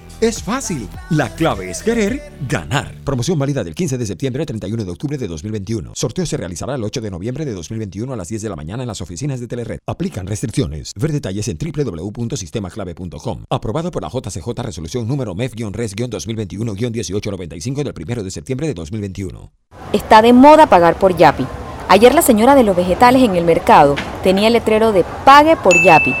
Es 0.21 0.41
fácil. 0.43 0.87
La 1.09 1.33
clave 1.33 1.71
es 1.71 1.81
querer 1.81 2.21
ganar. 2.47 2.93
Promoción 3.03 3.39
válida 3.39 3.63
del 3.63 3.73
15 3.73 3.97
de 3.97 4.05
septiembre 4.05 4.43
al 4.43 4.45
31 4.45 4.85
de 4.85 4.91
octubre 4.91 5.17
de 5.17 5.27
2021. 5.27 5.93
Sorteo 5.95 6.27
se 6.27 6.37
realizará 6.37 6.75
el 6.75 6.83
8 6.83 7.01
de 7.01 7.09
noviembre 7.09 7.43
de 7.43 7.55
2021 7.55 8.13
a 8.13 8.15
las 8.15 8.29
10 8.29 8.43
de 8.43 8.49
la 8.49 8.55
mañana 8.55 8.83
en 8.83 8.87
las 8.87 9.01
oficinas 9.01 9.39
de 9.39 9.47
Telered. 9.47 9.79
Aplican 9.87 10.27
restricciones. 10.27 10.93
Ver 10.95 11.11
detalles 11.11 11.47
en 11.47 11.57
www.sistemaclave.com. 11.57 13.45
Aprobado 13.49 13.89
por 13.89 14.03
la 14.03 14.09
JCJ 14.09 14.47
Resolución 14.61 15.07
número 15.07 15.33
MEF-RES-2021-1895 15.33 17.83
del 17.83 17.95
1 17.97 18.23
de 18.23 18.29
septiembre 18.29 18.67
de 18.67 18.75
2021. 18.75 19.51
Está 19.91 20.21
de 20.21 20.33
moda 20.33 20.67
pagar 20.67 20.99
por 20.99 21.17
Yapi. 21.17 21.47
Ayer 21.89 22.13
la 22.13 22.21
señora 22.21 22.53
de 22.53 22.61
los 22.61 22.75
vegetales 22.75 23.23
en 23.23 23.35
el 23.35 23.43
mercado 23.43 23.95
tenía 24.21 24.49
el 24.49 24.53
letrero 24.53 24.91
de 24.91 25.03
Pague 25.25 25.57
por 25.57 25.83
Yapi. 25.83 26.13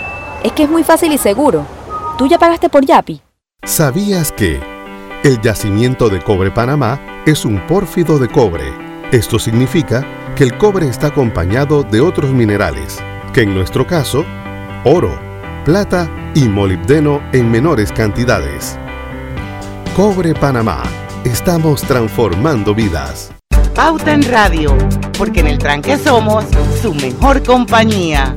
Es 0.43 0.53
que 0.53 0.63
es 0.63 0.69
muy 0.71 0.83
fácil 0.83 1.13
y 1.13 1.19
seguro. 1.19 1.67
¿Tú 2.17 2.27
ya 2.27 2.39
pagaste 2.39 2.67
por 2.67 2.83
Yapi? 2.83 3.21
¿Sabías 3.63 4.31
que 4.31 4.59
el 5.23 5.39
yacimiento 5.39 6.09
de 6.09 6.19
cobre 6.19 6.49
Panamá 6.49 6.99
es 7.27 7.45
un 7.45 7.59
pórfido 7.67 8.17
de 8.17 8.27
cobre? 8.27 8.73
Esto 9.11 9.37
significa 9.37 10.03
que 10.35 10.43
el 10.43 10.57
cobre 10.57 10.87
está 10.87 11.07
acompañado 11.07 11.83
de 11.83 12.01
otros 12.01 12.31
minerales, 12.31 12.97
que 13.33 13.43
en 13.43 13.53
nuestro 13.53 13.85
caso, 13.85 14.25
oro, 14.83 15.15
plata 15.63 16.09
y 16.33 16.45
molibdeno 16.49 17.21
en 17.33 17.51
menores 17.51 17.91
cantidades. 17.91 18.79
Cobre 19.95 20.33
Panamá. 20.33 20.81
Estamos 21.23 21.83
transformando 21.83 22.73
vidas. 22.73 23.31
Pauta 23.75 24.11
en 24.11 24.23
Radio, 24.23 24.75
porque 25.19 25.41
en 25.41 25.47
el 25.47 25.59
tranque 25.59 25.99
somos 25.99 26.45
su 26.81 26.95
mejor 26.95 27.43
compañía. 27.43 28.33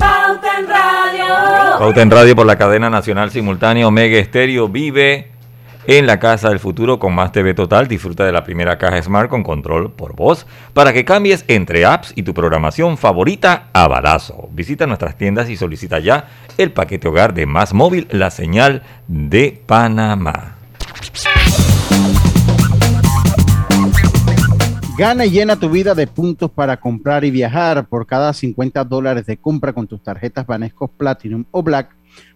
Pauta 1.79 2.03
en 2.03 2.11
Radio. 2.11 2.37
Por 2.37 2.47
la 2.47 2.57
cadena 2.57 2.89
nacional 2.89 3.31
simultánea 3.31 3.89
Omega 3.89 4.19
Estéreo 4.19 4.69
vive 4.69 5.31
en 5.87 6.07
la 6.07 6.19
casa 6.19 6.49
del 6.49 6.61
futuro 6.61 6.99
con 6.99 7.15
más 7.15 7.33
TV 7.33 7.53
Total. 7.55 7.89
Disfruta 7.89 8.25
de 8.25 8.33
la 8.33 8.45
primera 8.45 8.79
caja 8.79 9.03
Smart 9.03 9.29
con 9.29 9.43
control 9.43 9.93
por 9.93 10.15
voz 10.15 10.47
para 10.73 10.93
que 10.93 11.05
cambies 11.05 11.45
entre 11.49 11.85
apps 11.85 12.13
y 12.15 12.23
tu 12.23 12.33
programación 12.33 12.97
favorita 12.97 13.69
a 13.73 13.89
balazo. 13.89 14.49
Visita 14.53 14.87
nuestras 14.87 15.19
tiendas 15.19 15.51
y 15.51 15.57
solicita 15.57 15.99
ya 15.99 16.29
el 16.59 16.71
paquete 16.73 17.09
hogar 17.09 17.35
de 17.35 17.47
Más 17.47 17.75
Móvil, 17.75 18.07
la 18.11 18.31
señal 18.31 18.83
de 19.09 19.61
Panamá. 19.67 20.57
Gana 24.97 25.27
y 25.27 25.31
llena 25.31 25.59
tu 25.59 25.69
vida 25.69 25.93
de 25.93 26.07
puntos 26.07 26.49
para 26.53 26.77
comprar 26.77 27.25
y 27.25 27.33
viajar. 27.33 27.85
Por 27.89 28.07
cada 28.07 28.33
50 28.33 28.85
dólares 28.85 29.27
de 29.27 29.37
compra 29.37 29.73
con 29.73 29.89
tus 29.89 30.01
tarjetas 30.01 30.47
Banesco 30.47 30.87
Platinum 30.87 31.45
o 31.51 31.65
Black, 31.65 31.89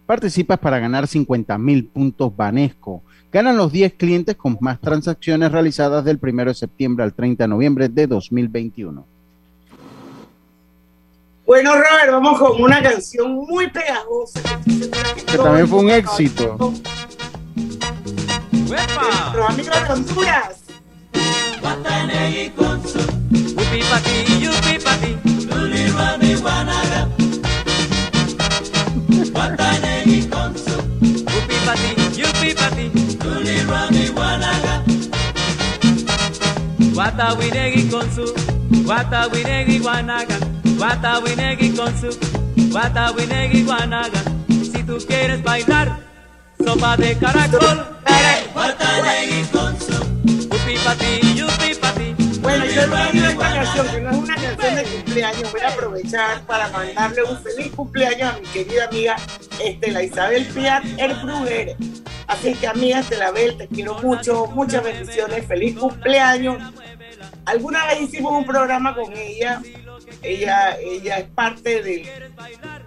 participas 0.05 0.59
para 0.59 0.77
ganar 0.77 1.07
50 1.07 1.57
mil 1.57 1.85
puntos 1.85 2.35
Banesco. 2.35 3.01
Ganan 3.31 3.55
los 3.55 3.71
10 3.71 3.93
clientes 3.93 4.35
con 4.35 4.57
más 4.59 4.81
transacciones 4.81 5.53
realizadas 5.53 6.03
del 6.03 6.19
1 6.21 6.45
de 6.45 6.53
septiembre 6.53 7.05
al 7.05 7.13
30 7.13 7.45
de 7.45 7.47
noviembre 7.47 7.87
de 7.87 8.07
2021. 8.07 9.05
Bueno, 11.45 11.71
Robert, 11.75 12.11
vamos 12.11 12.39
con 12.39 12.61
una 12.61 12.81
canción 12.81 13.35
muy 13.35 13.69
pegajosa. 13.69 14.41
Que 15.25 15.37
también 15.37 15.67
fue 15.67 15.79
un 15.79 15.89
éxito. 15.91 16.73
Nuestros 18.51 19.49
amigos 19.49 19.87
de 19.87 19.93
Honduras. 19.93 20.58
batan 21.63 22.09
egikon 22.09 22.79
zu 22.91 23.01
Upi 23.61 23.81
pati, 23.89 24.15
upi 24.49 24.75
pati 24.85 25.11
Luli 25.49 25.81
ruami 25.91 26.31
guanaga 26.41 27.01
Batan 29.33 29.83
egikon 29.83 30.51
Upi 31.37 31.57
pati, 31.65 31.89
upi 32.29 32.49
pati 32.59 32.85
Luli 33.23 33.55
ruami 33.67 34.05
guanaga 34.15 34.73
Wata 36.95 37.33
winegi 37.33 37.83
konzu 37.91 38.25
Wata 38.87 39.27
winegi 39.31 39.79
guanaga 39.79 40.37
Wata 40.79 41.19
winegi 41.19 41.73
Si 44.71 44.83
tu 44.83 44.97
quieres 45.07 45.43
bailar 45.43 45.97
Sopa 46.63 46.97
de 46.97 47.15
caracol 47.15 47.77
Wata 48.55 48.89
winegi 49.03 49.43
konzu 49.51 50.08
Yupi. 50.97 52.39
Bueno, 52.41 52.65
yo 52.65 52.87
no 52.87 52.97
he 52.97 53.09
esta 53.09 53.53
canción, 53.53 53.87
que 53.89 54.01
no 54.01 54.09
es 54.09 54.17
una 54.17 54.35
canción 54.35 54.75
de 54.75 54.83
cumpleaños. 54.83 55.51
Voy 55.51 55.61
a 55.61 55.67
aprovechar 55.69 56.41
para 56.47 56.67
mandarle 56.69 57.23
un 57.23 57.37
feliz 57.43 57.71
cumpleaños 57.75 58.33
a 58.33 58.39
mi 58.39 58.47
querida 58.47 58.85
amiga 58.85 59.15
Estela 59.63 60.01
Isabel 60.01 60.45
Piat 60.47 60.83
Erbruger. 60.97 61.75
Así 62.25 62.55
que, 62.55 62.67
amiga 62.67 63.01
Estelabel, 63.01 63.57
te 63.57 63.67
quiero 63.67 63.99
mucho, 63.99 64.47
muchas 64.47 64.83
bendiciones, 64.83 65.45
feliz 65.45 65.77
cumpleaños. 65.77 66.57
Alguna 67.45 67.85
vez 67.85 68.01
hicimos 68.01 68.31
un 68.31 68.45
programa 68.45 68.95
con 68.95 69.13
ella. 69.15 69.61
Ella, 70.23 70.75
ella 70.79 71.19
es 71.19 71.29
parte 71.29 71.83
del, 71.83 72.07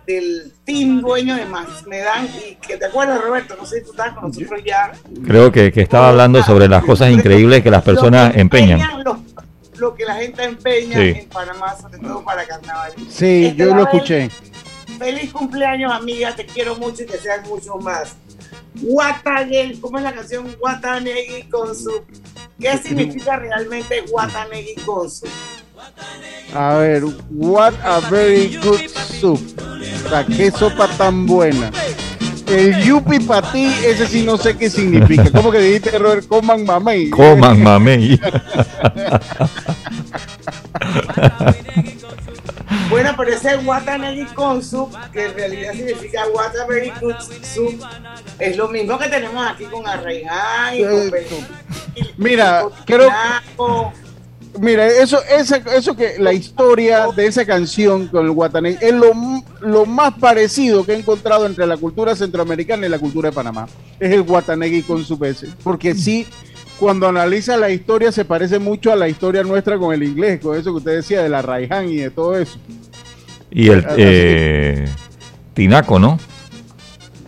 del 0.07 0.53
team 0.64 1.00
dueño 1.00 1.36
de 1.36 1.46
Más 1.46 1.86
Me 1.86 1.98
Dan. 1.98 2.26
Y 2.26 2.55
que 2.57 2.76
te 2.76 2.86
acuerdas, 2.86 3.20
Roberto, 3.22 3.57
no 3.59 3.66
sé 3.66 3.78
si 3.78 3.84
tú 3.84 3.90
estabas 3.92 4.14
con 4.14 4.28
nosotros 4.30 4.61
ya. 4.64 4.92
Creo 5.26 5.50
que, 5.53 5.72
que 5.72 5.82
estaba 5.82 6.09
hablando 6.11 6.42
sobre 6.42 6.68
las 6.68 6.84
cosas 6.84 7.11
increíbles 7.11 7.62
que 7.62 7.70
las 7.70 7.82
personas 7.82 8.34
empeñan. 8.36 9.03
Lo, 9.05 9.20
lo 9.76 9.94
que 9.94 10.05
la 10.05 10.14
gente 10.16 10.44
empeña 10.44 10.96
Sí. 10.98 11.20
en 11.20 11.28
Panamá, 11.28 11.74
sobre 11.80 11.98
todo 11.98 12.24
para 12.24 12.46
carnaval. 12.46 12.92
Sí, 13.09 13.55
yo 13.57 13.66
lo 13.74 13.82
Estelabel, 13.82 13.84
escuché. 13.94 14.30
Feliz 14.98 15.32
cumpleaños, 15.32 15.92
amiga. 15.92 16.34
Te 16.34 16.46
quiero 16.46 16.76
mucho 16.76 17.03
y 17.03 17.07
que 17.07 17.18
sean 17.18 17.42
mucho 17.48 17.76
más. 17.78 18.14
Watanegi, 18.80 19.78
¿cómo 19.80 19.98
es 19.98 20.05
la 20.05 20.12
canción? 20.12 20.46
Watanegi 20.61 21.42
Konsu. 21.50 22.05
¿Qué 22.61 22.76
significa 22.78 23.36
realmente 23.36 24.05
Watanegi 24.11 24.74
Konsu? 24.86 25.26
A 26.55 26.76
ver, 26.76 27.05
what 27.30 27.74
a 27.83 28.01
very 28.11 28.57
good 28.62 28.89
soup. 28.89 29.41
O 30.05 30.09
sea, 30.09 30.24
qué 30.24 30.51
sopa 30.51 30.89
tan 30.99 31.26
buena. 31.26 31.70
El 32.47 32.83
yupi 32.83 33.18
para 33.20 33.51
ti, 33.51 33.72
ese 33.85 34.07
sí 34.07 34.22
no 34.24 34.37
sé 34.37 34.57
qué 34.57 34.68
significa. 34.68 35.30
¿Cómo 35.33 35.51
que 35.51 35.59
dijiste, 35.59 35.99
Robert? 35.99 36.26
Coman 36.28 36.64
mamey. 36.64 37.09
Coman 37.11 37.62
mamey. 37.62 38.20
Bueno, 42.93 43.14
pero 43.16 43.30
ese 43.33 43.57
Watanegi 43.57 44.26
con 44.35 44.62
soup, 44.62 44.95
que 45.14 45.24
en 45.24 45.35
realidad 45.35 45.72
significa 45.72 46.24
Waterberry 46.35 46.93
good 47.01 47.14
soup, 47.43 47.83
es 48.39 48.55
lo 48.59 48.68
mismo 48.68 48.99
que 48.99 49.09
tenemos 49.09 49.47
aquí 49.51 49.64
con 49.64 49.87
arraigán 49.87 50.76
y 50.76 50.83
con 50.83 51.11
Mira, 52.18 52.64
creo. 52.85 53.11
Mira, 54.61 54.86
eso, 54.86 55.18
esa, 55.24 55.57
eso 55.57 55.96
que 55.96 56.18
la 56.18 56.32
historia 56.32 57.07
de 57.16 57.26
esa 57.26 57.46
canción 57.46 58.09
con 58.09 58.26
el 58.26 58.32
Guatanegui 58.32 58.78
es 58.80 58.92
lo, 58.92 59.12
lo, 59.61 59.86
más 59.86 60.12
parecido 60.14 60.84
que 60.84 60.92
he 60.92 60.98
encontrado 60.98 61.46
entre 61.46 61.66
la 61.66 61.78
cultura 61.78 62.14
centroamericana 62.14 62.86
y 62.86 62.90
la 62.90 62.98
cultura 62.98 63.30
de 63.30 63.34
Panamá. 63.34 63.66
Es 63.98 64.12
el 64.12 64.22
Guatanegui 64.22 64.82
con 64.82 65.05
su 65.05 65.18
peces. 65.18 65.50
Porque 65.62 65.94
sí, 65.94 66.26
cuando 66.78 67.09
analiza 67.09 67.57
la 67.57 67.70
historia 67.70 68.12
se 68.12 68.24
parece 68.24 68.59
mucho 68.59 68.92
a 68.92 68.96
la 68.96 69.09
historia 69.09 69.42
nuestra 69.42 69.78
con 69.78 69.94
el 69.94 70.03
inglés, 70.03 70.40
con 70.40 70.59
eso 70.59 70.70
que 70.72 70.78
usted 70.78 70.96
decía 70.96 71.22
de 71.22 71.28
la 71.30 71.40
Raiján 71.40 71.88
y 71.88 71.96
de 71.96 72.11
todo 72.11 72.36
eso. 72.36 72.59
Y 73.50 73.70
el 73.70 73.84
eh, 73.96 74.86
Tinaco, 75.55 75.98
¿no? 75.98 76.18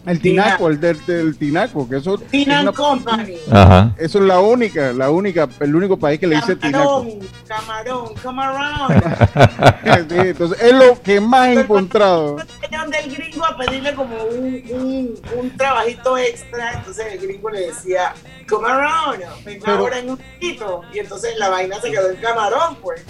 El 0.07 0.21
tinaco, 0.21 0.69
el 0.69 0.79
del, 0.81 1.37
tinaco, 1.39 1.89
que 1.89 1.97
eso 1.97 2.19
Tinan 2.19 2.73
Company. 2.73 3.37
Ajá. 3.51 3.95
Eso 3.99 4.19
es 4.19 4.25
la 4.25 4.39
única, 4.39 4.93
la 4.93 5.11
única, 5.11 5.49
el 5.61 5.75
único 5.75 5.99
país 5.99 6.21
que 6.21 6.27
le 6.27 6.37
dice 6.37 6.57
tinaco. 6.57 7.07
Camarón, 7.49 8.15
camarón. 8.23 9.03
sí, 10.09 10.17
entonces 10.19 10.63
es 10.63 10.73
lo 10.75 11.01
que 11.01 11.21
más 11.21 11.49
he 11.49 11.61
encontrado. 11.61 12.37
del 12.37 13.17
gringo 13.17 13.47
a 13.47 13.57
pedirle 13.57 13.95
como 13.95 14.15
un, 14.25 14.63
un, 14.71 15.15
un, 15.39 15.57
trabajito 15.57 16.19
extra, 16.19 16.73
entonces 16.75 17.07
el 17.15 17.27
gringo 17.27 17.49
le 17.49 17.69
decía, 17.69 18.13
camarón, 18.47 19.21
venga 19.45 19.75
ahora 19.75 19.99
en 20.01 20.11
un 20.11 20.17
poquito, 20.19 20.83
y 20.93 20.99
entonces 20.99 21.39
la 21.39 21.49
vaina 21.49 21.81
se 21.81 21.91
quedó 21.91 22.11
en 22.11 22.17
camarón, 22.17 22.77
pues. 22.83 23.03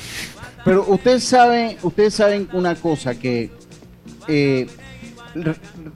Pero 0.65 0.85
ustedes 0.87 1.25
saben, 1.25 1.77
ustedes 1.83 2.15
saben 2.15 2.49
una 2.53 2.75
cosa 2.77 3.19
que 3.19 3.51
eh, 4.29 4.67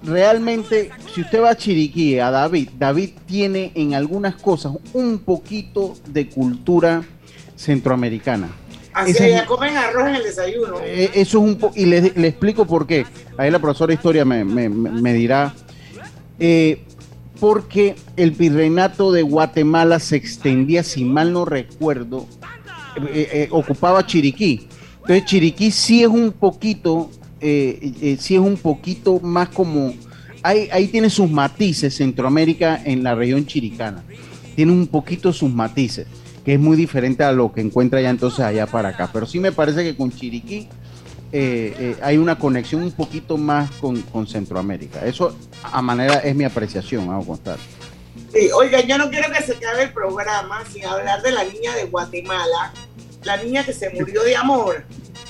realmente, 0.03 0.91
si 1.15 1.23
usted 1.23 1.43
va 1.43 1.51
a 1.51 1.57
Chiriquí, 1.57 2.19
a 2.19 2.31
David, 2.31 2.71
David 2.79 3.11
tiene 3.27 3.73
en 3.75 3.95
algunas 3.95 4.37
cosas 4.37 4.73
un 4.93 5.19
poquito 5.21 5.97
de 6.07 6.29
cultura 6.29 7.03
centroamericana. 7.57 8.49
Así 8.95 9.29
ya 9.29 9.47
comen 9.47 9.77
arroz 9.77 10.09
en 10.09 10.15
el 10.17 10.23
desayuno. 10.25 10.81
Eh, 10.83 11.11
eso 11.15 11.39
es 11.39 11.45
un 11.45 11.57
poco, 11.57 11.75
y 11.77 11.87
le, 11.87 11.99
explico 11.99 12.65
por 12.67 12.87
qué. 12.87 13.07
Ahí 13.37 13.51
la 13.51 13.59
profesora 13.59 13.89
de 13.89 13.95
historia 13.95 14.25
me, 14.25 15.13
dirá. 15.13 15.55
Eh, 16.41 16.83
porque 17.39 17.95
el 18.17 18.33
virreinato 18.33 19.13
de 19.13 19.23
Guatemala 19.23 20.01
se 20.01 20.17
extendía, 20.17 20.83
si 20.83 21.05
mal 21.05 21.33
no 21.33 21.45
recuerdo, 21.45 22.27
eh, 23.13 23.49
ocupaba 23.53 24.05
Chiriquí. 24.05 24.69
Entonces 25.03 25.25
Chiriquí 25.27 25.71
sí 25.71 26.03
es 26.03 26.09
un 26.09 26.33
poquito 26.33 27.11
eh, 27.41 27.93
eh, 28.01 28.17
sí 28.21 28.35
es 28.35 28.41
un 28.41 28.57
poquito 28.57 29.21
más 29.21 29.49
como, 29.49 29.95
ahí, 30.43 30.69
ahí 30.73 30.89
tiene 30.89 31.11
sus 31.11 31.31
matices 31.31 31.97
Centroamérica 31.97 32.81
en 32.85 33.03
la 33.03 33.15
región 33.15 33.47
chiricana, 33.47 34.03
tiene 34.57 34.73
un 34.73 34.87
poquito 34.87 35.33
sus 35.33 35.51
matices, 35.51 36.07
que 36.45 36.55
es 36.55 36.61
muy 36.61 36.77
diferente 36.77 37.23
a 37.23 37.33
lo 37.33 37.53
que 37.53 37.61
encuentra 37.61 38.01
ya 38.01 38.11
entonces 38.11 38.41
allá 38.41 38.67
para 38.67 38.91
acá, 38.91 39.11
pero 39.13 39.27
sí 39.27 39.39
me 39.39 39.53
parece 39.53 39.85
que 39.85 39.97
con 39.97 40.11
Chiriquí 40.11 40.69
eh, 41.31 41.97
hay 42.03 42.17
una 42.17 42.39
conexión 42.39 42.83
un 42.83 42.93
poquito 42.93 43.37
más 43.37 43.71
con, 43.73 44.27
Centroamérica, 44.27 45.05
eso 45.07 45.37
a 45.63 45.81
manera 45.83 46.15
es 46.19 46.35
mi 46.35 46.45
apreciación, 46.45 47.07
vamos 47.07 47.25
a 47.25 47.29
contar. 47.29 47.59
Sí, 48.33 48.51
oiga, 48.55 48.81
yo 48.81 48.99
no 48.99 49.11
quiero 49.11 49.31
que 49.33 49.43
se 49.43 49.53
acabe 49.53 49.85
el 49.85 49.93
programa 49.93 50.65
sin 50.71 50.85
hablar 50.85 51.23
de 51.23 51.33
la 51.33 51.45
niña 51.45 51.75
de 51.77 51.85
Guatemala, 51.85 52.73
la 53.23 53.37
niña 53.37 53.65
que 53.65 53.73
se 53.73 53.91
murió 53.91 54.23
de 54.23 54.37
amor. 54.37 54.85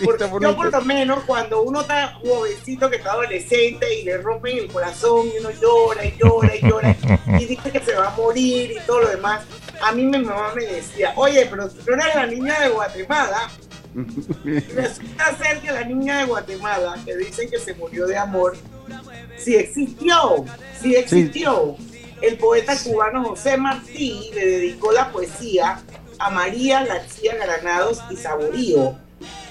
Porque 0.05 0.31
yo 0.41 0.57
por 0.57 0.73
lo 0.73 0.81
menos 0.83 1.25
cuando 1.25 1.63
uno 1.63 1.81
está 1.81 2.15
jovencito 2.23 2.89
que 2.89 2.97
está 2.97 3.13
adolescente 3.13 4.01
y 4.01 4.05
le 4.05 4.19
rompen 4.19 4.59
el 4.59 4.69
corazón 4.69 5.29
y 5.29 5.39
uno 5.39 5.51
llora 5.51 6.05
y 6.05 6.17
llora 6.17 6.55
y 6.55 6.61
llora 6.69 6.97
y 7.39 7.45
dice 7.47 7.71
que 7.71 7.81
se 7.81 7.95
va 7.95 8.09
a 8.09 8.17
morir 8.17 8.73
y 8.73 8.87
todo 8.87 9.01
lo 9.01 9.09
demás, 9.09 9.45
a 9.83 9.93
mí 9.93 10.05
mi 10.05 10.19
mamá 10.19 10.53
me 10.55 10.65
decía, 10.65 11.13
oye, 11.17 11.47
pero 11.51 11.69
tú 11.69 11.93
eres 11.93 12.15
la 12.15 12.27
niña 12.27 12.61
de 12.61 12.69
Guatemala. 12.69 13.51
Resulta 14.45 15.37
ser 15.37 15.61
que 15.61 15.73
la 15.73 15.85
niña 15.85 16.19
de 16.19 16.25
Guatemala, 16.27 16.97
que 17.05 17.17
dicen 17.17 17.51
que 17.51 17.59
se 17.59 17.75
murió 17.75 18.07
de 18.07 18.17
amor, 18.17 18.57
sí 19.37 19.57
existió, 19.57 20.45
sí 20.81 20.95
existió. 20.95 21.77
El 22.21 22.37
poeta 22.37 22.77
cubano 22.83 23.25
José 23.25 23.57
Martí 23.57 24.31
le 24.35 24.45
dedicó 24.45 24.93
la 24.93 25.11
poesía 25.11 25.81
a 26.19 26.31
María 26.31 26.85
García 26.85 27.35
Granados 27.37 28.01
y 28.11 28.17
Saborío, 28.17 28.99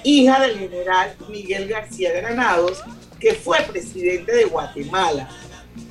hija 0.04 0.40
del 0.40 0.58
general 0.58 1.16
Miguel 1.28 1.68
García 1.68 2.12
Granados, 2.12 2.82
que 3.20 3.34
fue 3.34 3.58
presidente 3.62 4.34
de 4.34 4.44
Guatemala. 4.44 5.28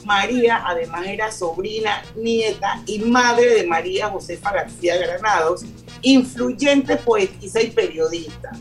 María 0.05 0.63
además 0.65 1.05
era 1.05 1.31
sobrina, 1.31 2.03
nieta 2.15 2.81
y 2.85 2.99
madre 2.99 3.55
de 3.55 3.67
María 3.67 4.09
Josefa 4.09 4.51
García 4.51 4.97
Granados, 4.97 5.65
influyente 6.01 6.95
poetisa 6.97 7.61
y 7.61 7.71
periodista. 7.71 8.51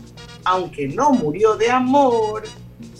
Aunque 0.43 0.87
no 0.87 1.11
murió 1.11 1.55
de 1.55 1.69
amor, 1.69 2.43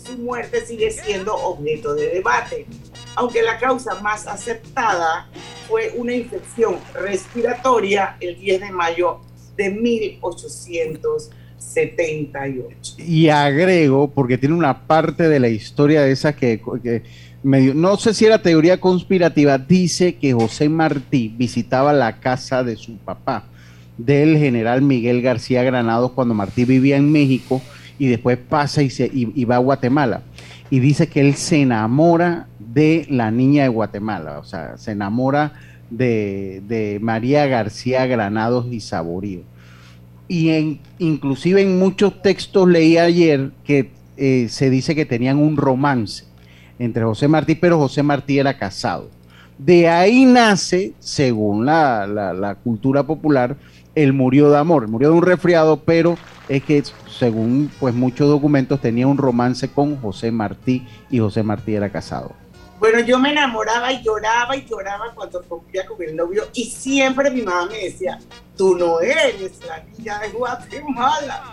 su 0.02 0.18
muerte 0.18 0.66
sigue 0.66 0.92
siendo 0.92 1.36
objeto 1.36 1.94
de 1.94 2.10
debate, 2.10 2.66
aunque 3.16 3.42
la 3.42 3.58
causa 3.58 3.96
más 4.02 4.28
aceptada 4.28 5.30
fue 5.68 5.94
una 5.96 6.14
infección 6.14 6.80
respiratoria 6.94 8.16
el 8.20 8.40
10 8.40 8.62
de 8.62 8.72
mayo 8.72 9.22
de 9.56 9.70
1800. 9.70 11.32
78. 11.58 12.96
Y 12.98 13.30
agrego, 13.30 14.10
porque 14.10 14.38
tiene 14.38 14.56
una 14.56 14.86
parte 14.88 15.28
de 15.28 15.40
la 15.40 15.50
historia 15.50 16.02
de 16.02 16.12
esa 16.12 16.34
que, 16.34 16.62
medio, 17.44 17.74
no 17.74 17.98
sé 17.98 18.14
si 18.14 18.26
era 18.26 18.42
teoría 18.42 18.80
conspirativa, 18.80 19.58
dice 19.58 20.16
que 20.16 20.34
José 20.34 20.70
Martí 20.70 21.34
visitaba 21.38 21.94
la 21.94 22.20
casa 22.20 22.64
de 22.64 22.76
su 22.76 22.98
papá, 22.98 23.46
del 23.98 24.38
general 24.38 24.82
Miguel 24.82 25.22
García 25.22 25.64
Granados, 25.64 26.12
cuando 26.12 26.34
Martí 26.34 26.66
vivía 26.66 26.98
en 26.98 27.12
México 27.12 27.62
y 28.00 28.08
después 28.08 28.38
pasa 28.38 28.84
y, 28.84 28.90
se, 28.90 29.10
y 29.14 29.46
va 29.46 29.56
a 29.56 29.60
Guatemala. 29.60 30.22
Y 30.70 30.80
dice 30.80 31.08
que 31.08 31.22
él 31.22 31.36
se 31.36 31.62
enamora 31.62 32.48
de 32.60 33.06
la 33.10 33.32
niña 33.32 33.64
de 33.64 33.70
Guatemala, 33.70 34.40
o 34.40 34.44
sea, 34.44 34.78
se 34.78 34.92
enamora 34.92 35.54
de, 35.90 36.62
de 36.68 37.00
María 37.02 37.48
García 37.48 38.06
Granados 38.06 38.68
y 38.72 38.82
Saborío 38.82 39.44
y 40.28 40.50
en, 40.50 40.80
inclusive 41.00 41.62
en 41.62 41.80
muchos 41.80 42.22
textos 42.22 42.68
leí 42.68 42.98
ayer 42.98 43.52
que 43.64 43.92
eh, 44.18 44.48
se 44.50 44.70
dice 44.70 44.96
que 44.96 45.06
tenían 45.06 45.38
un 45.38 45.58
romance 45.58 46.26
entre 46.80 47.04
José 47.04 47.28
Martí, 47.28 47.56
pero 47.56 47.78
José 47.78 48.04
Martí 48.04 48.40
era 48.40 48.58
casado. 48.58 49.10
De 49.58 49.90
ahí 49.90 50.26
nace, 50.26 50.94
según 51.00 51.66
la, 51.66 52.58
cultura 52.64 53.04
popular, 53.04 53.58
el 53.96 54.14
murió 54.14 54.52
de 54.52 54.58
amor, 54.58 54.88
murió 54.88 55.10
de 55.10 55.16
un 55.16 55.24
resfriado, 55.24 55.82
pero 55.84 56.18
es 56.48 56.64
que 56.64 56.84
según 57.18 57.72
pues 57.80 57.96
muchos 57.96 58.30
documentos 58.30 58.80
tenía 58.80 59.08
un 59.08 59.18
romance 59.18 59.70
con 59.70 59.98
José 59.98 60.32
Martí 60.32 60.86
y 61.10 61.18
José 61.20 61.42
Martí 61.42 61.74
era 61.74 61.90
casado. 61.90 62.34
Bueno, 62.80 63.00
yo 63.00 63.18
me 63.18 63.32
enamoraba 63.32 63.92
y 63.92 64.04
lloraba 64.04 64.56
y 64.56 64.66
lloraba 64.66 65.12
cuando 65.16 65.42
rompía 65.42 65.86
con 65.86 66.02
el 66.04 66.16
novio 66.16 66.48
y 66.54 66.66
siempre 66.66 67.32
mi 67.32 67.42
mamá 67.42 67.66
me 67.66 67.86
decía, 67.86 68.20
tú 68.56 68.76
no 68.76 69.00
eres 69.00 69.60
la 69.66 69.80
niña 69.80 70.20
de 70.20 70.30
Guatemala. 70.30 71.44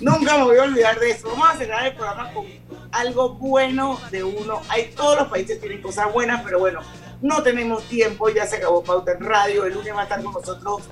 Nunca 0.00 0.36
me 0.38 0.44
voy 0.44 0.58
a 0.58 0.62
olvidar 0.64 1.00
de 1.00 1.10
eso. 1.10 1.28
Vamos 1.30 1.48
a 1.48 1.56
cerrar 1.56 1.86
el 1.86 1.94
programa 1.94 2.32
con 2.32 2.46
algo 2.92 3.30
bueno 3.30 3.98
de 4.10 4.22
uno. 4.22 4.60
Hay, 4.68 4.92
todos 4.94 5.18
los 5.18 5.28
países 5.28 5.60
tienen 5.60 5.82
cosas 5.82 6.12
buenas, 6.12 6.42
pero 6.44 6.58
bueno, 6.58 6.80
no 7.22 7.42
tenemos 7.42 7.82
tiempo, 7.84 8.28
ya 8.28 8.46
se 8.46 8.56
acabó 8.56 8.84
Pauta 8.84 9.12
en 9.12 9.20
Radio. 9.20 9.64
El 9.64 9.74
lunes 9.74 9.94
va 9.94 10.00
a 10.00 10.04
estar 10.04 10.22
con 10.22 10.32
nosotros 10.32 10.82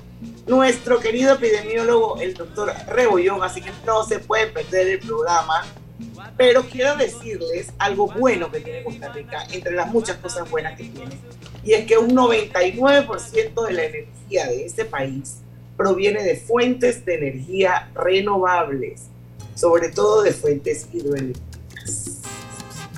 nuestro 0.47 0.99
querido 0.99 1.33
epidemiólogo, 1.35 2.19
el 2.19 2.33
doctor 2.33 2.73
Rebollón, 2.87 3.43
así 3.43 3.61
que 3.61 3.71
no 3.85 4.03
se 4.03 4.19
puede 4.19 4.47
perder 4.47 4.87
el 4.87 4.99
programa. 4.99 5.63
Pero 6.37 6.63
quiero 6.63 6.95
decirles 6.97 7.71
algo 7.77 8.07
bueno 8.07 8.51
que 8.51 8.59
tiene 8.59 8.83
Costa 8.83 9.11
Rica, 9.13 9.45
entre 9.51 9.73
las 9.73 9.87
muchas 9.91 10.17
cosas 10.17 10.49
buenas 10.49 10.77
que 10.77 10.85
tiene, 10.85 11.17
y 11.63 11.73
es 11.73 11.85
que 11.85 11.97
un 11.97 12.11
99% 12.11 13.67
de 13.67 13.73
la 13.73 13.83
energía 13.83 14.47
de 14.47 14.65
este 14.65 14.85
país 14.85 15.37
proviene 15.77 16.23
de 16.23 16.35
fuentes 16.35 17.05
de 17.05 17.15
energía 17.15 17.89
renovables, 17.95 19.03
sobre 19.55 19.89
todo 19.89 20.21
de 20.21 20.31
fuentes 20.31 20.87
hidroeléctricas. 20.93 22.21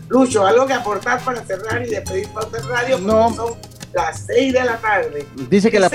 Lucho, 0.10 0.46
¿algo 0.46 0.66
que 0.66 0.74
aportar 0.74 1.22
para 1.24 1.44
cerrar 1.46 1.86
y 1.86 1.90
despedir 1.90 2.30
Pauta 2.30 2.62
Radio? 2.62 2.98
No. 3.00 3.34
Son 3.36 3.56
las 3.94 4.26
6 4.28 4.54
de 4.54 4.64
la 4.64 4.78
tarde. 4.78 5.26
Dice 5.50 5.70
que 5.70 5.80
la... 5.80 5.90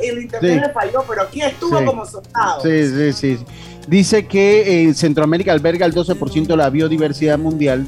El 0.00 0.22
internet 0.22 0.62
le 0.66 0.72
falló, 0.72 1.04
pero 1.08 1.22
aquí 1.22 1.42
estuvo 1.42 1.84
como 1.84 2.04
soldado. 2.06 2.62
Sí, 2.62 2.88
sí, 2.88 3.12
sí. 3.12 3.44
Dice 3.86 4.26
que 4.26 4.82
en 4.82 4.94
Centroamérica 4.94 5.52
alberga 5.52 5.86
el 5.86 5.94
12% 5.94 6.46
de 6.46 6.56
la 6.56 6.70
biodiversidad 6.70 7.38
mundial 7.38 7.86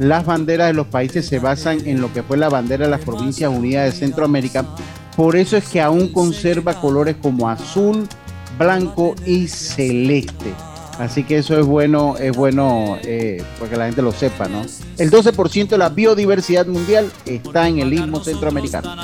las 0.00 0.24
banderas 0.24 0.68
de 0.68 0.72
los 0.72 0.86
países 0.86 1.26
se 1.26 1.38
basan 1.38 1.86
en 1.86 2.00
lo 2.00 2.10
que 2.10 2.22
fue 2.22 2.38
la 2.38 2.48
bandera 2.48 2.86
de 2.86 2.90
las 2.90 3.02
Provincias 3.02 3.52
Unidas 3.52 3.84
de 3.84 3.92
Centroamérica. 3.92 4.64
Por 5.14 5.36
eso 5.36 5.58
es 5.58 5.68
que 5.68 5.78
aún 5.82 6.10
conserva 6.10 6.80
colores 6.80 7.16
como 7.20 7.50
azul, 7.50 8.08
blanco 8.58 9.14
y 9.26 9.46
celeste. 9.46 10.54
Así 10.98 11.22
que 11.22 11.36
eso 11.36 11.58
es 11.60 11.66
bueno, 11.66 12.16
es 12.16 12.34
bueno 12.34 12.96
eh, 13.02 13.42
porque 13.58 13.76
la 13.76 13.86
gente 13.86 14.00
lo 14.00 14.12
sepa, 14.12 14.48
¿no? 14.48 14.62
El 14.96 15.10
12% 15.10 15.68
de 15.68 15.78
la 15.78 15.90
biodiversidad 15.90 16.66
mundial 16.66 17.12
está 17.26 17.68
en 17.68 17.80
el 17.80 17.92
istmo 17.92 18.24
centroamericano. 18.24 18.94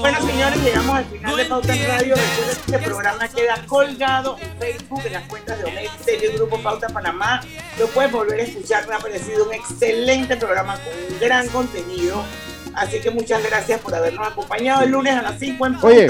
Bueno, 0.00 0.18
señores, 0.26 0.62
llegamos 0.62 0.96
al 0.96 1.04
final 1.04 1.36
de 1.36 1.44
Pauta 1.44 1.74
en 1.74 1.86
Radio. 1.86 2.14
Recuerden 2.14 2.56
que 2.56 2.72
este 2.72 2.78
programa 2.78 3.28
queda 3.28 3.66
colgado 3.66 4.36
en 4.40 4.58
Facebook, 4.58 5.02
en 5.04 5.12
las 5.12 5.28
cuentas 5.28 5.58
de 5.58 5.64
Omega 5.64 5.90
Stereo 6.00 6.32
Grupo 6.36 6.58
Pauta 6.62 6.88
Panamá. 6.88 7.42
Lo 7.78 7.86
puedes 7.88 8.10
volver 8.10 8.40
a 8.40 8.42
escuchar. 8.44 8.88
Me 8.88 8.94
ha 8.94 8.98
parecido 8.98 9.44
un 9.44 9.52
excelente 9.52 10.36
programa 10.38 10.78
con 10.78 10.92
un 10.94 11.20
gran 11.20 11.46
contenido. 11.48 12.24
Así 12.74 13.00
que 13.00 13.10
muchas 13.10 13.42
gracias 13.42 13.80
por 13.80 13.94
habernos 13.94 14.26
acompañado 14.26 14.84
el 14.84 14.90
lunes 14.90 15.14
a 15.14 15.22
las 15.22 15.38
5 15.38 15.66
en 15.66 15.72
punto. 15.74 15.86
Oye, 15.86 16.08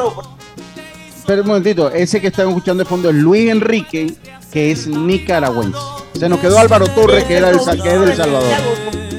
espera 1.17 1.43
un 1.43 1.49
momentito. 1.49 1.91
Ese 1.91 2.21
que 2.21 2.29
están 2.29 2.49
escuchando 2.49 2.85
de 2.85 2.89
fondo 2.89 3.11
es 3.11 3.17
Luis 3.17 3.51
Enrique, 3.51 4.15
que 4.53 4.71
es 4.71 4.87
nicaragüense. 4.87 5.79
Se 6.17 6.29
nos 6.29 6.39
quedó 6.39 6.61
Álvaro 6.61 6.87
Torres, 6.89 7.25
que 7.25 7.39
era 7.39 7.51
el 7.51 7.59
que 7.59 7.89
es 7.93 8.01
del 8.01 8.17
Salvador. 8.17 8.55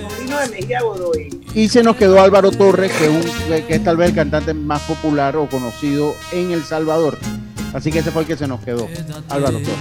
Sobrino 0.10 0.40
de 0.40 0.48
Mejía 0.48 0.82
Godoy. 0.82 1.31
Y 1.54 1.68
se 1.68 1.84
nos 1.84 1.98
quedó 1.98 2.22
Álvaro 2.22 2.52
Torres, 2.52 2.92
que, 2.94 3.10
un- 3.10 3.66
que 3.68 3.76
es 3.76 3.84
tal 3.84 3.98
vez 3.98 4.10
el 4.10 4.16
cantante 4.16 4.54
más 4.54 4.82
popular 4.84 5.36
o 5.36 5.48
conocido 5.50 6.16
en 6.32 6.52
El 6.52 6.64
Salvador. 6.64 7.18
Así 7.74 7.92
que 7.92 8.00
ese 8.00 8.12
fue 8.12 8.22
el 8.24 8.28
que 8.28 8.38
se 8.38 8.48
nos 8.48 8.62
quedó, 8.62 8.88
Álvaro 9.30 9.58
Torres. 9.60 9.78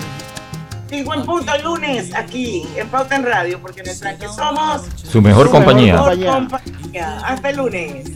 5 0.88 1.14
en 1.14 1.24
punto 1.24 1.54
el 1.54 1.62
lunes 1.62 2.12
aquí 2.16 2.66
en 2.76 2.88
Pauta 2.88 3.14
en 3.14 3.24
Radio, 3.24 3.60
porque 3.60 3.80
en 3.80 3.88
el 3.90 3.98
tranque 4.00 4.26
somos 4.26 4.82
Su 4.96 5.22
mejor 5.22 5.48
compañía. 5.48 5.92
mejor 5.94 6.18
compañía. 6.24 7.18
Hasta 7.24 7.50
el 7.50 7.56
lunes. 7.58 8.10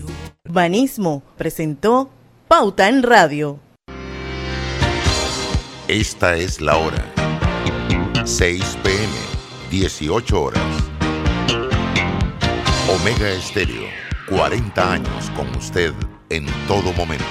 Banismo 0.49 1.23
presentó 1.37 2.11
Pauta 2.49 2.89
en 2.89 3.05
Radio. 3.05 3.61
Esta 5.87 6.35
es 6.37 6.61
la 6.61 6.77
hora. 6.77 7.05
6 8.25 8.79
pm, 8.83 9.09
18 9.71 10.43
horas. 10.43 10.63
Omega 12.95 13.29
Estéreo, 13.29 13.89
40 14.29 14.93
años 14.93 15.31
con 15.35 15.49
usted 15.57 15.93
en 16.31 16.47
todo 16.69 16.93
momento. 16.93 17.25